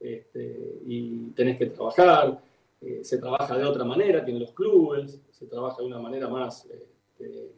este, 0.00 0.80
y 0.86 1.30
tenés 1.30 1.58
que 1.58 1.66
trabajar. 1.66 2.40
Eh, 2.80 3.00
se 3.02 3.18
trabaja 3.18 3.56
de 3.56 3.64
otra 3.64 3.84
manera 3.84 4.24
que 4.24 4.32
los 4.32 4.52
clubes, 4.52 5.20
se 5.30 5.46
trabaja 5.46 5.78
de 5.80 5.86
una 5.86 5.98
manera 5.98 6.28
más, 6.28 6.66
este, 6.66 7.52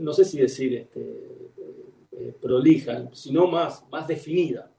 no 0.00 0.12
sé 0.12 0.24
si 0.24 0.38
decir 0.38 0.74
este, 0.74 2.32
prolija, 2.40 3.08
sino 3.12 3.46
más, 3.48 3.84
más 3.90 4.06
definida 4.06 4.70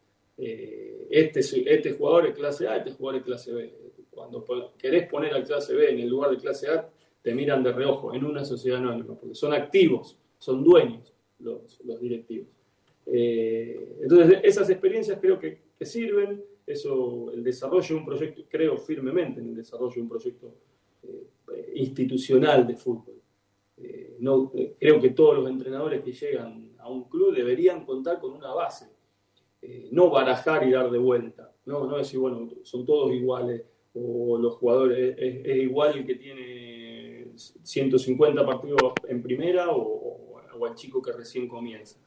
este, 1.09 1.39
este 1.39 1.93
jugador 1.93 2.27
es 2.27 2.35
clase 2.35 2.67
A, 2.67 2.77
este 2.77 2.91
jugador 2.91 3.19
es 3.19 3.25
clase 3.25 3.51
B. 3.51 3.73
Cuando 4.11 4.45
querés 4.77 5.09
poner 5.09 5.33
al 5.33 5.43
clase 5.43 5.73
B 5.73 5.89
en 5.89 5.99
el 5.99 6.09
lugar 6.09 6.31
de 6.31 6.37
clase 6.37 6.69
A, 6.69 6.87
te 7.21 7.33
miran 7.33 7.63
de 7.63 7.71
reojo 7.71 8.13
en 8.13 8.23
una 8.23 8.45
sociedad 8.45 8.79
anónima, 8.79 9.15
porque 9.15 9.35
son 9.35 9.53
activos, 9.53 10.17
son 10.37 10.63
dueños 10.63 11.13
los, 11.39 11.79
directivos. 11.99 12.47
Eh, 13.05 13.97
entonces, 14.01 14.39
esas 14.43 14.69
experiencias 14.69 15.19
creo 15.19 15.39
que, 15.39 15.57
sirven, 15.85 16.43
eso, 16.65 17.31
el 17.31 17.43
desarrollo 17.43 17.87
de 17.87 17.95
un 17.95 18.05
proyecto, 18.05 18.43
creo 18.47 18.77
firmemente 18.77 19.41
en 19.41 19.49
el 19.49 19.55
desarrollo 19.55 19.95
de 19.95 20.01
un 20.01 20.09
proyecto 20.09 20.55
eh, 21.03 21.73
institucional 21.75 22.67
de 22.67 22.75
fútbol. 22.75 23.15
Eh, 23.77 24.17
no, 24.19 24.51
creo 24.77 24.99
que 24.99 25.09
todos 25.11 25.37
los 25.37 25.49
entrenadores 25.49 26.03
que 26.03 26.11
llegan 26.11 26.73
a 26.77 26.89
un 26.89 27.09
club 27.09 27.33
deberían 27.33 27.85
contar 27.85 28.19
con 28.19 28.33
una 28.33 28.53
base 28.53 28.87
eh, 29.61 29.89
no 29.91 30.09
barajar 30.09 30.65
y 30.65 30.71
dar 30.71 30.89
de 30.89 30.97
vuelta, 30.97 31.53
no, 31.65 31.85
no 31.85 31.97
decir, 31.97 32.19
bueno, 32.19 32.49
son 32.63 32.85
todos 32.85 33.13
iguales, 33.13 33.63
o 33.93 34.37
los 34.37 34.55
jugadores, 34.55 35.15
es, 35.17 35.57
igual 35.57 35.97
el 35.97 36.05
que 36.05 36.15
tiene 36.15 37.27
150 37.35 38.45
partidos 38.45 38.93
en 39.07 39.21
primera 39.21 39.71
o, 39.71 40.41
o 40.57 40.67
el 40.67 40.75
chico 40.75 41.01
que 41.01 41.11
recién 41.11 41.47
comienza. 41.47 41.99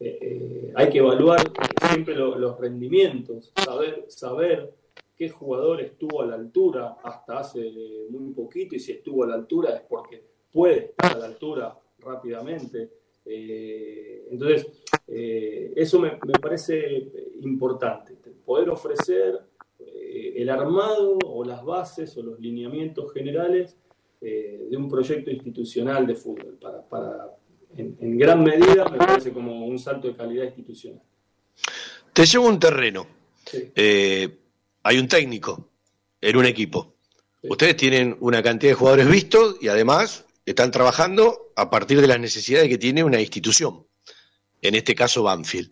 Eh, 0.00 0.18
eh, 0.20 0.72
hay 0.74 0.88
que 0.88 0.98
evaluar 0.98 1.40
siempre 1.88 2.16
los 2.16 2.58
rendimientos, 2.58 3.52
saber, 3.54 4.06
saber 4.08 4.72
qué 5.14 5.28
jugador 5.28 5.80
estuvo 5.82 6.22
a 6.22 6.26
la 6.26 6.36
altura 6.36 6.96
hasta 7.02 7.40
hace 7.40 8.06
muy 8.08 8.32
poquito 8.32 8.74
y 8.74 8.80
si 8.80 8.92
estuvo 8.92 9.24
a 9.24 9.26
la 9.26 9.34
altura 9.34 9.76
es 9.76 9.82
porque 9.82 10.24
puede 10.50 10.78
estar 10.86 11.16
a 11.16 11.18
la 11.18 11.26
altura 11.26 11.78
rápidamente. 11.98 12.88
entonces, 13.26 14.66
eh, 15.12 15.72
eso 15.74 15.98
me, 15.98 16.12
parece 16.40 17.10
importante, 17.40 18.16
poder 18.44 18.70
ofrecer 18.70 19.40
eh, 19.80 20.34
el 20.36 20.48
armado 20.48 21.18
o 21.26 21.44
las 21.44 21.64
bases 21.64 22.16
o 22.16 22.22
los 22.22 22.38
lineamientos 22.38 23.12
generales 23.12 23.76
eh, 24.20 24.68
de 24.70 24.76
un 24.76 24.88
proyecto 24.88 25.32
institucional 25.32 26.06
de 26.06 26.14
fútbol 26.14 26.58
para, 26.88 27.36
en, 27.76 28.18
gran 28.18 28.42
medida 28.42 28.88
me 28.88 28.98
parece 28.98 29.32
como 29.32 29.66
un 29.66 29.78
salto 29.78 30.08
de 30.08 30.16
calidad 30.16 30.44
institucional. 30.44 31.02
Te 32.12 32.26
llevo 32.26 32.46
un 32.46 32.58
terreno. 32.58 33.06
Eh, 33.52 34.38
hay 34.82 34.98
un 34.98 35.08
técnico 35.08 35.70
en 36.20 36.36
un 36.36 36.46
equipo. 36.46 36.94
Ustedes 37.42 37.76
tienen 37.76 38.16
una 38.20 38.42
cantidad 38.42 38.72
de 38.72 38.74
jugadores 38.74 39.08
vistos 39.08 39.56
y 39.60 39.68
además 39.68 40.24
están 40.44 40.70
trabajando 40.70 41.52
a 41.56 41.70
partir 41.70 42.00
de 42.00 42.06
las 42.06 42.20
necesidades 42.20 42.68
que 42.68 42.78
tiene 42.78 43.02
una 43.02 43.20
institución, 43.20 43.86
en 44.60 44.74
este 44.74 44.94
caso 44.94 45.22
Banfield. 45.22 45.70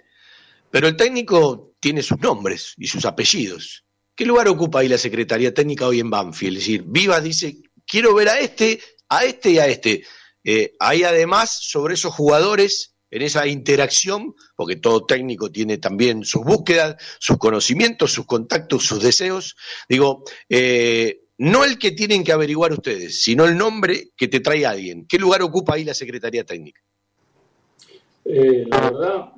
Pero 0.70 0.88
el 0.88 0.96
técnico 0.96 1.74
tiene 1.80 2.02
sus 2.02 2.18
nombres 2.18 2.74
y 2.78 2.86
sus 2.86 3.04
apellidos. 3.04 3.84
¿Qué 4.14 4.24
lugar 4.24 4.48
ocupa 4.48 4.80
ahí 4.80 4.88
la 4.88 4.98
Secretaría 4.98 5.54
Técnica 5.54 5.86
hoy 5.86 6.00
en 6.00 6.10
Banfield? 6.10 6.58
Es 6.58 6.64
decir, 6.64 6.84
Viva 6.86 7.20
dice, 7.20 7.56
quiero 7.86 8.14
ver 8.14 8.28
a 8.28 8.40
este, 8.40 8.80
a 9.08 9.24
este 9.24 9.50
y 9.50 9.58
a 9.58 9.66
este. 9.66 10.04
Eh, 10.50 10.74
hay 10.78 11.02
además 11.02 11.58
sobre 11.60 11.92
esos 11.92 12.14
jugadores, 12.14 12.94
en 13.10 13.20
esa 13.20 13.46
interacción, 13.46 14.34
porque 14.56 14.76
todo 14.76 15.04
técnico 15.04 15.52
tiene 15.52 15.76
también 15.76 16.24
sus 16.24 16.42
búsquedas, 16.42 16.96
sus 17.18 17.36
conocimientos, 17.36 18.14
sus 18.14 18.24
contactos, 18.24 18.86
sus 18.86 19.02
deseos. 19.02 19.56
Digo, 19.90 20.24
eh, 20.48 21.20
no 21.36 21.64
el 21.64 21.78
que 21.78 21.90
tienen 21.90 22.24
que 22.24 22.32
averiguar 22.32 22.72
ustedes, 22.72 23.22
sino 23.22 23.44
el 23.44 23.58
nombre 23.58 24.12
que 24.16 24.28
te 24.28 24.40
trae 24.40 24.64
alguien. 24.64 25.06
¿Qué 25.06 25.18
lugar 25.18 25.42
ocupa 25.42 25.74
ahí 25.74 25.84
la 25.84 25.92
Secretaría 25.92 26.44
Técnica? 26.44 26.80
Eh, 28.24 28.64
la 28.70 28.80
verdad, 28.80 29.32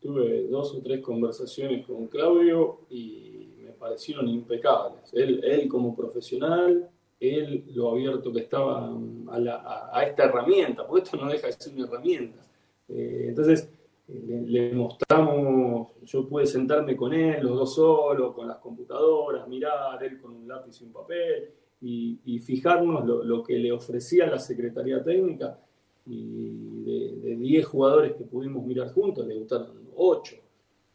tuve 0.00 0.46
dos 0.48 0.74
o 0.74 0.80
tres 0.82 1.02
conversaciones 1.02 1.84
con 1.84 2.06
Claudio 2.06 2.86
y 2.88 3.50
me 3.62 3.72
parecieron 3.72 4.26
impecables. 4.26 5.12
Él, 5.12 5.44
él 5.44 5.68
como 5.68 5.94
profesional, 5.94 6.90
él 7.20 7.64
lo 7.74 7.90
abierto 7.90 8.32
que 8.32 8.40
estaba 8.40 8.90
a, 9.28 10.04
esta 10.04 10.24
herramienta, 10.24 10.86
porque 10.86 11.04
esto 11.04 11.16
no 11.16 11.30
deja 11.30 11.46
de 11.46 11.52
ser 11.52 11.74
una 11.74 11.86
herramienta. 11.86 12.42
Eh, 12.88 13.26
entonces, 13.28 13.70
le, 14.08 14.72
mostramos, 14.72 15.88
yo 16.04 16.28
pude 16.28 16.46
sentarme 16.46 16.96
con 16.96 17.12
él, 17.12 17.42
los 17.42 17.56
dos 17.58 17.74
solos, 17.74 18.34
con 18.34 18.46
las 18.46 18.58
computadoras, 18.58 19.48
mirar, 19.48 20.02
él 20.04 20.20
con 20.20 20.32
un 20.32 20.48
lápiz 20.48 20.80
y 20.80 20.84
un 20.84 20.92
papel, 20.92 21.50
y, 21.80 22.38
fijarnos 22.40 23.04
lo, 23.06 23.42
que 23.42 23.58
le 23.58 23.72
ofrecía 23.72 24.26
la 24.26 24.38
Secretaría 24.38 25.02
Técnica, 25.02 25.58
y 26.06 26.82
de 26.84 27.36
10 27.36 27.66
jugadores 27.66 28.12
que 28.14 28.24
pudimos 28.24 28.64
mirar 28.64 28.92
juntos, 28.92 29.26
le 29.26 29.34
gustaron 29.34 29.88
8. 29.96 30.36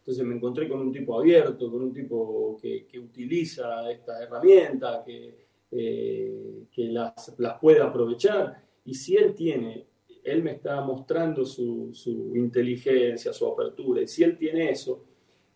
Entonces 0.01 0.25
me 0.25 0.35
encontré 0.35 0.67
con 0.67 0.79
un 0.79 0.91
tipo 0.91 1.19
abierto, 1.19 1.69
con 1.69 1.83
un 1.83 1.93
tipo 1.93 2.57
que, 2.59 2.87
utiliza 2.99 3.89
esta 3.91 4.23
herramienta, 4.23 5.03
que, 5.05 5.50
eh, 5.71 6.65
que 6.71 6.85
las, 6.85 7.33
puede 7.59 7.81
aprovechar, 7.81 8.63
y 8.83 8.93
si 8.93 9.15
él 9.15 9.33
tiene 9.33 9.87
él 10.23 10.43
me 10.43 10.51
está 10.51 10.81
mostrando 10.81 11.45
su, 11.45 11.91
inteligencia, 12.35 13.33
su 13.33 13.47
apertura, 13.47 14.01
y 14.01 14.07
si 14.07 14.23
él 14.23 14.37
tiene 14.37 14.69
eso, 14.69 15.03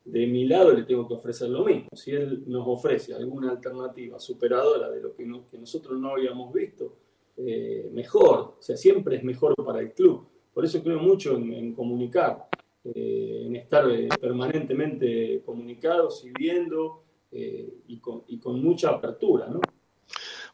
de 0.03 0.27
mi 0.27 0.45
lado 0.45 0.71
le 0.71 0.83
tengo 0.83 1.07
que 1.07 1.15
ofrecer 1.15 1.49
lo 1.49 1.65
mismo. 1.65 1.89
Si 1.93 2.11
él 2.11 2.43
nos 2.47 2.67
ofrece 2.67 3.13
alguna 3.13 3.51
alternativa 3.51 4.19
superadora 4.19 4.89
de 4.91 5.01
lo 5.01 5.15
que, 5.15 5.25
nosotros 5.25 5.99
no 5.99 6.11
habíamos 6.11 6.53
visto, 6.53 6.95
eh, 7.37 7.89
mejor, 7.91 8.55
o 8.57 8.61
sea, 8.61 8.77
siempre 8.77 9.17
es 9.17 9.23
mejor 9.23 9.55
para 9.55 9.81
el 9.81 9.93
club. 9.93 10.27
Por 10.53 10.63
eso 10.63 10.81
creo 10.81 10.99
mucho 10.99 11.35
en, 11.35 11.73
comunicar, 11.73 12.47
eh, 12.83 13.43
en 13.45 13.55
estar 13.55 13.85
permanentemente 14.19 15.41
comunicados 15.45 16.25
y 16.25 16.31
viendo 16.31 17.01
y 17.31 17.99
con, 17.99 18.23
y, 18.27 18.39
con, 18.39 18.63
mucha 18.63 18.91
apertura, 18.91 19.47
¿no? 19.47 19.59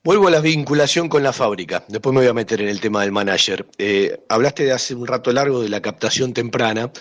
Vuelvo 0.04 0.30
a 0.30 0.32
la 0.32 0.40
vinculación 0.40 1.08
con 1.08 1.22
la 1.22 1.32
fábrica, 1.32 1.86
después 1.88 2.12
me 2.12 2.22
voy 2.22 2.28
a 2.28 2.34
meter 2.34 2.60
en 2.60 2.70
el 2.70 2.82
tema 2.82 3.02
del 3.02 3.12
manager. 3.12 3.68
Eh, 3.78 4.26
hablaste 4.30 4.64
de 4.64 4.72
hace 4.72 4.96
un 4.96 5.06
rato 5.06 5.32
largo 5.32 5.62
de 5.62 5.70
la 5.70 5.80
captación 5.80 6.34
temprana, 6.34 6.92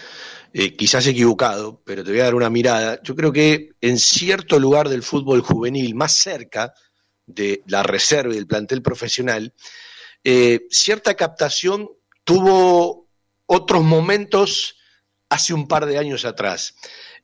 eh, 0.53 0.77
quizás 0.77 1.07
equivocado, 1.07 1.81
pero 1.83 2.05
te 2.05 2.11
voy 2.11 2.21
a 2.21 2.25
dar 2.25 2.35
una 2.35 2.51
mirada. 2.51 3.01
Yo 3.03 3.17
creo 3.17 3.33
que 3.33 3.71
en 3.81 3.99
cierto 3.99 4.59
lugar 4.59 4.91
del 4.91 5.03
fútbol 5.03 5.41
juvenil, 5.41 5.95
más 5.95 6.13
cerca 6.13 6.75
de 7.25 7.63
la 7.69 7.83
reserva 7.83 8.35
y 8.35 8.37
del 8.37 8.47
plantel 8.47 8.83
profesional, 8.83 9.55
eh, 10.23 10.67
cierta 10.69 11.15
captación 11.15 11.89
tuvo 12.23 13.09
otros 13.47 13.83
momentos 13.83 14.77
hace 15.31 15.55
un 15.55 15.67
par 15.67 15.87
de 15.87 15.97
años 15.97 16.27
atrás. 16.27 16.75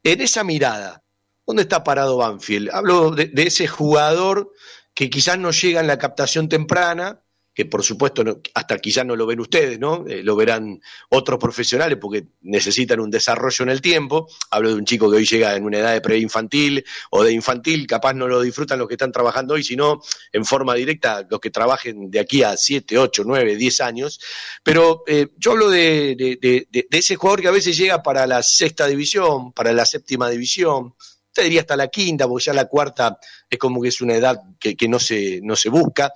En 0.02 0.22
esa 0.22 0.42
mirada, 0.42 1.04
¿dónde 1.46 1.64
está 1.64 1.84
parado 1.84 2.16
Banfield? 2.16 2.70
Hablo 2.72 3.10
de 3.10 3.30
ese 3.42 3.66
jugador 3.66 4.52
que 4.96 5.10
quizás 5.10 5.38
no 5.38 5.50
llega 5.50 5.80
en 5.80 5.86
la 5.86 5.98
captación 5.98 6.48
temprana, 6.48 7.20
que 7.52 7.66
por 7.66 7.82
supuesto 7.82 8.24
hasta 8.54 8.78
quizás 8.78 9.04
no 9.04 9.14
lo 9.14 9.26
ven 9.26 9.40
ustedes, 9.40 9.78
¿no? 9.78 10.06
Eh, 10.08 10.22
lo 10.22 10.34
verán 10.36 10.80
otros 11.10 11.38
profesionales 11.38 11.98
porque 12.00 12.28
necesitan 12.40 13.00
un 13.00 13.10
desarrollo 13.10 13.62
en 13.62 13.68
el 13.68 13.82
tiempo. 13.82 14.26
Hablo 14.50 14.70
de 14.70 14.76
un 14.76 14.86
chico 14.86 15.10
que 15.10 15.18
hoy 15.18 15.26
llega 15.26 15.54
en 15.54 15.64
una 15.64 15.80
edad 15.80 15.92
de 15.92 16.00
preinfantil 16.00 16.82
o 17.10 17.22
de 17.22 17.32
infantil, 17.32 17.86
capaz 17.86 18.14
no 18.14 18.26
lo 18.26 18.40
disfrutan 18.40 18.78
los 18.78 18.88
que 18.88 18.94
están 18.94 19.12
trabajando 19.12 19.52
hoy, 19.52 19.62
sino 19.62 20.00
en 20.32 20.46
forma 20.46 20.72
directa 20.74 21.26
los 21.28 21.40
que 21.40 21.50
trabajen 21.50 22.10
de 22.10 22.20
aquí 22.20 22.42
a 22.42 22.56
7, 22.56 22.96
8, 22.96 23.22
9, 23.26 23.54
10 23.54 23.80
años. 23.82 24.18
Pero 24.62 25.04
eh, 25.06 25.28
yo 25.36 25.52
hablo 25.52 25.68
de, 25.68 26.16
de 26.40 26.86
ese 26.90 27.16
jugador 27.16 27.42
que 27.42 27.48
a 27.48 27.52
veces 27.52 27.76
llega 27.76 28.02
para 28.02 28.26
la 28.26 28.42
sexta 28.42 28.86
división, 28.86 29.52
para 29.52 29.74
la 29.74 29.84
séptima 29.84 30.30
división, 30.30 30.94
te 31.36 31.42
diría 31.42 31.60
hasta 31.60 31.76
la 31.76 31.88
quinta, 31.88 32.26
porque 32.26 32.44
ya 32.44 32.54
la 32.54 32.64
cuarta 32.64 33.18
es 33.48 33.58
como 33.58 33.82
que 33.82 33.88
es 33.88 34.00
una 34.00 34.14
edad 34.14 34.40
que, 34.58 34.88
no, 34.88 34.98
se, 34.98 35.40
no 35.42 35.54
se 35.54 35.68
busca. 35.68 36.10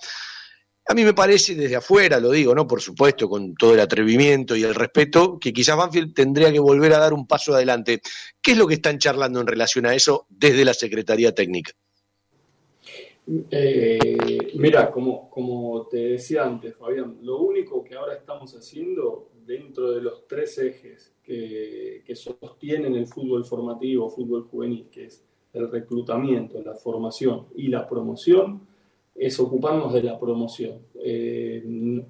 A 0.87 0.95
mí 0.95 1.05
me 1.05 1.13
parece 1.13 1.55
desde 1.55 1.77
afuera, 1.77 2.19
lo 2.19 2.31
digo, 2.31 2.55
¿no? 2.55 2.67
Por 2.67 2.81
supuesto, 2.81 3.29
con 3.29 3.55
todo 3.55 3.75
el 3.75 3.81
atrevimiento 3.81 4.57
y 4.57 4.65
el 4.65 4.75
respeto, 4.75 5.39
que 5.39 5.53
quizás 5.53 5.77
Banfield 5.77 6.15
tendría 6.15 6.51
que 6.51 6.59
volver 6.59 6.95
a 6.95 6.99
dar 6.99 7.13
un 7.13 7.27
paso 7.27 7.55
adelante. 7.55 8.01
¿Qué 8.41 8.53
es 8.53 8.59
lo 8.59 8.67
que 8.67 8.75
están 8.75 8.99
charlando 8.99 9.41
en 9.41 9.47
relación 9.47 9.85
a 9.87 9.95
eso 9.95 10.27
desde 10.31 10.65
la 10.65 10.75
Secretaría 10.75 11.35
Técnica? 11.35 11.73
Eh, 13.51 14.39
mira, 14.55 14.91
como, 14.91 15.29
como 15.29 15.87
te 15.87 15.99
decía 15.99 16.45
antes, 16.45 16.75
Fabián, 16.77 17.19
lo 17.23 17.43
único 17.43 17.85
que 17.85 17.95
ahora 17.95 18.15
estamos 18.15 18.53
haciendo 18.55 19.31
dentro 19.51 19.91
de 19.91 20.01
los 20.01 20.29
tres 20.29 20.57
ejes 20.59 21.13
que, 21.25 22.05
sostienen 22.15 22.95
el 22.95 23.07
fútbol 23.09 23.45
formativo, 23.45 24.09
fútbol 24.09 24.45
juvenil, 24.45 24.89
que 24.91 25.07
es 25.07 25.25
el 25.53 25.69
reclutamiento, 25.69 26.63
la 26.63 26.75
formación 26.75 27.47
y 27.57 27.67
la 27.67 27.89
promoción, 27.89 28.61
es 29.15 29.41
ocuparnos 29.41 29.93
de 29.93 30.05
la 30.05 30.19
promoción. 30.21 30.79
Eh, 31.03 31.63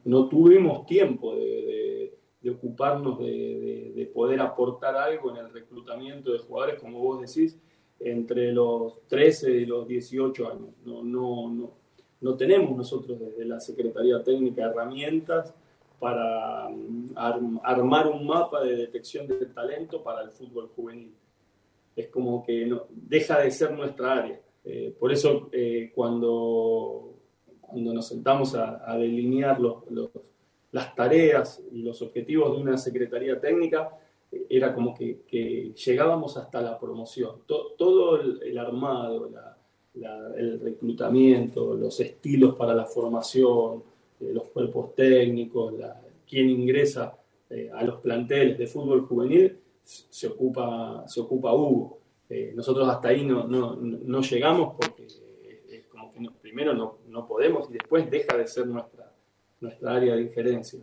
no 0.04 0.28
tuvimos 0.28 0.84
tiempo 0.84 1.34
de, 1.34 2.14
ocuparnos 2.50 3.18
de, 3.20 4.10
poder 4.12 4.40
aportar 4.40 4.96
algo 4.96 5.30
en 5.30 5.38
el 5.38 5.50
reclutamiento 5.50 6.32
de 6.32 6.40
jugadores, 6.40 6.78
como 6.78 6.98
vos 6.98 7.20
decís, 7.22 7.58
entre 7.98 8.52
los 8.52 9.06
13 9.06 9.50
y 9.52 9.64
los 9.64 9.88
18 9.88 10.46
años. 10.46 10.70
No, 10.84 11.02
no, 11.02 11.48
no, 11.50 11.70
no 12.20 12.36
tenemos 12.36 12.76
nosotros 12.76 13.18
desde 13.18 13.46
la 13.46 13.60
Secretaría 13.60 14.22
Técnica 14.22 14.66
herramientas 14.66 15.54
para 16.00 16.68
mm, 16.70 17.60
armar 17.62 18.08
un 18.08 18.26
mapa 18.26 18.64
de 18.64 18.74
detección 18.74 19.28
de 19.28 19.46
talento 19.46 20.02
para 20.02 20.22
el 20.22 20.30
fútbol 20.30 20.68
juvenil. 20.74 21.14
Es 21.94 22.08
como 22.08 22.42
que 22.42 22.74
deja 22.90 23.38
de 23.38 23.50
ser 23.50 23.72
nuestra 23.72 24.14
área. 24.14 24.40
Eh, 24.64 24.94
por 24.98 25.12
eso 25.12 25.48
eh, 25.52 25.92
cuando, 25.94 27.14
cuando 27.60 27.92
nos 27.92 28.08
sentamos 28.08 28.54
a, 28.54 28.96
delinear 28.96 29.60
los, 29.60 29.84
las 30.72 30.94
tareas 30.94 31.62
y 31.70 31.82
los 31.82 32.00
objetivos 32.02 32.56
de 32.56 32.62
una 32.62 32.78
secretaría 32.78 33.38
técnica, 33.38 33.90
eh, 34.32 34.46
era 34.48 34.74
como 34.74 34.94
que, 34.94 35.72
llegábamos 35.74 36.36
hasta 36.38 36.62
la 36.62 36.78
promoción. 36.78 37.42
todo 37.46 38.20
el, 38.20 38.58
armado, 38.58 39.30
el 40.36 40.60
reclutamiento, 40.60 41.74
los 41.74 42.00
estilos 42.00 42.54
para 42.54 42.74
la 42.74 42.86
formación, 42.86 43.82
los 44.20 44.48
cuerpos 44.48 44.94
técnicos, 44.94 45.72
la, 45.78 46.00
quien 46.28 46.48
ingresa 46.50 47.16
eh, 47.48 47.70
a 47.72 47.82
los 47.84 48.00
planteles 48.00 48.58
de 48.58 48.66
fútbol 48.66 49.06
juvenil, 49.06 49.58
se 49.82 50.28
ocupa, 50.28 51.04
se 51.08 51.20
ocupa 51.20 51.54
Hugo. 51.54 51.98
Eh, 52.28 52.52
nosotros 52.54 52.88
hasta 52.88 53.08
ahí 53.08 53.24
no, 53.24 53.46
no, 53.48 53.74
no 53.76 54.20
llegamos 54.20 54.74
porque 54.76 55.06
es 55.06 55.86
como 55.86 56.12
que 56.12 56.20
primero 56.40 56.74
no, 56.74 56.98
no 57.08 57.26
podemos 57.26 57.68
y 57.70 57.72
después 57.72 58.08
deja 58.08 58.36
de 58.36 58.46
ser 58.46 58.66
nuestra, 58.66 59.12
nuestra 59.60 59.96
área 59.96 60.14
de 60.14 60.22
injerencia. 60.22 60.80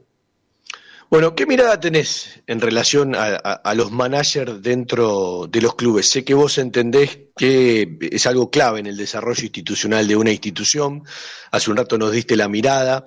Bueno, 1.10 1.36
¿qué 1.36 1.46
mirada 1.46 1.80
tenés 1.80 2.42
en 2.48 2.60
relación 2.60 3.16
a, 3.16 3.74
los 3.76 3.92
managers 3.94 4.62
dentro 4.62 5.48
de 5.50 5.62
los 5.62 5.76
clubes? 5.76 6.10
Sé 6.10 6.26
que 6.26 6.34
vos 6.34 6.58
entendés 6.58 7.20
que 7.38 7.98
es 8.02 8.26
algo 8.26 8.52
clave 8.52 8.82
en 8.82 8.88
el 8.88 8.98
desarrollo 8.98 9.42
institucional 9.42 10.06
de 10.06 10.18
una 10.18 10.32
institución. 10.32 11.04
Hace 11.52 11.72
un 11.72 11.78
rato 11.78 11.98
nos 11.98 12.12
diste 12.12 12.36
la 12.36 12.50
mirada. 12.50 13.06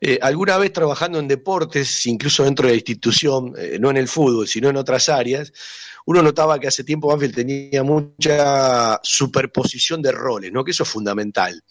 Eh, 0.00 0.18
alguna 0.20 0.58
vez 0.58 0.72
trabajando 0.72 1.20
en 1.20 1.28
deportes, 1.28 2.04
incluso 2.06 2.42
dentro 2.42 2.66
de 2.66 2.72
la 2.72 2.78
institución, 2.78 3.54
eh, 3.56 3.78
no 3.78 3.90
en 3.90 3.98
el 3.98 4.08
fútbol, 4.08 4.48
sino 4.48 4.68
en 4.68 4.76
otras 4.76 5.08
áreas, 5.08 5.52
uno 6.06 6.22
notaba 6.22 6.58
que 6.58 6.66
hace 6.66 6.82
tiempo 6.82 7.06
Banfield 7.08 7.34
tenía 7.34 7.84
mucha 7.84 8.98
superposición 9.04 10.02
de 10.02 10.10
roles, 10.10 10.50
¿no? 10.50 10.64
Que 10.64 10.72
eso 10.72 10.82
es 10.82 10.88
fundamental. 10.88 11.62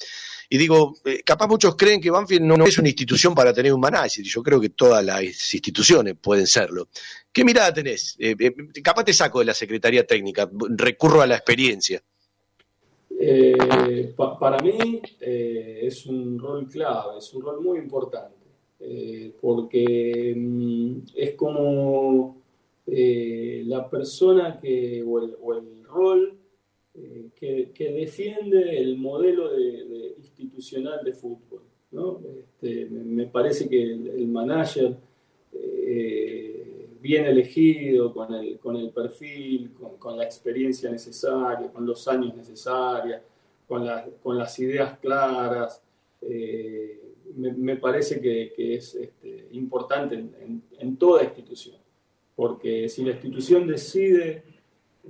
Y 0.50 0.58
digo, 0.58 0.96
eh, 1.06 1.22
capaz 1.24 1.48
muchos 1.48 1.76
creen 1.76 2.00
que 2.00 2.12
Banfield 2.12 2.44
no, 2.44 2.66
es 2.66 2.78
una 2.78 2.90
institución 2.90 3.34
para 3.34 3.54
tener 3.54 3.74
un 3.74 3.80
manager, 3.80 4.26
y 4.26 4.30
yo 4.30 4.44
creo 4.44 4.60
que 4.60 4.70
todas 4.70 5.04
las 5.04 5.24
instituciones 5.24 6.16
pueden 6.22 6.48
serlo. 6.48 6.88
¿Qué 7.32 7.44
mirada 7.44 7.74
tenés? 7.74 8.16
Eh, 8.20 8.36
eh, 8.40 8.54
capaz 8.84 9.04
te 9.04 9.14
saco 9.14 9.40
de 9.40 9.46
la 9.46 9.54
Secretaría 9.54 10.06
Técnica, 10.06 10.50
recurro 10.70 11.22
a 11.22 11.28
la 11.28 11.36
experiencia. 11.36 12.02
para 14.40 14.58
mí 14.60 15.02
es 15.20 16.06
un 16.06 16.38
rol 16.38 16.68
clave, 16.68 17.18
es 17.18 17.34
un 17.34 17.42
rol 17.42 17.62
muy 17.62 17.80
importante, 17.80 18.36
porque 19.42 20.34
mm, 20.36 20.98
es 21.16 21.34
como 21.36 22.42
la 22.86 23.90
persona 23.90 24.60
que, 24.60 25.04
o 25.04 25.54
el 25.54 25.84
rol 25.86 26.45
eh, 26.98 27.30
que, 27.36 27.92
defiende 27.92 28.78
el 28.78 28.98
modelo 28.98 29.52
de, 29.52 30.16
institucional 30.18 31.04
de 31.04 31.14
fútbol. 31.14 31.62
Este, 32.40 32.86
me 32.86 33.26
parece 33.28 33.68
que 33.68 33.82
el, 33.82 34.28
manager 34.28 34.96
eh, 35.54 36.88
bien 37.02 37.26
elegido, 37.26 38.14
con 38.14 38.34
el, 38.34 38.60
con 38.60 38.78
el 38.78 38.92
perfil, 38.92 39.72
con, 40.00 40.18
la 40.18 40.24
experiencia 40.24 40.90
necesaria, 40.90 41.70
con 41.70 41.86
los 41.86 42.08
años 42.08 42.36
necesarios, 42.36 43.22
con, 43.68 43.86
con 44.24 44.38
las 44.38 44.58
ideas 44.60 44.98
claras, 45.00 45.82
eh, 46.22 47.02
me, 47.36 47.76
parece 47.76 48.22
que, 48.22 48.76
es 48.76 48.96
este, 48.96 49.48
importante 49.52 50.16
en 50.80 50.96
toda 50.98 51.24
institución. 51.24 51.76
Porque 52.36 52.88
si 52.90 53.04
la 53.04 53.12
institución 53.12 53.68
decide 53.68 54.55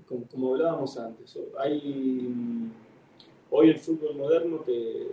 como, 0.05 0.53
hablábamos 0.53 0.97
antes, 0.97 1.37
hoy 3.49 3.69
el 3.69 3.79
fútbol 3.79 4.15
moderno 4.15 4.57
te, 4.59 5.07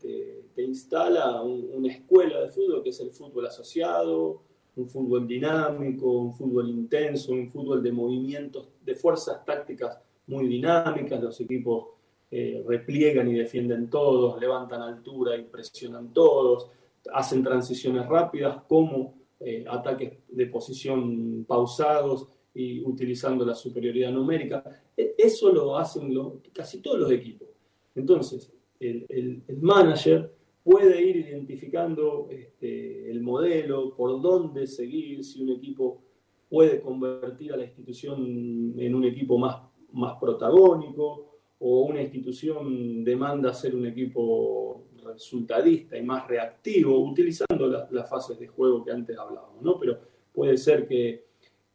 te, 0.00 0.62
instala 0.62 1.40
una 1.42 1.88
escuela 1.88 2.40
de 2.40 2.48
fútbol 2.48 2.82
que 2.82 2.90
es 2.90 3.00
el 3.00 3.10
fútbol 3.10 3.46
asociado, 3.46 4.42
un 4.76 4.88
fútbol 4.88 5.26
dinámico, 5.26 6.10
un 6.10 6.32
fútbol 6.32 6.68
intenso, 6.68 7.32
un 7.32 7.48
fútbol 7.48 7.82
de 7.82 7.92
movimientos, 7.92 8.68
de 8.84 8.94
fuerzas 8.94 9.44
tácticas 9.44 9.98
muy 10.26 10.46
dinámicas, 10.46 11.22
los 11.22 11.40
equipos 11.40 11.86
eh, 12.30 12.62
repliegan 12.66 13.28
y 13.28 13.34
defienden 13.34 13.88
todos, 13.88 14.38
levantan 14.40 14.82
altura 14.82 15.36
y 15.36 15.44
presionan 15.44 16.12
todos, 16.12 16.70
hacen 17.12 17.42
transiciones 17.42 18.06
rápidas 18.06 18.62
como 18.68 19.14
eh, 19.40 19.64
ataques 19.68 20.18
de 20.28 20.46
posición 20.46 21.44
pausados 21.46 22.26
y 22.58 22.80
utilizando 22.84 23.46
la 23.46 23.54
superioridad 23.54 24.10
numérica. 24.10 24.64
E, 24.96 25.14
eso 25.16 25.52
lo 25.52 25.78
hacen 25.78 26.12
casi 26.52 26.82
todos 26.82 26.98
los 26.98 27.10
equipos. 27.12 27.48
Entonces, 27.94 28.52
el, 28.80 29.42
manager 29.60 30.32
puede 30.64 31.00
ir 31.00 31.16
identificando 31.16 32.28
este, 32.30 33.10
el 33.10 33.20
modelo, 33.20 33.94
por 33.94 34.20
dónde 34.20 34.66
seguir, 34.66 35.22
si 35.24 35.40
un 35.40 35.50
equipo 35.50 36.02
puede 36.48 36.80
convertir 36.80 37.52
a 37.52 37.56
la 37.56 37.64
institución 37.64 38.74
en 38.76 38.94
un 38.94 39.04
equipo 39.04 39.38
más, 39.38 39.62
más 39.92 40.18
protagónico 40.18 41.38
o 41.60 41.82
una 41.82 42.02
institución 42.02 43.04
demanda 43.04 43.54
ser 43.54 43.76
un 43.76 43.86
equipo 43.86 44.84
resultadista 45.04 45.96
y 45.96 46.02
más 46.02 46.26
reactivo, 46.26 46.98
utilizando 46.98 47.68
las 47.90 48.10
fases 48.10 48.38
de 48.38 48.48
juego 48.48 48.84
que 48.84 48.90
antes 48.90 49.16
hablábamos, 49.16 49.62
¿no? 49.62 49.78
Pero 49.78 49.98
puede 50.32 50.56
ser 50.56 50.86
que 50.86 51.27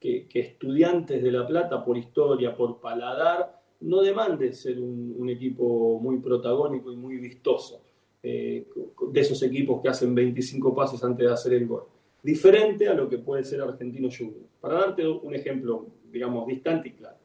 que, 0.04 0.39
estudiantes 0.39 1.24
de 1.24 1.32
La 1.32 1.47
Plata, 1.47 1.84
por 1.84 1.97
historia, 1.97 2.56
por 2.56 2.82
paladar, 2.82 3.62
no 3.82 4.01
demande 4.01 4.51
ser 4.51 4.80
un, 4.80 5.30
equipo 5.30 5.99
muy 5.99 6.20
protagónico 6.20 6.91
y 6.91 6.95
muy 6.97 7.18
vistoso, 7.18 7.82
eh, 8.22 8.68
de 9.12 9.20
esos 9.20 9.41
equipos 9.43 9.82
que 9.82 9.89
hacen 9.89 10.14
25 10.14 10.76
pases 10.76 11.01
antes 11.04 11.26
de 11.26 11.34
hacer 11.34 11.54
el 11.54 11.66
gol. 11.66 11.86
Diferente 12.22 12.88
a 12.88 12.93
lo 12.93 13.08
que 13.08 13.18
puede 13.18 13.43
ser 13.43 13.62
Argentino 13.62 14.10
Junior. 14.16 14.45
Para 14.60 14.76
darte 14.76 15.08
un 15.08 15.34
ejemplo, 15.34 15.88
digamos, 16.12 16.47
distante 16.47 16.89
y 16.89 16.91
claro. 16.91 17.18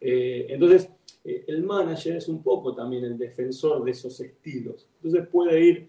Eh, 0.00 0.46
entonces, 0.48 0.90
eh, 1.24 1.44
el 1.46 1.62
manager 1.62 2.16
es 2.16 2.28
un 2.28 2.42
poco 2.42 2.74
también 2.74 3.04
el 3.04 3.16
defensor 3.16 3.84
de 3.84 3.92
esos 3.92 4.18
estilos. 4.20 4.88
Entonces 4.96 5.26
puede 5.28 5.64
ir 5.64 5.88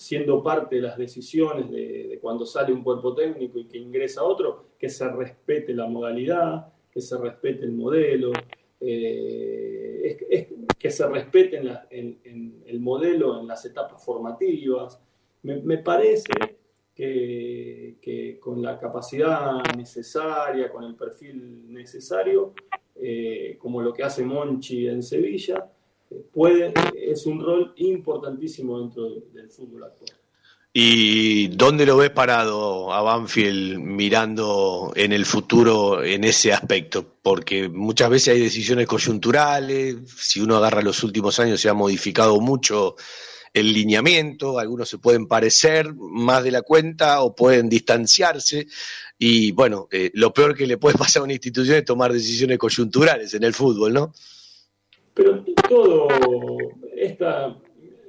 siendo 0.00 0.42
parte 0.42 0.76
de 0.76 0.82
las 0.82 0.96
decisiones 0.96 1.70
de, 1.70 2.18
cuando 2.22 2.46
sale 2.46 2.72
un 2.72 2.82
cuerpo 2.82 3.14
técnico 3.14 3.58
y 3.58 3.66
que 3.66 3.76
ingresa 3.76 4.24
otro, 4.24 4.70
que 4.78 4.88
se 4.88 5.06
respete 5.10 5.74
la 5.74 5.86
modalidad, 5.86 6.72
que 6.90 7.02
se 7.02 7.18
respete 7.18 7.66
el 7.66 7.72
modelo, 7.72 8.32
eh, 8.80 10.56
que 10.78 10.90
se 10.90 11.06
respete 11.06 11.58
en, 11.90 12.62
el 12.64 12.80
modelo 12.80 13.40
en 13.40 13.46
las 13.46 13.66
etapas 13.66 14.02
formativas. 14.02 14.98
Me, 15.42 15.76
parece 15.76 16.32
que, 16.94 18.38
con 18.40 18.62
la 18.62 18.78
capacidad 18.78 19.62
necesaria, 19.76 20.72
con 20.72 20.84
el 20.84 20.94
perfil 20.94 21.70
necesario, 21.70 22.54
eh, 22.96 23.58
como 23.58 23.82
lo 23.82 23.92
que 23.92 24.02
hace 24.02 24.24
Monchi 24.24 24.88
en 24.88 25.02
Sevilla, 25.02 25.69
puede, 26.32 26.72
es 26.94 27.26
un 27.26 27.40
rol 27.40 27.72
importantísimo 27.76 28.80
dentro 28.80 29.08
del, 29.10 29.50
fútbol 29.50 29.84
actual. 29.84 30.10
¿Y 30.72 31.48
dónde 31.48 31.84
lo 31.84 31.96
ves 31.96 32.10
parado 32.10 32.92
a 32.92 33.02
Banfield 33.02 33.78
mirando 33.78 34.92
en 34.94 35.12
el 35.12 35.26
futuro 35.26 36.04
en 36.04 36.22
ese 36.22 36.52
aspecto? 36.52 37.04
Porque 37.22 37.68
muchas 37.68 38.08
veces 38.08 38.34
hay 38.34 38.40
decisiones 38.40 38.86
coyunturales, 38.86 39.96
si 40.16 40.40
uno 40.40 40.56
agarra 40.56 40.80
los 40.80 41.02
últimos 41.02 41.40
años 41.40 41.60
se 41.60 41.68
ha 41.68 41.74
modificado 41.74 42.40
mucho 42.40 42.94
el 43.52 43.72
lineamiento, 43.72 44.60
algunos 44.60 44.88
se 44.88 44.98
pueden 44.98 45.26
parecer 45.26 45.92
más 45.94 46.44
de 46.44 46.52
la 46.52 46.62
cuenta 46.62 47.22
o 47.22 47.34
pueden 47.34 47.68
distanciarse 47.68 48.68
y 49.18 49.50
bueno, 49.52 49.88
eh, 49.90 50.10
lo 50.14 50.32
peor 50.32 50.56
que 50.56 50.66
le 50.66 50.78
puede 50.78 50.96
pasar 50.96 51.20
a 51.20 51.24
una 51.24 51.32
institución 51.32 51.76
es 51.76 51.84
tomar 51.84 52.12
decisiones 52.12 52.58
coyunturales 52.58 53.34
en 53.34 53.42
el 53.42 53.54
fútbol, 53.54 53.92
¿no? 53.92 54.14
Pero 55.14 55.44
todo 55.68 56.08
esta 56.94 57.56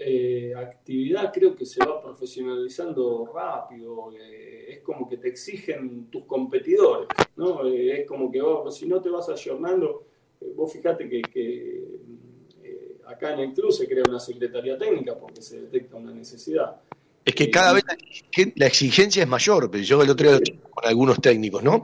eh, 0.03 0.51
actividad 0.55 1.31
creo 1.31 1.55
que 1.55 1.65
se 1.65 1.85
va 1.85 2.01
profesionalizando 2.01 3.29
rápido. 3.33 4.11
Eh, 4.13 4.73
es 4.73 4.79
como 4.79 5.07
que 5.07 5.17
te 5.17 5.27
exigen 5.27 6.07
tus 6.09 6.25
competidores, 6.25 7.07
¿no? 7.35 7.67
Eh, 7.67 8.01
es 8.01 8.07
como 8.07 8.31
que 8.31 8.41
vos, 8.41 8.75
si 8.75 8.87
no 8.87 8.99
te 8.99 9.09
vas 9.09 9.29
ayornando, 9.29 10.05
vos 10.55 10.73
fíjate 10.73 11.07
que, 11.07 11.99
acá 13.05 13.33
en 13.33 13.41
el 13.41 13.53
club 13.53 13.71
se 13.71 13.87
crea 13.87 14.03
una 14.07 14.19
secretaría 14.19 14.77
técnica 14.77 15.19
porque 15.19 15.41
se 15.41 15.61
detecta 15.61 15.97
una 15.97 16.13
necesidad. 16.13 16.81
Es 17.23 17.35
que 17.35 17.51
cada 17.51 17.73
vez 17.73 17.83
la 18.55 18.65
exigencia 18.65 19.21
es 19.21 19.29
mayor, 19.29 19.69
pero 19.69 19.83
yo 19.83 20.01
el 20.01 20.09
otro 20.09 20.39
día 20.39 20.55
con 20.71 20.87
algunos 20.87 21.21
técnicos, 21.21 21.61
¿no? 21.61 21.83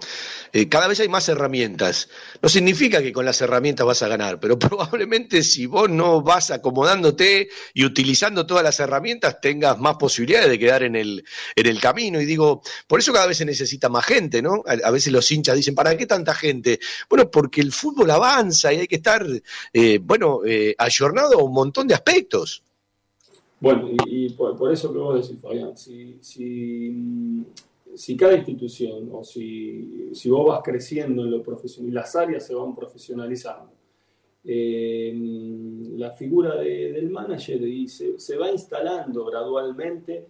Eh, 0.53 0.67
cada 0.67 0.87
vez 0.87 0.99
hay 0.99 1.09
más 1.09 1.29
herramientas. 1.29 2.09
No 2.41 2.49
significa 2.49 3.01
que 3.03 3.13
con 3.13 3.25
las 3.25 3.39
herramientas 3.41 3.85
vas 3.85 4.01
a 4.01 4.07
ganar, 4.07 4.39
pero 4.39 4.57
probablemente 4.59 5.43
si 5.43 5.65
vos 5.65 5.89
no 5.89 6.21
vas 6.21 6.49
acomodándote 6.49 7.49
y 7.73 7.85
utilizando 7.85 8.47
todas 8.47 8.63
las 8.63 8.79
herramientas, 8.79 9.39
tengas 9.39 9.77
más 9.77 9.97
posibilidades 9.97 10.49
de 10.49 10.57
quedar 10.57 10.83
en 10.83 10.95
el, 10.95 11.23
en 11.55 11.65
el 11.67 11.79
camino. 11.79 12.19
Y 12.19 12.25
digo, 12.25 12.63
por 12.87 12.99
eso 12.99 13.13
cada 13.13 13.27
vez 13.27 13.37
se 13.37 13.45
necesita 13.45 13.89
más 13.89 14.05
gente, 14.05 14.41
¿no? 14.41 14.63
A, 14.65 14.89
veces 14.89 15.13
los 15.13 15.29
hinchas 15.31 15.55
dicen, 15.55 15.75
¿para 15.75 15.95
qué 15.95 16.07
tanta 16.07 16.33
gente? 16.33 16.79
Bueno, 17.09 17.29
porque 17.29 17.61
el 17.61 17.71
fútbol 17.71 18.09
avanza 18.09 18.73
y 18.73 18.79
hay 18.79 18.87
que 18.87 18.95
estar, 18.95 19.25
eh, 19.73 19.99
bueno, 20.01 20.39
eh, 20.45 20.73
ayornado 20.77 21.39
a 21.39 21.43
un 21.43 21.53
montón 21.53 21.87
de 21.87 21.93
aspectos. 21.93 22.63
Bueno, 23.59 23.89
y, 24.05 24.29
por, 24.29 24.71
eso 24.71 24.93
que 24.93 24.99
vos 24.99 25.21
decís, 25.21 25.41
Fabián, 25.41 25.75
si, 25.75 26.19
si, 26.21 28.15
cada 28.15 28.35
institución 28.35 29.09
o 29.11 29.23
si, 29.23 30.09
si, 30.13 30.29
vos 30.29 30.47
vas 30.47 30.61
creciendo 30.63 31.23
en 31.23 31.31
lo 31.31 31.41
profesional 31.41 31.91
y 31.91 31.93
las 31.93 32.15
áreas 32.15 32.45
se 32.45 32.53
van 32.53 32.75
profesionalizando, 32.75 33.71
eh, 34.43 35.11
la 35.97 36.11
figura 36.11 36.55
del 36.55 37.09
manager 37.09 37.59
se, 37.89 38.37
va 38.37 38.51
instalando 38.51 39.25
gradualmente 39.25 40.27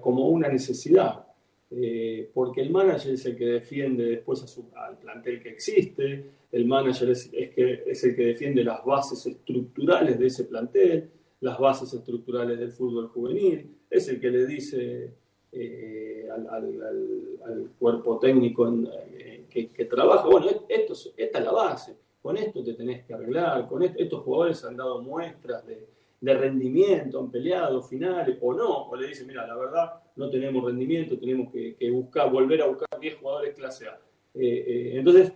como 0.00 0.28
una 0.28 0.48
necesidad. 0.48 1.24
Eh, 1.68 2.30
porque 2.32 2.60
el 2.60 2.70
manager 2.70 3.14
es 3.14 3.26
el 3.26 3.36
que 3.36 3.44
defiende 3.46 4.04
después 4.04 4.40
a 4.42 4.46
su, 4.46 4.66
al 4.76 4.98
plantel 4.98 5.42
que 5.42 5.48
existe, 5.48 6.30
el 6.52 6.64
manager 6.64 7.10
es, 7.10 7.28
que, 7.28 7.82
es 7.86 8.04
el 8.04 8.14
que 8.14 8.26
defiende 8.26 8.62
las 8.62 8.84
bases 8.84 9.26
estructurales 9.26 10.18
de 10.18 10.26
ese 10.26 10.44
plantel, 10.44 11.10
las 11.40 11.58
bases 11.58 11.92
estructurales 11.92 12.58
del 12.58 12.72
fútbol 12.72 13.08
juvenil, 13.08 13.76
es 13.90 14.08
el 14.08 14.20
que 14.20 14.30
le 14.30 14.46
dice 14.46 15.14
eh, 15.52 16.28
al, 16.30 17.70
cuerpo 17.78 18.18
técnico 18.18 18.68
eh, 19.16 19.44
que, 19.48 19.84
trabaja, 19.84 20.28
bueno, 20.28 20.48
esto, 20.68 20.94
esta 21.16 21.38
es 21.38 21.44
la 21.44 21.52
base, 21.52 21.96
con 22.20 22.36
esto 22.36 22.62
te 22.62 22.74
tenés 22.74 23.04
que 23.04 23.14
arreglar, 23.14 23.68
con 23.68 23.82
estos 23.82 24.22
jugadores 24.22 24.64
han 24.64 24.76
dado 24.76 25.00
muestras 25.00 25.64
de, 25.66 25.86
rendimiento, 26.20 27.20
han 27.20 27.30
peleado 27.30 27.80
finales 27.82 28.36
o 28.40 28.52
no, 28.52 28.88
o 28.88 28.96
le 28.96 29.08
dice, 29.08 29.24
mira, 29.24 29.46
la 29.46 29.56
verdad 29.56 29.92
no 30.16 30.28
tenemos 30.28 30.64
rendimiento, 30.64 31.16
tenemos 31.18 31.52
que, 31.52 31.90
buscar, 31.90 32.30
volver 32.30 32.62
a 32.62 32.66
buscar 32.66 32.88
10 32.98 33.16
jugadores 33.16 33.54
clase 33.54 33.86
A. 33.86 34.00
Eh, 34.34 34.92
entonces, 34.94 35.32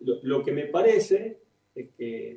lo, 0.00 0.42
que 0.42 0.52
me 0.52 0.66
parece 0.66 1.38
es 1.74 1.90
que 1.96 2.36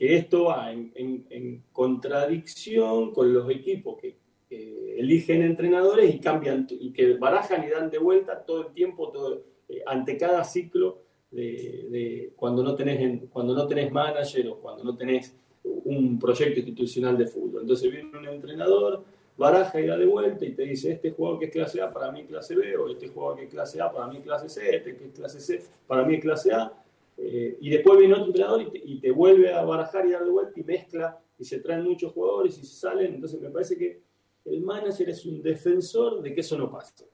esto 0.00 0.44
va 0.44 0.72
en, 0.72 1.64
contradicción 1.72 3.12
con 3.12 3.32
los 3.32 3.50
equipos 3.50 3.98
que, 4.00 4.16
eligen 4.50 5.42
entrenadores 5.42 6.12
y 6.12 6.18
cambian 6.18 6.66
y 6.70 6.90
que 6.90 7.14
barajan 7.14 7.64
y 7.64 7.68
dan 7.68 7.90
de 7.90 7.98
vuelta 7.98 8.44
todo 8.44 8.66
el 8.66 8.72
tiempo, 8.72 9.10
todo, 9.10 9.44
eh, 9.68 9.82
ante 9.86 10.16
cada 10.16 10.42
ciclo 10.42 11.02
de, 11.30 12.32
cuando 12.34 12.62
no 12.62 12.74
tenés 12.74 13.20
cuando 13.30 13.54
no 13.54 13.66
tenés 13.66 13.92
manager 13.92 14.48
o 14.48 14.56
cuando 14.56 14.82
no 14.82 14.96
tenés 14.96 15.36
un 15.62 16.18
proyecto 16.18 16.60
institucional 16.60 17.16
de 17.16 17.26
fútbol. 17.26 17.62
Entonces 17.62 17.90
viene 17.92 18.16
un 18.16 18.26
entrenador, 18.26 19.04
baraja 19.36 19.80
y 19.80 19.86
da 19.86 19.96
de 19.96 20.06
vuelta 20.06 20.44
y 20.44 20.52
te 20.52 20.62
dice, 20.62 20.92
este 20.92 21.12
jugador 21.12 21.38
que 21.38 21.44
es 21.46 21.52
clase 21.52 21.80
A 21.80 21.92
para 21.92 22.10
mí 22.10 22.24
clase 22.24 22.56
B, 22.56 22.76
o 22.76 22.88
este 22.88 23.08
jugador 23.08 23.36
que 23.36 23.44
es 23.44 23.50
clase 23.50 23.80
A 23.80 23.92
para 23.92 24.08
mí 24.08 24.20
clase 24.20 24.48
C, 24.48 24.76
este 24.76 24.96
que 24.96 25.04
es 25.06 25.12
clase 25.12 25.40
C 25.40 25.62
para 25.86 26.04
mí 26.04 26.18
clase 26.18 26.52
A, 26.52 26.72
eh, 27.20 27.58
y 27.60 27.70
después 27.70 27.98
viene 27.98 28.14
otro 28.14 28.26
entrenador 28.26 28.70
y 28.72 29.00
te, 29.00 29.10
vuelve 29.10 29.52
a 29.52 29.62
barajar 29.62 30.06
y 30.06 30.12
dar 30.12 30.24
de 30.24 30.30
vuelta 30.30 30.58
y 30.58 30.62
mezcla 30.62 31.18
y 31.36 31.44
se 31.44 31.58
traen 31.58 31.82
muchos 31.82 32.12
jugadores 32.12 32.56
y 32.58 32.64
se 32.64 32.76
salen. 32.76 33.14
Entonces 33.14 33.40
me 33.40 33.50
parece 33.50 33.76
que 33.76 34.00
el 34.44 34.60
manager 34.62 35.08
es 35.10 35.26
un 35.26 35.42
defensor 35.42 36.22
de 36.22 36.32
que 36.32 36.40
eso 36.40 36.56
no 36.56 36.70
pase, 36.70 37.04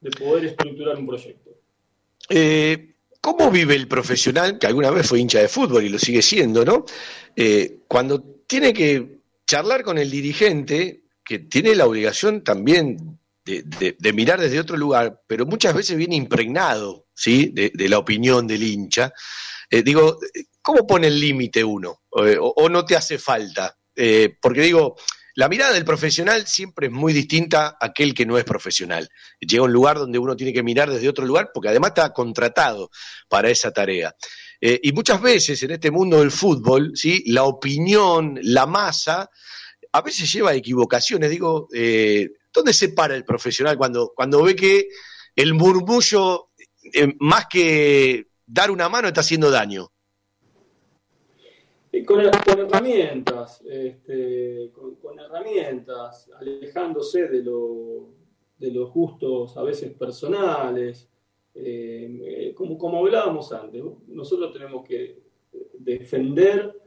de 0.00 0.10
poder 0.10 0.44
estructurar 0.44 0.96
un 0.98 1.06
proyecto. 1.06 1.50
Eh, 2.28 2.94
¿Cómo 3.20 3.50
vive 3.50 3.74
el 3.74 3.88
profesional, 3.88 4.58
que 4.58 4.66
alguna 4.66 4.90
vez 4.90 5.08
fue 5.08 5.18
hincha 5.18 5.40
de 5.40 5.48
fútbol 5.48 5.84
y 5.84 5.88
lo 5.88 5.98
sigue 5.98 6.20
siendo, 6.20 6.62
¿no? 6.62 6.84
Eh, 7.34 7.78
cuando 7.88 8.20
tiene 8.46 8.74
que 8.74 9.20
charlar 9.46 9.82
con 9.82 9.96
el 9.96 10.10
dirigente, 10.10 11.04
que 11.24 11.38
tiene 11.38 11.74
la 11.74 11.86
obligación 11.86 12.44
también 12.44 13.18
de, 13.46 14.12
mirar 14.12 14.40
desde 14.40 14.60
otro 14.60 14.76
lugar, 14.76 15.22
pero 15.26 15.46
muchas 15.46 15.74
veces 15.74 15.96
viene 15.96 16.16
impregnado 16.16 17.03
¿sí? 17.14 17.50
de, 17.52 17.88
la 17.88 17.98
opinión 17.98 18.46
del 18.46 18.62
hincha. 18.62 19.12
Eh, 19.70 19.82
digo, 19.82 20.18
¿cómo 20.60 20.86
pone 20.86 21.06
el 21.06 21.18
límite 21.18 21.64
uno? 21.64 22.02
Eh, 22.24 22.36
o, 22.40 22.68
no 22.68 22.84
te 22.84 22.96
hace 22.96 23.18
falta? 23.18 23.76
Eh, 23.94 24.36
porque 24.40 24.62
digo, 24.62 24.96
la 25.36 25.48
mirada 25.48 25.72
del 25.72 25.84
profesional 25.84 26.46
siempre 26.46 26.88
es 26.88 26.92
muy 26.92 27.12
distinta 27.12 27.76
a 27.80 27.86
aquel 27.86 28.14
que 28.14 28.26
no 28.26 28.36
es 28.38 28.44
profesional. 28.44 29.08
Llega 29.40 29.62
a 29.62 29.66
un 29.66 29.72
lugar 29.72 29.98
donde 29.98 30.18
uno 30.18 30.36
tiene 30.36 30.52
que 30.52 30.62
mirar 30.62 30.90
desde 30.90 31.08
otro 31.08 31.24
lugar 31.24 31.50
porque 31.52 31.68
además 31.68 31.90
está 31.90 32.12
contratado 32.12 32.90
para 33.28 33.50
esa 33.50 33.72
tarea. 33.72 34.14
y 34.60 34.92
muchas 34.92 35.20
veces 35.20 35.62
en 35.62 35.72
este 35.72 35.90
mundo 35.90 36.20
del 36.20 36.30
fútbol, 36.30 36.92
¿sí? 36.94 37.22
la 37.26 37.44
opinión, 37.44 38.38
la 38.42 38.64
masa, 38.66 39.28
a 39.92 40.00
veces 40.00 40.32
lleva 40.32 40.50
a 40.50 40.54
equivocaciones. 40.54 41.30
Digo, 41.30 41.68
¿Dónde 42.54 42.72
se 42.72 42.90
para 42.90 43.16
el 43.16 43.24
profesional 43.24 43.76
cuando, 43.76 44.12
cuando 44.14 44.42
ve 44.44 44.54
que 44.54 44.88
el 45.34 45.54
murmullo, 45.54 46.50
eh, 46.92 47.14
más 47.20 47.46
que 47.46 48.26
dar 48.46 48.70
una 48.70 48.88
mano, 48.88 49.08
está 49.08 49.20
haciendo 49.20 49.50
daño? 49.50 49.88
Con, 52.06 52.20
herramientas, 52.20 53.62
este, 53.70 54.72
con, 54.72 55.18
herramientas, 55.18 56.28
alejándose 56.38 57.28
de, 57.28 57.40
de 58.58 58.70
los 58.72 58.92
gustos 58.92 59.56
a 59.56 59.62
veces 59.62 59.92
personales, 59.92 61.08
eh, 61.54 62.52
como, 62.56 62.76
como 62.76 62.98
hablábamos 62.98 63.52
antes, 63.52 63.82
nosotros 64.08 64.52
tenemos 64.52 64.84
que 64.84 65.22
defender 65.78 66.80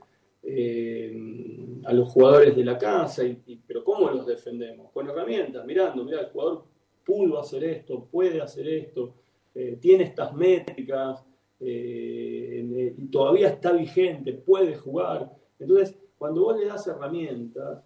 eh, 0.43 1.81
a 1.85 1.93
los 1.93 2.11
jugadores 2.11 2.55
de 2.55 2.65
la 2.65 2.77
casa, 2.77 3.23
y, 3.23 3.61
pero 3.65 3.83
¿cómo 3.83 4.09
los 4.09 4.25
defendemos? 4.25 4.91
Con 4.91 5.09
herramientas, 5.09 5.65
mirando, 5.65 6.03
mira, 6.03 6.21
el 6.21 6.27
jugador 6.27 6.65
pudo 7.05 7.39
hacer 7.39 7.63
esto, 7.63 8.05
puede 8.11 8.41
hacer 8.41 8.67
esto, 8.67 9.15
eh, 9.57 9.77
tiene 9.81 10.03
estas 10.03 10.33
métricas, 10.33 11.23
eh, 11.59 12.93
y 12.95 13.07
todavía 13.07 13.47
está 13.49 13.71
vigente, 13.71 14.33
puede 14.33 14.75
jugar. 14.75 15.31
Entonces, 15.59 15.97
cuando 16.17 16.43
vos 16.43 16.59
le 16.59 16.67
das 16.67 16.85
herramientas, 16.87 17.83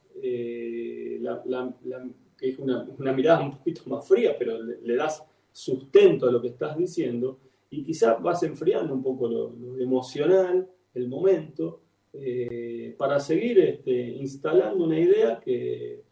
que 2.42 2.50
es 2.50 2.60
una, 2.60 2.86
mirada 3.14 3.46
un 3.46 3.52
poquito 3.52 3.84
más 3.86 4.06
fría, 4.08 4.36
pero 4.38 4.62
le, 4.62 4.96
das 4.96 5.24
sustento 5.52 6.28
a 6.28 6.32
lo 6.32 6.42
que 6.42 6.50
estás 6.50 6.78
diciendo, 6.78 7.40
y 7.70 7.84
quizás 7.84 8.22
vas 8.22 8.44
enfriando 8.44 8.94
un 8.94 9.02
poco 9.02 9.30
lo 9.30 9.54
emocional, 9.80 10.68
el 10.94 11.08
momento, 11.08 11.82
eh, 12.14 12.94
para 12.98 13.20
seguir 13.22 13.60
este, 13.60 13.92
instalando 13.94 14.84
una 14.84 15.00
idea 15.00 15.40
que, 15.40 16.04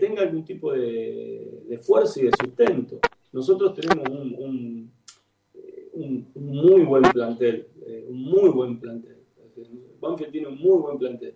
tenga 0.00 0.22
algún 0.22 0.44
tipo 0.44 0.72
de, 0.72 1.78
fuerza 1.82 2.20
y 2.20 2.24
de 2.24 2.30
sustento. 2.40 3.00
Nosotros 3.34 3.74
tenemos 3.74 4.08
un, 4.08 4.92
un, 5.92 6.30
muy 6.36 6.84
buen 6.84 7.02
plantel, 7.02 7.66
eh, 7.84 8.06
un 8.08 8.22
muy 8.22 8.48
buen 8.50 8.78
plantel. 8.78 9.16
Banfield 10.00 10.30
tiene 10.30 10.46
un 10.46 10.58
muy 10.58 10.78
buen 10.78 10.96
plantel. 10.96 11.34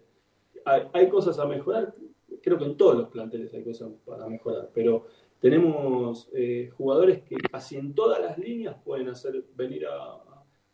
Hay, 0.93 1.09
cosas 1.09 1.41
a 1.41 1.47
mejorar, 1.47 1.93
creo 2.41 2.57
que 2.57 2.67
en 2.67 2.77
todos 2.77 2.97
los 2.97 3.09
planteles 3.09 3.53
hay 3.53 3.65
cosas 3.65 3.91
para 4.05 4.29
mejorar, 4.29 4.71
pero 4.73 5.07
tenemos 5.41 6.29
eh, 6.35 6.71
jugadores 6.77 7.23
que 7.23 7.35
casi 7.37 7.77
en 7.77 7.93
todas 7.95 8.21
las 8.21 8.39
líneas 8.39 8.77
pueden 8.85 9.09
hacer 9.09 9.43
venir 9.57 9.87
a, 9.87 10.23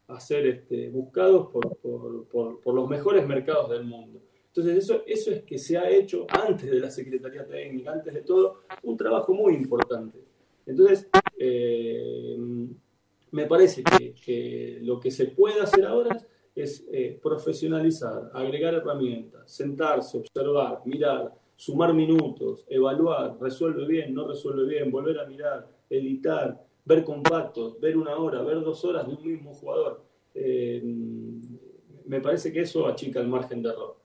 a 0.09 0.21
ser 0.21 0.47
este, 0.47 0.91
buscados 0.91 1.49
por, 1.51 2.75
los 2.75 2.89
mejores 2.91 3.27
mercados 3.27 3.71
del 3.71 3.85
mundo. 3.85 4.21
Entonces, 4.49 4.77
eso, 4.77 5.03
eso 5.07 5.31
es 5.31 5.43
que 5.45 5.57
se 5.57 5.79
ha 5.79 5.89
hecho 5.89 6.27
antes 6.29 6.71
de 6.71 6.81
la 6.81 6.91
Secretaría 6.91 7.47
Técnica, 7.47 7.93
antes 7.93 8.13
de 8.13 8.21
todo, 8.21 8.61
un 8.83 8.95
trabajo 8.99 9.33
muy 9.33 9.55
importante. 9.55 10.34
Entonces, 10.67 11.09
eh, 11.39 12.37
me 13.31 13.47
parece 13.47 13.83
que, 13.83 14.79
lo 14.83 15.01
que 15.01 15.11
se 15.11 15.27
puede 15.27 15.61
hacer 15.61 15.85
ahora 15.85 16.17
es 16.55 16.85
eh, 16.93 17.19
profesionalizar, 17.21 18.31
agregar 18.33 18.75
herramientas, 18.75 19.51
sentarse, 19.51 20.19
observar, 20.19 20.83
mirar, 20.85 21.35
sumar 21.57 21.93
minutos, 21.93 22.65
evaluar, 22.69 23.37
resuelve 23.41 23.87
bien, 23.87 24.15
no 24.15 24.27
resuelve 24.27 24.67
bien, 24.67 24.91
volver 24.91 25.19
a 25.19 25.27
mirar, 25.27 25.69
editar, 25.91 26.65
ver 26.85 27.05
compactos, 27.05 27.81
ver 27.81 27.97
una 27.97 28.17
hora, 28.17 28.43
ver 28.43 28.61
dos 28.61 28.85
horas 28.85 29.07
de 29.07 29.15
un 29.15 29.27
mismo 29.27 29.53
jugador. 29.53 30.05
Eh, 30.35 30.81
me 32.07 32.21
parece 32.21 32.53
que 32.53 32.61
eso 32.61 32.87
achica 32.87 33.21
el 33.21 33.29
margen 33.29 33.63
de 33.63 33.71
error. 33.71 33.97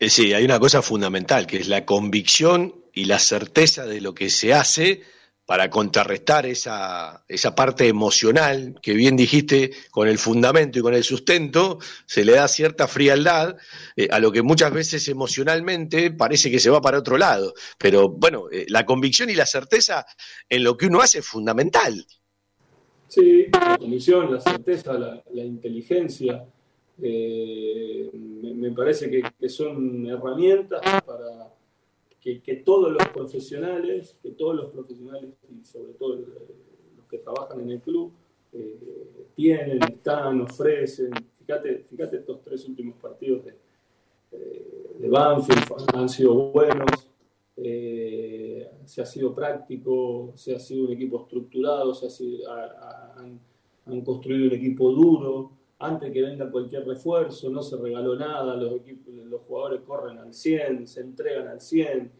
Sí, 0.00 0.32
hay 0.32 0.44
una 0.44 0.60
cosa 0.60 0.80
fundamental, 0.80 1.46
que 1.46 1.56
es 1.58 1.68
la 1.68 1.84
convicción 1.84 2.74
y 2.94 3.06
la 3.06 3.18
certeza 3.18 3.84
de 3.84 4.00
lo 4.00 4.14
que 4.14 4.30
se 4.30 4.54
hace 4.54 5.02
para 5.48 5.70
contrarrestar 5.70 6.44
esa, 6.44 7.24
esa 7.26 7.54
parte 7.54 7.88
emocional 7.88 8.78
que 8.82 8.92
bien 8.92 9.16
dijiste 9.16 9.70
con 9.90 10.06
el 10.06 10.18
fundamento 10.18 10.78
y 10.78 10.82
con 10.82 10.92
el 10.92 11.02
sustento, 11.02 11.78
se 12.04 12.22
le 12.22 12.32
da 12.32 12.46
cierta 12.48 12.86
frialdad 12.86 13.56
eh, 13.96 14.08
a 14.10 14.18
lo 14.18 14.30
que 14.30 14.42
muchas 14.42 14.70
veces 14.74 15.08
emocionalmente 15.08 16.10
parece 16.10 16.50
que 16.50 16.60
se 16.60 16.68
va 16.68 16.82
para 16.82 16.98
otro 16.98 17.16
lado. 17.16 17.54
Pero 17.78 18.10
bueno, 18.10 18.50
eh, 18.52 18.66
la 18.68 18.84
convicción 18.84 19.30
y 19.30 19.34
la 19.34 19.46
certeza 19.46 20.04
en 20.50 20.64
lo 20.64 20.76
que 20.76 20.84
uno 20.84 21.00
hace 21.00 21.20
es 21.20 21.26
fundamental. 21.26 22.04
Sí, 23.08 23.46
la 23.50 23.78
convicción, 23.78 24.30
la 24.30 24.40
certeza, 24.42 24.92
la, 24.98 25.42
inteligencia, 25.42 26.44
eh, 27.02 28.10
me, 28.12 28.70
parece 28.72 29.10
que 29.10 29.48
son 29.48 30.04
herramientas 30.10 30.82
para 31.06 31.57
que, 32.20 32.62
todos 32.64 32.92
los 32.92 33.08
profesionales, 33.08 34.18
que 34.22 34.32
todos 34.32 34.56
los 34.56 34.70
profesionales 34.70 35.30
y 35.50 35.64
sobre 35.64 35.92
todo 35.94 36.16
los 36.96 37.06
que 37.08 37.18
trabajan 37.18 37.60
en 37.60 37.70
el 37.70 37.80
club, 37.80 38.12
eh, 38.52 39.26
tienen, 39.34 39.82
están, 39.82 40.40
ofrecen. 40.40 41.10
Fíjate, 41.38 41.86
fíjate 41.90 42.16
estos 42.18 42.42
tres 42.42 42.66
últimos 42.68 42.96
partidos 42.96 43.44
de, 43.44 43.54
de 44.98 45.08
Banfield, 45.08 45.64
han 45.94 46.08
sido 46.08 46.34
buenos, 46.34 47.08
eh, 47.56 48.70
se 48.84 49.02
ha 49.02 49.06
sido 49.06 49.34
práctico, 49.34 50.32
se 50.34 50.54
ha 50.54 50.58
sido 50.58 50.86
un 50.86 50.92
equipo 50.92 51.22
estructurado, 51.22 51.94
se 51.94 52.06
ha 52.06 53.14
han, 53.16 53.40
han, 53.86 54.00
construido 54.02 54.46
un 54.46 54.54
equipo 54.54 54.90
duro. 54.92 55.57
Antes 55.80 56.12
que 56.12 56.22
venga 56.22 56.50
cualquier 56.50 56.84
refuerzo, 56.84 57.50
no 57.50 57.62
se 57.62 57.76
regaló 57.76 58.16
nada, 58.16 58.56
los, 58.56 58.72
equipos, 58.74 59.14
los 59.14 59.42
jugadores 59.42 59.80
corren 59.82 60.18
al 60.18 60.34
100, 60.34 60.88
se 60.88 61.00
entregan 61.02 61.46
al 61.46 61.60
100. 61.60 62.10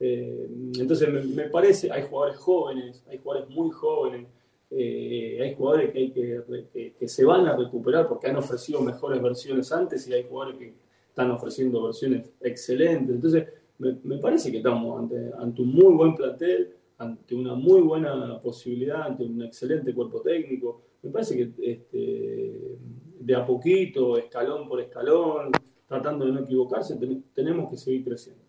Eh, 0.00 0.48
entonces 0.78 1.26
me, 1.26 1.44
parece, 1.44 1.92
hay 1.92 2.04
jugadores 2.04 2.38
jóvenes, 2.38 3.04
hay 3.06 3.18
jugadores 3.18 3.50
muy 3.50 3.70
jóvenes, 3.70 4.26
eh, 4.70 5.38
hay 5.38 5.54
jugadores 5.54 5.92
que, 5.92 5.98
hay 5.98 6.10
que, 6.12 6.94
que, 6.98 7.08
se 7.08 7.24
van 7.26 7.46
a 7.46 7.54
recuperar 7.54 8.08
porque 8.08 8.28
han 8.28 8.36
ofrecido 8.36 8.80
mejores 8.80 9.20
versiones 9.20 9.70
antes 9.70 10.08
y 10.08 10.14
hay 10.14 10.24
jugadores 10.26 10.58
que 10.58 10.74
están 11.10 11.30
ofreciendo 11.30 11.82
versiones 11.82 12.30
excelentes. 12.40 13.14
Entonces 13.14 13.48
me, 13.78 14.16
parece 14.16 14.50
que 14.50 14.58
estamos 14.58 14.98
ante, 14.98 15.30
ante 15.38 15.60
un 15.60 15.74
muy 15.74 15.92
buen 15.92 16.14
plantel, 16.14 16.74
ante 16.96 17.34
una 17.34 17.54
muy 17.54 17.82
buena 17.82 18.40
posibilidad, 18.40 19.02
ante 19.02 19.24
un 19.24 19.42
excelente 19.42 19.92
cuerpo 19.92 20.22
técnico 20.22 20.80
me 21.04 21.10
parece 21.10 21.36
que 21.36 21.70
este, 21.70 22.78
de 23.24 23.34
a 23.34 23.44
poquito, 23.44 24.18
escalón 24.18 24.68
por 24.68 24.80
escalón, 24.80 25.50
tratando 25.88 26.26
de 26.26 26.32
no 26.32 26.40
equivocarse, 26.40 26.98
tenemos 27.34 27.70
que 27.70 27.76
seguir 27.76 28.04
creciendo. 28.04 28.42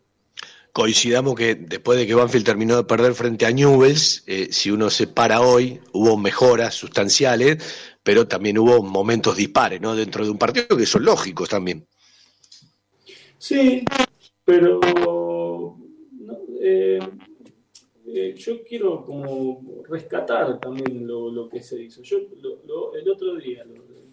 Coincidamos 0.73 1.35
que 1.35 1.55
después 1.55 1.97
de 1.97 2.05
que 2.05 2.13
Banfield 2.13 2.45
terminó 2.45 2.75
de 2.75 2.83
perder 2.83 3.13
frente 3.13 3.45
a 3.45 3.51
Newells, 3.51 4.25
eh, 4.27 4.49
si 4.51 4.71
uno 4.71 4.89
se 4.89 5.07
para 5.07 5.39
hoy, 5.39 5.79
hubo 5.93 6.17
mejoras 6.17 6.75
sustanciales, 6.75 7.63
pero 8.03 8.27
también 8.27 8.57
hubo 8.57 8.83
momentos 8.83 9.37
dispares 9.37 9.79
¿no? 9.79 9.95
dentro 9.95 10.25
de 10.25 10.31
un 10.31 10.37
partido 10.37 10.75
que 10.75 10.85
son 10.85 11.05
lógicos 11.05 11.47
también. 11.47 11.85
Sí, 13.37 13.85
pero 14.43 14.81
eh, 16.59 16.99
eh, 18.07 18.33
yo 18.37 18.61
quiero 18.63 19.05
como 19.05 19.83
rescatar 19.87 20.59
también 20.59 21.07
lo, 21.07 21.47
que 21.47 21.61
se 21.61 21.81
hizo. 21.81 22.01
Yo 22.01 22.17
el 22.17 23.09
otro 23.09 23.35
día, 23.35 23.63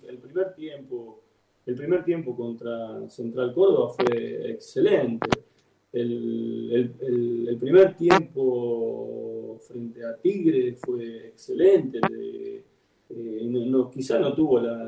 el 0.08 0.18
primer 0.18 0.54
tiempo, 0.54 1.22
el 1.66 1.74
primer 1.74 2.04
tiempo 2.04 2.36
contra 2.36 3.08
Central 3.08 3.52
Córdoba 3.54 3.90
fue 3.90 4.50
excelente. 4.50 5.28
El, 5.92 7.58
primer 7.60 7.96
tiempo 7.96 9.58
frente 9.60 10.04
a 10.04 10.16
Tigre 10.16 10.74
fue 10.74 11.28
excelente. 11.28 12.00
Eh, 13.10 13.42
no, 13.44 13.90
quizá 13.90 14.18
no 14.18 14.34
tuvo 14.34 14.58
la, 14.60 14.84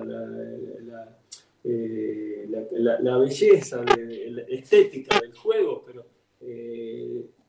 la, 3.01 3.19
belleza 3.19 3.85
estética 4.49 5.21
del 5.21 5.35
juego, 5.35 5.85
pero 5.87 6.07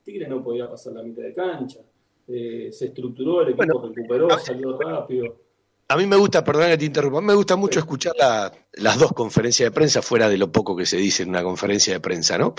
Tigre 0.03 0.28
no 0.28 0.43
podía 0.43 0.70
pasar 0.70 0.93
la 0.93 1.03
mitad 1.03 1.24
de 1.24 1.34
cancha. 1.34 1.80
Eh, 2.28 2.70
se 2.72 2.86
estructuró, 2.86 3.41
el 3.41 3.49
equipo 3.49 3.88
recuperó, 3.88 4.30
salió 4.39 4.78
rápido. 4.78 5.45
A 5.88 5.98
mí 5.98 6.08
me 6.08 6.16
gusta, 6.16 6.44
perdón 6.44 6.70
que 6.70 6.80
te 6.80 6.86
interrumpa, 6.86 7.22
me 7.22 7.36
gusta 7.36 7.56
mucho 7.56 7.78
escuchar 7.80 8.14
las 8.74 8.98
dos 8.98 9.12
conferencias 9.14 9.68
de 9.68 9.72
prensa 9.72 10.02
fuera 10.02 10.28
de 10.28 10.38
lo 10.38 10.52
poco 10.52 10.76
que 10.76 10.88
se 10.88 10.98
dice 10.98 11.22
en 11.22 11.30
una 11.30 11.44
conferencia 11.44 11.94
de 11.94 12.00
prensa, 12.00 12.40
¿no? 12.40 12.56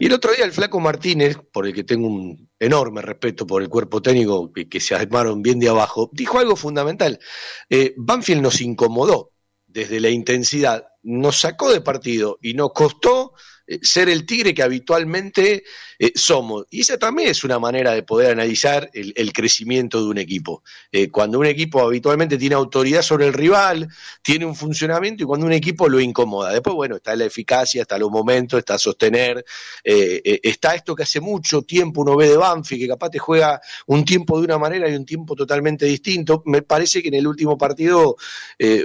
Y 0.00 0.06
el 0.06 0.12
otro 0.14 0.32
día 0.32 0.46
el 0.46 0.52
flaco 0.52 0.80
Martínez, 0.80 1.36
por 1.52 1.66
el 1.66 1.74
que 1.74 1.84
tengo 1.84 2.06
un 2.06 2.50
enorme 2.58 3.02
respeto 3.02 3.46
por 3.46 3.60
el 3.60 3.68
cuerpo 3.68 4.00
técnico, 4.00 4.50
que, 4.52 4.80
se 4.80 4.94
armaron 4.94 5.42
bien 5.42 5.60
de 5.60 5.68
abajo, 5.68 6.08
dijo 6.14 6.38
algo 6.38 6.56
fundamental. 6.56 7.20
Eh, 7.68 7.92
Banfield 7.98 8.40
nos 8.40 8.62
incomodó 8.62 9.32
desde 9.66 10.00
la 10.00 10.08
intensidad, 10.08 10.86
nos 11.02 11.40
sacó 11.40 11.70
de 11.70 11.82
partido 11.82 12.38
y 12.40 12.54
nos 12.54 12.72
costó 12.72 13.34
eh, 13.66 13.80
ser 13.82 14.08
el 14.08 14.26
tigre 14.26 14.54
que 14.54 14.62
habitualmente 14.62 15.64
eh, 16.02 16.10
somos. 16.16 16.66
Y 16.68 16.80
esa 16.80 16.98
también 16.98 17.28
es 17.28 17.44
una 17.44 17.60
manera 17.60 17.92
de 17.92 18.02
poder 18.02 18.32
analizar 18.32 18.90
el, 18.92 19.32
crecimiento 19.32 20.02
de 20.02 20.08
un 20.08 20.18
equipo. 20.18 20.64
Eh, 20.90 21.08
cuando 21.10 21.38
un 21.38 21.46
equipo 21.46 21.80
habitualmente 21.80 22.36
tiene 22.36 22.56
autoridad 22.56 23.02
sobre 23.02 23.28
el 23.28 23.32
rival, 23.32 23.88
tiene 24.20 24.44
un 24.44 24.56
funcionamiento 24.56 25.22
y 25.22 25.26
cuando 25.26 25.46
un 25.46 25.52
equipo 25.52 25.88
lo 25.88 26.00
incomoda. 26.00 26.50
Después, 26.50 26.74
bueno, 26.74 26.96
está 26.96 27.14
la 27.14 27.26
eficacia, 27.26 27.82
está 27.82 27.98
los 27.98 28.10
momentos, 28.10 28.58
está 28.58 28.78
sostener, 28.78 29.44
está 29.84 30.74
esto 30.74 30.96
que 30.96 31.04
hace 31.04 31.20
mucho 31.20 31.62
tiempo 31.62 32.00
uno 32.00 32.16
ve 32.16 32.30
de 32.30 32.36
Banfi, 32.36 32.80
que 32.80 32.88
capaz 32.88 33.10
te 33.10 33.20
juega 33.20 33.60
un 33.86 34.04
tiempo 34.04 34.40
de 34.40 34.46
una 34.46 34.58
manera 34.58 34.90
y 34.90 34.96
un 34.96 35.06
tiempo 35.06 35.36
totalmente 35.36 35.86
distinto. 35.86 36.42
Me 36.46 36.62
parece 36.62 37.00
que 37.00 37.08
en 37.08 37.14
el 37.14 37.28
último 37.28 37.56
partido 37.56 38.16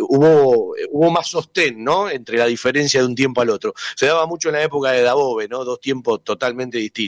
hubo, 0.07 0.75
hubo 0.91 1.09
más 1.09 1.27
sostén, 1.27 1.83
¿no? 1.83 2.11
Entre 2.11 2.37
la 2.37 2.45
diferencia 2.45 2.99
de 2.99 3.07
un 3.07 3.15
tiempo 3.15 3.41
al 3.41 3.49
otro. 3.49 3.73
Se 3.95 4.05
daba 4.05 4.27
mucho 4.27 4.49
en 4.49 4.55
la 4.55 4.63
época 4.63 4.91
de 4.91 5.01
Dabove, 5.01 5.47
¿no? 5.47 5.65
Dos 5.65 5.79
tiempos 5.79 6.23
totalmente 6.23 6.77
distintos. 6.77 7.06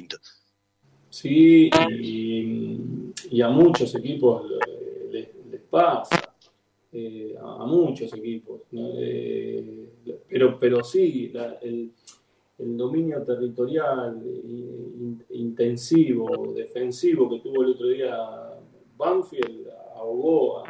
Sí, 1.10 1.70
y, 1.90 3.42
a 3.42 3.50
muchos 3.50 3.94
equipos 3.96 4.46
les, 5.12 5.62
pasa, 5.70 6.36
eh, 6.92 7.36
a, 7.42 7.66
muchos 7.66 8.14
equipos. 8.14 8.62
Eh, 8.72 9.88
pero, 10.28 10.58
pero 10.60 10.84
sí, 10.84 11.32
el, 11.62 11.92
dominio 12.58 13.24
territorial 13.24 14.22
intensivo, 15.30 16.54
defensivo 16.54 17.30
que 17.30 17.40
tuvo 17.40 17.64
el 17.64 17.72
otro 17.72 17.88
día 17.88 18.60
Banfield 18.98 19.70
ahogó 19.96 20.64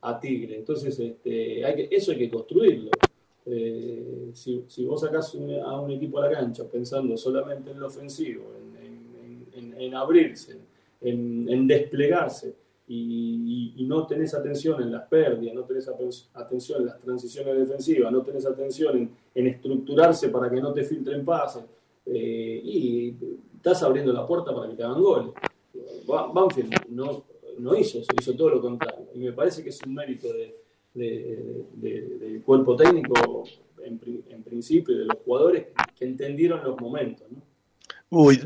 a, 0.00 0.20
Tigre. 0.20 0.56
Entonces, 0.58 0.98
este, 0.98 1.64
hay 1.64 1.74
que, 1.74 1.96
eso 1.96 2.12
hay 2.12 2.18
que 2.18 2.30
construirlo. 2.30 2.90
Eh, 3.46 4.30
si, 4.32 4.84
vos 4.84 5.00
sacás 5.00 5.34
a 5.64 5.80
un 5.80 5.90
equipo 5.90 6.18
a 6.18 6.28
la 6.28 6.38
cancha 6.38 6.64
pensando 6.64 7.16
solamente 7.16 7.70
en 7.70 7.80
lo 7.80 7.88
ofensivo, 7.88 8.44
en, 9.78 9.94
abrirse, 9.94 10.58
en, 11.00 11.66
desplegarse, 11.66 12.54
y, 12.86 13.84
no 13.86 14.06
tenés 14.06 14.34
atención 14.34 14.82
en 14.82 14.92
las 14.92 15.06
pérdidas, 15.08 15.54
no 15.54 15.64
tenés 15.64 15.88
atención 16.34 16.80
en 16.80 16.86
las 16.86 17.00
transiciones 17.00 17.56
defensivas, 17.58 18.10
no 18.12 18.22
tenés 18.22 18.46
atención 18.46 19.10
en, 19.34 19.46
estructurarse 19.46 20.28
para 20.28 20.50
que 20.50 20.60
no 20.60 20.72
te 20.72 20.84
filtren 20.84 21.24
pases, 21.24 21.64
eh, 22.06 22.60
y 22.62 23.16
estás 23.56 23.82
abriendo 23.82 24.12
la 24.12 24.26
puerta 24.26 24.54
para 24.54 24.68
que 24.68 24.76
te 24.76 24.82
hagan 24.82 25.02
goles. 25.02 25.32
Banfield 26.06 26.74
no, 26.90 27.24
no 27.58 27.76
hizo 27.76 27.98
eso, 27.98 28.08
hizo 28.18 28.34
todo 28.34 28.50
lo 28.50 28.60
contrario. 28.60 29.06
Y 29.14 29.18
me 29.18 29.32
parece 29.32 29.62
que 29.62 29.70
es 29.70 29.80
un 29.82 29.94
mérito 29.94 30.28
de, 30.32 30.54
de, 30.94 32.18
del 32.20 32.42
cuerpo 32.42 32.76
técnico, 32.76 33.44
en, 33.82 34.42
principio, 34.42 34.96
de 34.96 35.04
los 35.04 35.18
jugadores 35.24 35.66
que 35.96 36.04
entendieron 36.04 36.62
los 36.64 36.80
momentos. 36.80 37.30
¿no? 37.30 37.42
Uy, 38.10 38.40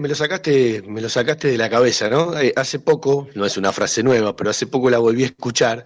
me 0.00 0.08
lo 0.08 0.14
sacaste, 0.14 0.82
me 0.82 1.00
lo 1.00 1.08
sacaste 1.08 1.48
de 1.48 1.58
la 1.58 1.70
cabeza, 1.70 2.08
¿no? 2.08 2.36
Eh, 2.38 2.52
hace 2.56 2.80
poco, 2.80 3.28
no 3.34 3.44
es 3.46 3.56
una 3.56 3.72
frase 3.72 4.02
nueva, 4.02 4.34
pero 4.34 4.50
hace 4.50 4.66
poco 4.66 4.90
la 4.90 4.98
volví 4.98 5.22
a 5.22 5.26
escuchar, 5.26 5.84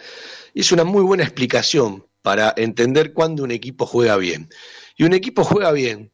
y 0.55 0.61
es 0.61 0.73
una 0.73 0.85
muy 0.85 1.03
buena 1.03 1.25
explicación 1.25 2.07
para 2.23 2.55
entender 2.57 3.13
cuándo 3.13 3.43
un 3.43 3.51
equipo 3.51 3.85
juega 3.85 4.17
bien. 4.17 4.49
Y 4.97 5.05
un 5.05 5.13
equipo 5.13 5.45
juega 5.45 5.73
bien 5.73 6.13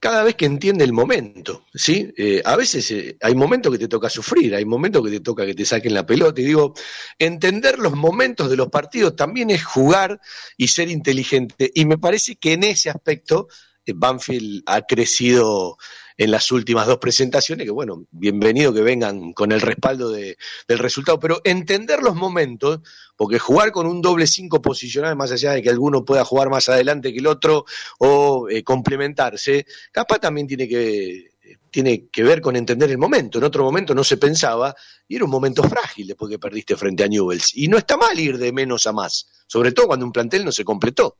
cada 0.00 0.22
vez 0.22 0.36
que 0.36 0.46
entiende 0.46 0.84
el 0.84 0.92
momento, 0.92 1.64
¿sí? 1.74 2.12
Eh, 2.16 2.40
a 2.44 2.56
veces 2.56 2.90
eh, 2.92 3.16
hay 3.20 3.34
momentos 3.34 3.72
que 3.72 3.78
te 3.78 3.88
toca 3.88 4.08
sufrir, 4.08 4.54
hay 4.54 4.64
momentos 4.64 5.02
que 5.04 5.10
te 5.10 5.20
toca 5.20 5.44
que 5.44 5.54
te 5.54 5.64
saquen 5.64 5.92
la 5.92 6.06
pelota, 6.06 6.40
y 6.40 6.44
digo, 6.44 6.72
entender 7.18 7.78
los 7.78 7.94
momentos 7.94 8.48
de 8.48 8.56
los 8.56 8.68
partidos 8.68 9.16
también 9.16 9.50
es 9.50 9.64
jugar 9.64 10.20
y 10.56 10.68
ser 10.68 10.88
inteligente, 10.88 11.70
y 11.74 11.84
me 11.84 11.98
parece 11.98 12.36
que 12.36 12.52
en 12.54 12.64
ese 12.64 12.90
aspecto 12.90 13.48
Banfield 13.94 14.62
ha 14.66 14.82
crecido 14.82 15.78
en 16.18 16.32
las 16.32 16.50
últimas 16.50 16.86
dos 16.88 16.98
presentaciones, 16.98 17.64
que 17.64 17.70
bueno, 17.70 18.04
bienvenido 18.10 18.74
que 18.74 18.82
vengan 18.82 19.32
con 19.32 19.52
el 19.52 19.60
respaldo 19.60 20.10
de, 20.10 20.36
del 20.66 20.78
resultado, 20.80 21.20
pero 21.20 21.40
entender 21.44 22.02
los 22.02 22.16
momentos, 22.16 22.80
porque 23.16 23.38
jugar 23.38 23.70
con 23.70 23.86
un 23.86 24.02
doble 24.02 24.26
cinco 24.26 24.60
posicional, 24.60 25.14
más 25.14 25.30
allá 25.30 25.52
de 25.52 25.62
que 25.62 25.70
alguno 25.70 26.04
pueda 26.04 26.24
jugar 26.24 26.50
más 26.50 26.68
adelante 26.68 27.12
que 27.12 27.20
el 27.20 27.28
otro 27.28 27.64
o 28.00 28.48
eh, 28.50 28.64
complementarse, 28.64 29.64
capaz 29.92 30.18
también 30.18 30.48
tiene 30.48 30.66
que, 30.66 31.30
tiene 31.70 32.08
que 32.08 32.24
ver 32.24 32.40
con 32.40 32.56
entender 32.56 32.90
el 32.90 32.98
momento. 32.98 33.38
En 33.38 33.44
otro 33.44 33.62
momento 33.62 33.94
no 33.94 34.02
se 34.02 34.16
pensaba 34.16 34.74
y 35.06 35.14
era 35.14 35.24
un 35.24 35.30
momento 35.30 35.62
frágil 35.62 36.08
después 36.08 36.28
que 36.28 36.40
perdiste 36.40 36.76
frente 36.76 37.04
a 37.04 37.08
Newells. 37.08 37.56
Y 37.56 37.68
no 37.68 37.78
está 37.78 37.96
mal 37.96 38.18
ir 38.18 38.38
de 38.38 38.52
menos 38.52 38.88
a 38.88 38.92
más, 38.92 39.28
sobre 39.46 39.70
todo 39.70 39.86
cuando 39.86 40.04
un 40.04 40.12
plantel 40.12 40.44
no 40.44 40.50
se 40.50 40.64
completó. 40.64 41.16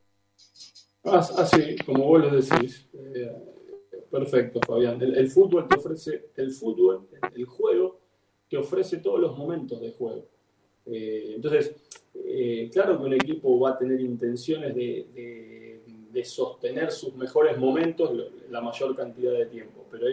Así, 1.05 1.76
como 1.86 2.05
vos 2.05 2.20
lo 2.20 2.30
decís, 2.30 2.86
eh, 2.92 3.47
Perfecto, 4.11 4.61
Fabián. 4.66 5.00
El, 5.00 5.30
fútbol 5.30 5.68
te 5.68 5.76
ofrece, 5.76 6.30
el 6.36 6.50
fútbol, 6.50 7.09
el 7.34 7.44
juego, 7.44 8.00
te 8.48 8.56
ofrece 8.56 8.98
todos 8.98 9.20
los 9.20 9.36
momentos 9.36 9.80
de 9.80 9.92
juego. 9.92 10.24
Eh, 10.86 11.32
entonces, 11.36 11.74
eh, 12.14 12.70
claro 12.72 12.98
que 12.98 13.04
un 13.04 13.12
equipo 13.12 13.61
va 13.61 13.70
a 13.70 13.78
tener 13.78 14.00
intenciones 14.00 14.74
de, 14.74 15.04
sostener 16.24 16.90
sus 16.90 17.14
mejores 17.14 17.56
momentos 17.56 18.11
la 18.50 18.61
mayor 18.61 18.96
cantidad 18.96 19.30
de 19.34 19.46
tiempo, 19.46 19.86
pero 19.88 20.09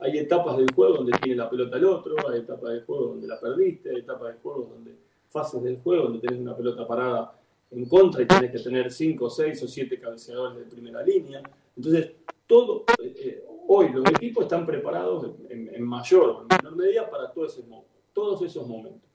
hay, 0.00 0.18
etapas 0.18 0.56
del 0.56 0.66
juego 0.74 0.94
donde 0.94 1.12
tiene 1.22 1.36
la 1.36 1.48
pelota 1.48 1.76
el 1.76 1.84
otro, 1.84 2.16
hay 2.28 2.40
etapas 2.40 2.72
del 2.72 2.84
juego 2.84 3.04
donde 3.10 3.28
la 3.28 3.38
perdiste, 3.38 3.90
hay 3.90 3.98
etapas 3.98 4.32
del 4.32 4.42
juego 4.42 4.68
donde 4.74 4.96
fases 5.28 5.62
del 5.62 5.78
juego 5.78 6.04
donde 6.04 6.18
tenés 6.18 6.40
una 6.40 6.56
pelota 6.56 6.88
parada 6.88 7.40
en 7.70 7.84
contra 7.86 8.22
y 8.22 8.26
tienes 8.26 8.50
que 8.50 8.58
tener 8.58 8.90
5, 8.90 9.30
6 9.30 9.62
o 9.62 9.68
7 9.68 10.00
cabeceadores 10.00 10.58
de 10.58 10.64
primera 10.64 11.02
línea. 11.04 11.40
Entonces, 11.76 12.10
todo, 12.50 12.84
eh, 12.98 13.44
hoy 13.68 13.90
los 13.90 14.04
equipos 14.10 14.42
están 14.42 14.66
preparados 14.66 15.24
en, 15.48 15.82
mayor 15.84 16.30
o 16.30 16.40
en 16.42 16.48
menor 16.48 16.76
medida 16.76 17.08
para 17.08 17.30
todos 17.32 18.42
esos 18.42 18.66
momentos. 18.66 19.08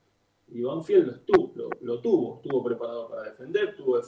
Y 0.47 0.61
Banfield 0.61 1.05
lo, 1.05 1.11
estuvo, 1.11 1.69
lo, 1.81 1.99
tuvo, 1.99 2.35
estuvo 2.37 2.63
preparado 2.63 3.09
para 3.09 3.23
defender, 3.23 3.69
estuvo 3.69 3.99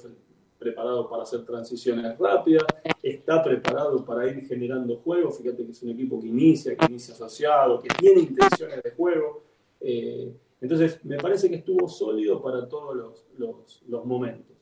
preparado 0.58 1.10
para 1.10 1.24
hacer 1.24 1.46
transiciones 1.46 2.18
rápidas, 2.18 2.64
está 3.04 3.44
preparado 3.44 4.06
para 4.06 4.26
ir 4.28 4.46
generando 4.48 4.96
juego. 4.96 5.30
Fíjate 5.30 5.66
que 5.66 5.72
es 5.74 5.84
un 5.84 5.90
equipo 5.90 6.22
que 6.22 6.28
inicia, 6.28 6.78
que 6.78 6.86
inicia 6.86 7.14
asociado, 7.14 7.82
que 7.82 7.90
tiene 8.00 8.22
intenciones 8.22 8.82
de 8.82 8.92
juego. 8.92 9.44
Eh, 9.82 10.34
entonces, 10.62 11.04
me 11.04 11.18
parece 11.18 11.50
que 11.50 11.58
estuvo 11.58 11.90
sólido 11.90 12.42
para 12.42 12.66
todos 12.70 12.96
los, 13.38 14.06
momentos. 14.06 14.56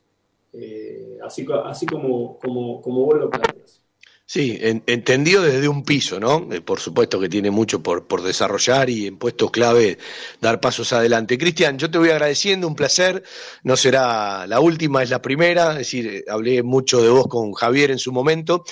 Eh, 0.52 1.20
así, 1.22 1.46
como, 1.86 2.36
como, 2.40 2.82
como 2.82 3.04
vos 3.04 3.16
lo. 3.16 3.30
Sí, 4.28 4.58
entendido 4.60 5.40
desde 5.40 5.68
un 5.68 5.84
piso, 5.84 6.18
¿no? 6.18 6.48
Eh, 6.52 6.60
por 6.60 6.80
supuesto 6.80 7.20
que 7.20 7.28
tiene 7.28 7.52
mucho 7.52 7.80
por, 7.80 8.08
por, 8.08 8.22
desarrollar 8.22 8.90
y 8.90 9.06
en 9.06 9.18
puestos 9.18 9.52
clave 9.52 9.98
dar 10.40 10.60
pasos 10.60 10.92
adelante. 10.92 11.38
Cristian, 11.38 11.78
yo 11.78 11.88
te 11.88 11.96
voy 11.96 12.10
agradeciendo, 12.10 12.66
un 12.66 12.74
placer. 12.74 13.22
No 13.62 13.76
será 13.76 14.44
la 14.48 14.58
última, 14.58 15.04
es 15.04 15.10
la 15.10 15.22
primera. 15.22 15.70
Es 15.72 15.78
decir, 15.78 16.08
eh, 16.08 16.24
hablé 16.28 16.64
mucho 16.64 17.00
de 17.00 17.08
vos 17.08 17.28
con 17.28 17.52
Javier 17.52 17.92
en 17.92 18.00
su 18.00 18.10
momento. 18.10 18.64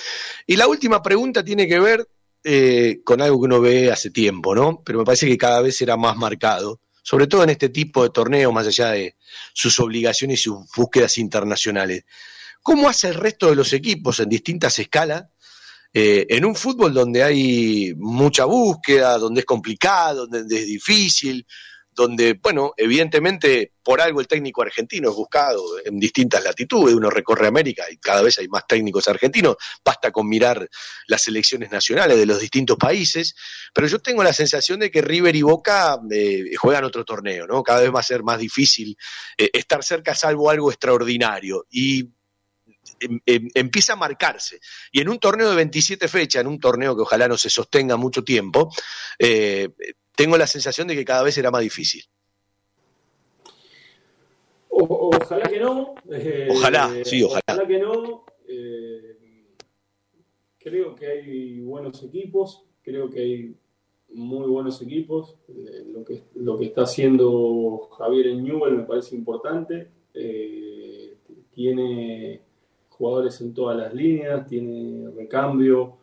Y 0.45 0.57
la 0.57 0.67
última 0.67 1.01
pregunta 1.01 1.41
tiene 1.41 1.69
que 1.69 1.79
ver 1.79 2.05
eh, 2.43 2.99
con 3.05 3.21
algo 3.21 3.39
que 3.39 3.45
uno 3.45 3.61
ve 3.61 3.89
hace 3.89 4.11
tiempo, 4.11 4.53
¿no? 4.53 4.83
Pero 4.85 4.99
me 4.99 5.05
parece 5.05 5.25
que 5.25 5.37
cada 5.37 5.61
vez 5.61 5.77
será 5.77 5.95
más 5.95 6.17
marcado, 6.17 6.81
sobre 7.01 7.27
todo 7.27 7.43
en 7.43 7.51
este 7.51 7.69
tipo 7.69 8.03
de 8.03 8.09
torneos, 8.09 8.53
más 8.53 8.67
allá 8.67 8.91
de 8.91 9.15
sus 9.53 9.79
obligaciones 9.79 10.41
y 10.41 10.43
sus 10.43 10.57
búsquedas 10.75 11.17
internacionales. 11.17 12.03
¿Cómo 12.61 12.89
hace 12.89 13.07
el 13.07 13.13
resto 13.13 13.49
de 13.49 13.55
los 13.55 13.71
equipos 13.73 14.19
en 14.19 14.27
distintas 14.27 14.77
escalas? 14.79 15.25
Eh, 15.97 16.25
en 16.27 16.43
un 16.43 16.55
fútbol 16.55 16.93
donde 16.93 17.23
hay 17.23 17.93
mucha 17.95 18.43
búsqueda, 18.43 19.17
donde 19.17 19.39
es 19.39 19.45
complicado, 19.45 20.27
donde 20.27 20.59
es 20.59 20.67
difícil, 20.67 21.47
donde, 21.89 22.33
bueno, 22.33 22.73
evidentemente 22.75 23.71
por 23.81 24.01
algo 24.01 24.19
el 24.19 24.27
técnico 24.27 24.61
argentino 24.61 25.09
es 25.09 25.15
buscado 25.15 25.63
en 25.85 25.97
distintas 25.97 26.43
latitudes, 26.43 26.93
uno 26.93 27.09
recorre 27.09 27.47
América 27.47 27.85
y 27.89 27.95
cada 27.95 28.21
vez 28.21 28.37
hay 28.39 28.49
más 28.49 28.67
técnicos 28.67 29.07
argentinos, 29.07 29.55
basta 29.85 30.11
con 30.11 30.27
mirar 30.27 30.67
las 31.07 31.21
selecciones 31.21 31.71
nacionales 31.71 32.17
de 32.17 32.25
los 32.25 32.41
distintos 32.41 32.75
países, 32.75 33.33
pero 33.73 33.87
yo 33.87 33.99
tengo 33.99 34.21
la 34.21 34.33
sensación 34.33 34.81
de 34.81 34.91
que 34.91 35.01
River 35.01 35.33
y 35.33 35.43
Boca 35.43 35.97
eh, 36.11 36.53
juegan 36.57 36.83
otro 36.83 37.05
torneo, 37.05 37.47
¿no? 37.47 37.63
Cada 37.63 37.79
vez 37.79 37.95
va 37.95 38.01
a 38.01 38.03
ser 38.03 38.21
más 38.21 38.39
difícil 38.39 38.97
eh, 39.37 39.49
estar 39.53 39.81
cerca 39.81 40.13
salvo 40.13 40.49
algo 40.49 40.69
extraordinario 40.69 41.65
y 41.71 42.09
em, 42.99 43.19
em, 43.25 43.49
empieza 43.53 43.93
a 43.93 43.95
marcarse. 43.97 44.59
Y 44.91 45.01
en 45.01 45.09
un 45.09 45.19
torneo 45.19 45.49
de 45.49 45.55
27 45.55 46.07
fechas, 46.07 46.41
en 46.41 46.47
un 46.47 46.59
torneo 46.59 46.95
que 46.95 47.01
ojalá 47.01 47.27
no 47.27 47.37
se 47.37 47.49
sostenga 47.49 47.97
mucho 47.97 48.23
tiempo, 48.23 48.71
eh, 49.19 49.69
tengo 50.15 50.37
la 50.37 50.47
sensación 50.47 50.87
de 50.87 50.95
que 50.95 51.05
cada 51.05 51.23
vez 51.23 51.35
será 51.35 51.51
más 51.51 51.61
difícil. 51.61 52.03
ojalá 54.69 55.49
que 55.49 55.59
no. 55.59 55.95
Eh, 56.11 56.47
ojalá, 56.51 56.91
sí, 57.03 57.23
ojalá. 57.23 57.41
Ojalá 57.47 57.67
que 57.67 57.79
no. 57.79 58.25
Eh, 58.47 59.17
creo 60.57 60.95
que 60.95 61.07
hay 61.07 61.59
buenos 61.61 62.03
equipos, 62.03 62.63
creo 62.81 63.09
que 63.09 63.19
hay 63.19 63.55
muy 64.13 64.47
buenos 64.47 64.81
equipos. 64.81 65.37
Eh, 65.47 65.85
lo, 65.87 66.03
que, 66.03 66.23
lo 66.35 66.57
que 66.57 66.65
está 66.65 66.83
haciendo 66.83 67.89
Javier 67.97 68.27
en 68.27 68.43
Newell 68.43 68.77
me 68.77 68.83
parece 68.83 69.15
importante. 69.15 69.89
tiene 71.51 72.41
jugadores 72.97 73.39
en 73.41 73.53
todas 73.53 73.77
las 73.77 73.93
líneas, 73.93 74.47
tiene 74.47 75.09
recambio 75.11 75.97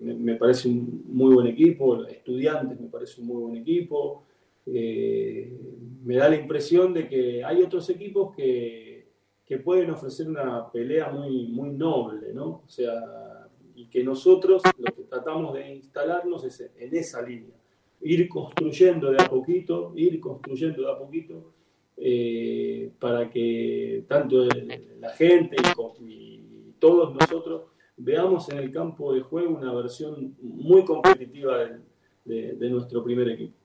me, 0.00 0.34
parece 0.36 0.68
un 0.68 1.04
muy 1.06 1.34
buen 1.34 1.46
equipo, 1.46 2.04
estudiantes 2.06 2.80
me 2.80 2.88
parece 2.88 3.20
un 3.20 3.26
muy 3.26 3.42
buen 3.42 3.56
equipo. 3.56 4.24
Eh, 4.66 5.52
me 6.04 6.16
da 6.16 6.28
la 6.28 6.36
impresión 6.36 6.92
de 6.92 7.08
que 7.08 7.44
hay 7.44 7.62
otros 7.62 7.88
equipos 7.90 8.34
que, 8.34 9.06
que, 9.44 9.58
pueden 9.58 9.90
ofrecer 9.90 10.28
una 10.28 10.70
pelea 10.70 11.10
muy, 11.10 11.46
muy 11.46 11.70
noble, 11.70 12.32
¿no? 12.32 12.62
O 12.64 12.68
sea, 12.68 13.48
y 13.74 13.86
que 13.86 14.02
nosotros 14.02 14.62
lo 14.78 14.92
que 14.92 15.02
tratamos 15.02 15.54
de 15.54 15.74
instalarnos 15.74 16.44
es 16.44 16.60
en 16.60 16.96
esa 16.96 17.22
línea, 17.22 17.56
ir 18.00 18.28
construyendo 18.28 19.10
de 19.10 19.22
a 19.22 19.28
poquito, 19.28 19.92
ir 19.94 20.18
construyendo 20.18 20.82
de 20.82 20.92
a 20.92 20.98
poquito, 20.98 21.52
eh, 21.96 22.90
para 22.98 23.30
que 23.30 24.04
tanto 24.08 24.44
la 25.00 25.10
gente 25.14 25.56
y 26.00 26.72
todos 26.78 27.14
nosotros 27.14 27.62
veamos 27.96 28.48
en 28.50 28.58
el 28.58 28.70
campo 28.70 29.14
de 29.14 29.22
juego 29.22 29.56
una 29.56 29.72
versión 29.72 30.36
muy 30.42 30.84
competitiva 30.84 31.58
de, 32.24 32.70
nuestro 32.70 33.02
primer 33.02 33.30
equipo. 33.30 33.56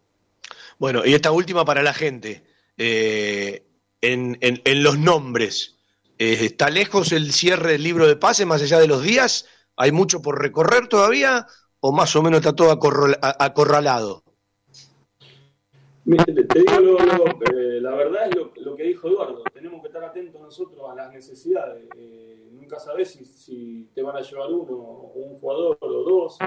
Bueno, 0.79 1.05
y 1.05 1.13
esta 1.13 1.31
última 1.31 1.65
para 1.65 1.83
la 1.83 1.93
gente. 1.93 2.43
Eh, 2.77 3.63
en, 4.01 4.37
los 4.83 4.97
nombres, 4.97 5.77
eh, 6.17 6.37
¿está 6.41 6.69
lejos 6.69 7.11
el 7.11 7.33
cierre 7.33 7.73
del 7.73 7.83
libro 7.83 8.07
de 8.07 8.15
pase 8.15 8.45
más 8.45 8.61
allá 8.61 8.79
de 8.79 8.87
los 8.87 9.03
días? 9.03 9.45
¿Hay 9.75 9.91
mucho 9.91 10.21
por 10.21 10.41
recorrer 10.41 10.87
todavía? 10.87 11.47
¿O 11.79 11.91
más 11.91 12.15
o 12.15 12.21
menos 12.21 12.39
está 12.39 12.55
todo 12.55 12.71
acorralado? 12.71 14.23
Te 16.17 16.59
digo 16.59 16.97
eh, 17.53 17.79
la 17.81 17.95
verdad 17.95 18.27
es 18.29 18.35
lo, 18.35 18.75
que 18.75 18.83
dijo 18.83 19.07
Eduardo, 19.07 19.43
tenemos 19.53 19.81
que 19.81 19.87
estar 19.87 20.03
atentos 20.03 20.41
nosotros 20.41 20.89
a 20.89 20.95
las 20.95 21.13
necesidades 21.13 21.87
nunca 22.61 22.79
sabes 22.79 23.09
si, 23.11 23.89
te 23.93 24.01
van 24.01 24.15
a 24.15 24.21
llevar 24.21 24.51
uno, 24.51 25.11
un 25.15 25.39
jugador 25.39 25.77
o 25.81 26.03
dos. 26.03 26.37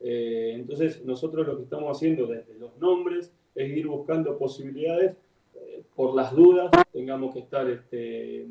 Eh, 0.00 0.52
entonces, 0.54 1.04
nosotros 1.04 1.46
lo 1.46 1.56
que 1.56 1.64
estamos 1.64 1.96
haciendo 1.96 2.26
desde 2.26 2.54
los 2.54 2.76
nombres 2.78 3.32
es 3.54 3.76
ir 3.76 3.86
buscando 3.86 4.36
posibilidades. 4.38 5.16
Eh, 5.54 5.82
por 5.94 6.14
las 6.14 6.34
dudas, 6.34 6.70
tengamos 6.92 7.34
que 7.34 7.40
estar 7.40 7.68
este, 7.68 8.46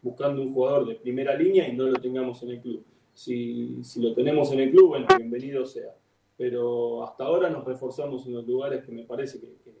buscando 0.00 0.40
un 0.40 0.54
jugador 0.54 0.86
de 0.86 0.94
primera 0.94 1.34
línea 1.34 1.68
y 1.68 1.76
no 1.76 1.84
lo 1.84 1.94
tengamos 2.00 2.42
en 2.42 2.50
el 2.50 2.60
club. 2.60 2.84
Si, 3.12 3.82
lo 3.96 4.14
tenemos 4.14 4.50
en 4.52 4.60
el 4.60 4.70
club, 4.70 4.88
bueno, 4.88 5.06
bienvenido 5.16 5.66
sea. 5.66 5.94
Pero 6.36 7.04
hasta 7.04 7.24
ahora 7.24 7.50
nos 7.50 7.64
reforzamos 7.64 8.26
en 8.26 8.34
los 8.34 8.46
lugares 8.46 8.84
que 8.84 8.92
me 8.92 9.04
parece 9.04 9.38
que 9.40 9.72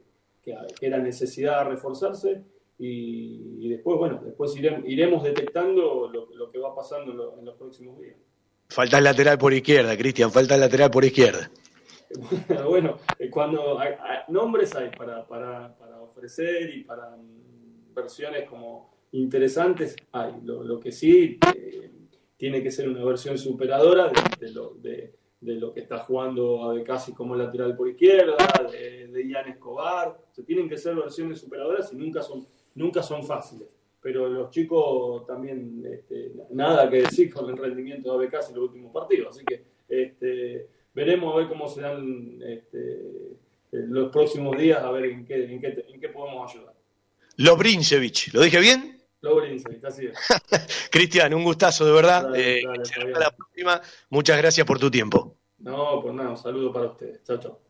era 0.80 0.98
necesidad 0.98 1.64
de 1.64 1.70
reforzarse 1.70 2.42
y, 2.78 3.68
después, 3.68 3.96
bueno, 3.96 4.20
después 4.24 4.56
iremos, 4.56 5.22
detectando 5.22 6.08
lo, 6.08 6.50
que 6.50 6.58
va 6.58 6.74
pasando 6.74 7.34
en, 7.38 7.44
los 7.44 7.54
próximos 7.54 8.00
días. 8.00 8.16
Falta 8.68 8.98
el 8.98 9.04
lateral 9.04 9.38
por 9.38 9.52
izquierda, 9.52 9.96
Cristian, 9.96 10.32
falta 10.32 10.54
el 10.54 10.62
lateral 10.62 10.90
por 10.90 11.04
izquierda. 11.04 11.50
bueno, 12.68 12.98
eh, 13.18 13.30
cuando 13.30 13.78
hay, 13.78 13.94
nombres 14.28 14.74
hay 14.74 14.90
para, 14.90 15.26
para, 15.26 15.74
ofrecer 16.00 16.70
y 16.74 16.84
para 16.84 17.10
mm, 17.10 17.94
versiones 17.94 18.48
como 18.48 18.90
interesantes, 19.12 19.94
hay. 20.10 20.32
Lo, 20.42 20.80
que 20.80 20.90
sí 20.90 21.38
eh, 21.54 21.90
tiene 22.36 22.62
que 22.62 22.70
ser 22.70 22.88
una 22.88 23.04
versión 23.04 23.38
superadora 23.38 24.10
de, 24.40 24.50
lo, 24.50 24.74
de, 24.74 25.14
lo 25.42 25.72
que 25.72 25.80
está 25.80 25.98
jugando 25.98 26.70
a 26.70 26.84
casi 26.84 27.12
como 27.12 27.36
lateral 27.36 27.76
por 27.76 27.88
izquierda, 27.88 28.36
de, 28.70 29.08
de 29.08 29.28
Ian 29.28 29.48
Escobar. 29.48 30.18
se 30.30 30.42
tienen 30.42 30.68
que 30.68 30.76
ser 30.76 30.94
versiones 30.94 31.40
superadoras 31.40 31.92
y 31.92 31.96
nunca 31.96 32.22
son 32.22 32.46
nunca 32.74 33.02
son 33.02 33.24
fáciles. 33.24 33.68
Pero 34.00 34.28
los 34.28 34.50
chicos 34.50 35.26
también, 35.26 35.84
este, 35.86 36.32
nada 36.50 36.90
que 36.90 37.02
decir 37.02 37.32
con 37.32 37.48
el 37.50 37.56
rendimiento 37.56 38.18
de 38.18 38.26
ABK 38.26 38.48
en 38.48 38.54
los 38.56 38.64
últimos 38.64 38.92
partidos. 38.92 39.36
Así 39.36 39.44
que 39.44 39.62
este, 39.88 40.66
veremos 40.92 41.32
a 41.32 41.38
ver 41.38 41.48
cómo 41.48 41.68
serán 41.68 42.40
este, 42.42 43.36
los 43.70 44.10
próximos 44.10 44.58
días, 44.58 44.82
a 44.82 44.90
ver 44.90 45.04
en 45.04 45.24
qué, 45.24 45.44
en 45.44 45.60
qué, 45.60 45.84
en 45.88 46.00
qué 46.00 46.08
podemos 46.08 46.52
ayudar. 46.52 46.74
Lobrinsevich, 47.36 48.34
¿lo 48.34 48.42
dije 48.42 48.58
bien? 48.58 48.91
Lobrinsevich, 49.22 49.84
así 49.84 50.06
es. 50.06 50.18
Cristian, 50.90 51.32
un 51.32 51.44
gustazo, 51.44 51.86
de 51.86 51.92
verdad. 51.92 52.32
Eh, 52.34 52.62
la 53.14 53.30
próxima. 53.30 53.80
Muchas 54.10 54.36
gracias 54.36 54.66
por 54.66 54.78
tu 54.78 54.90
tiempo. 54.90 55.38
No, 55.58 56.00
pues 56.02 56.12
nada, 56.14 56.30
un 56.30 56.36
saludo 56.36 56.72
para 56.72 56.86
ustedes. 56.86 57.22
Chao, 57.22 57.38
chao. 57.38 57.62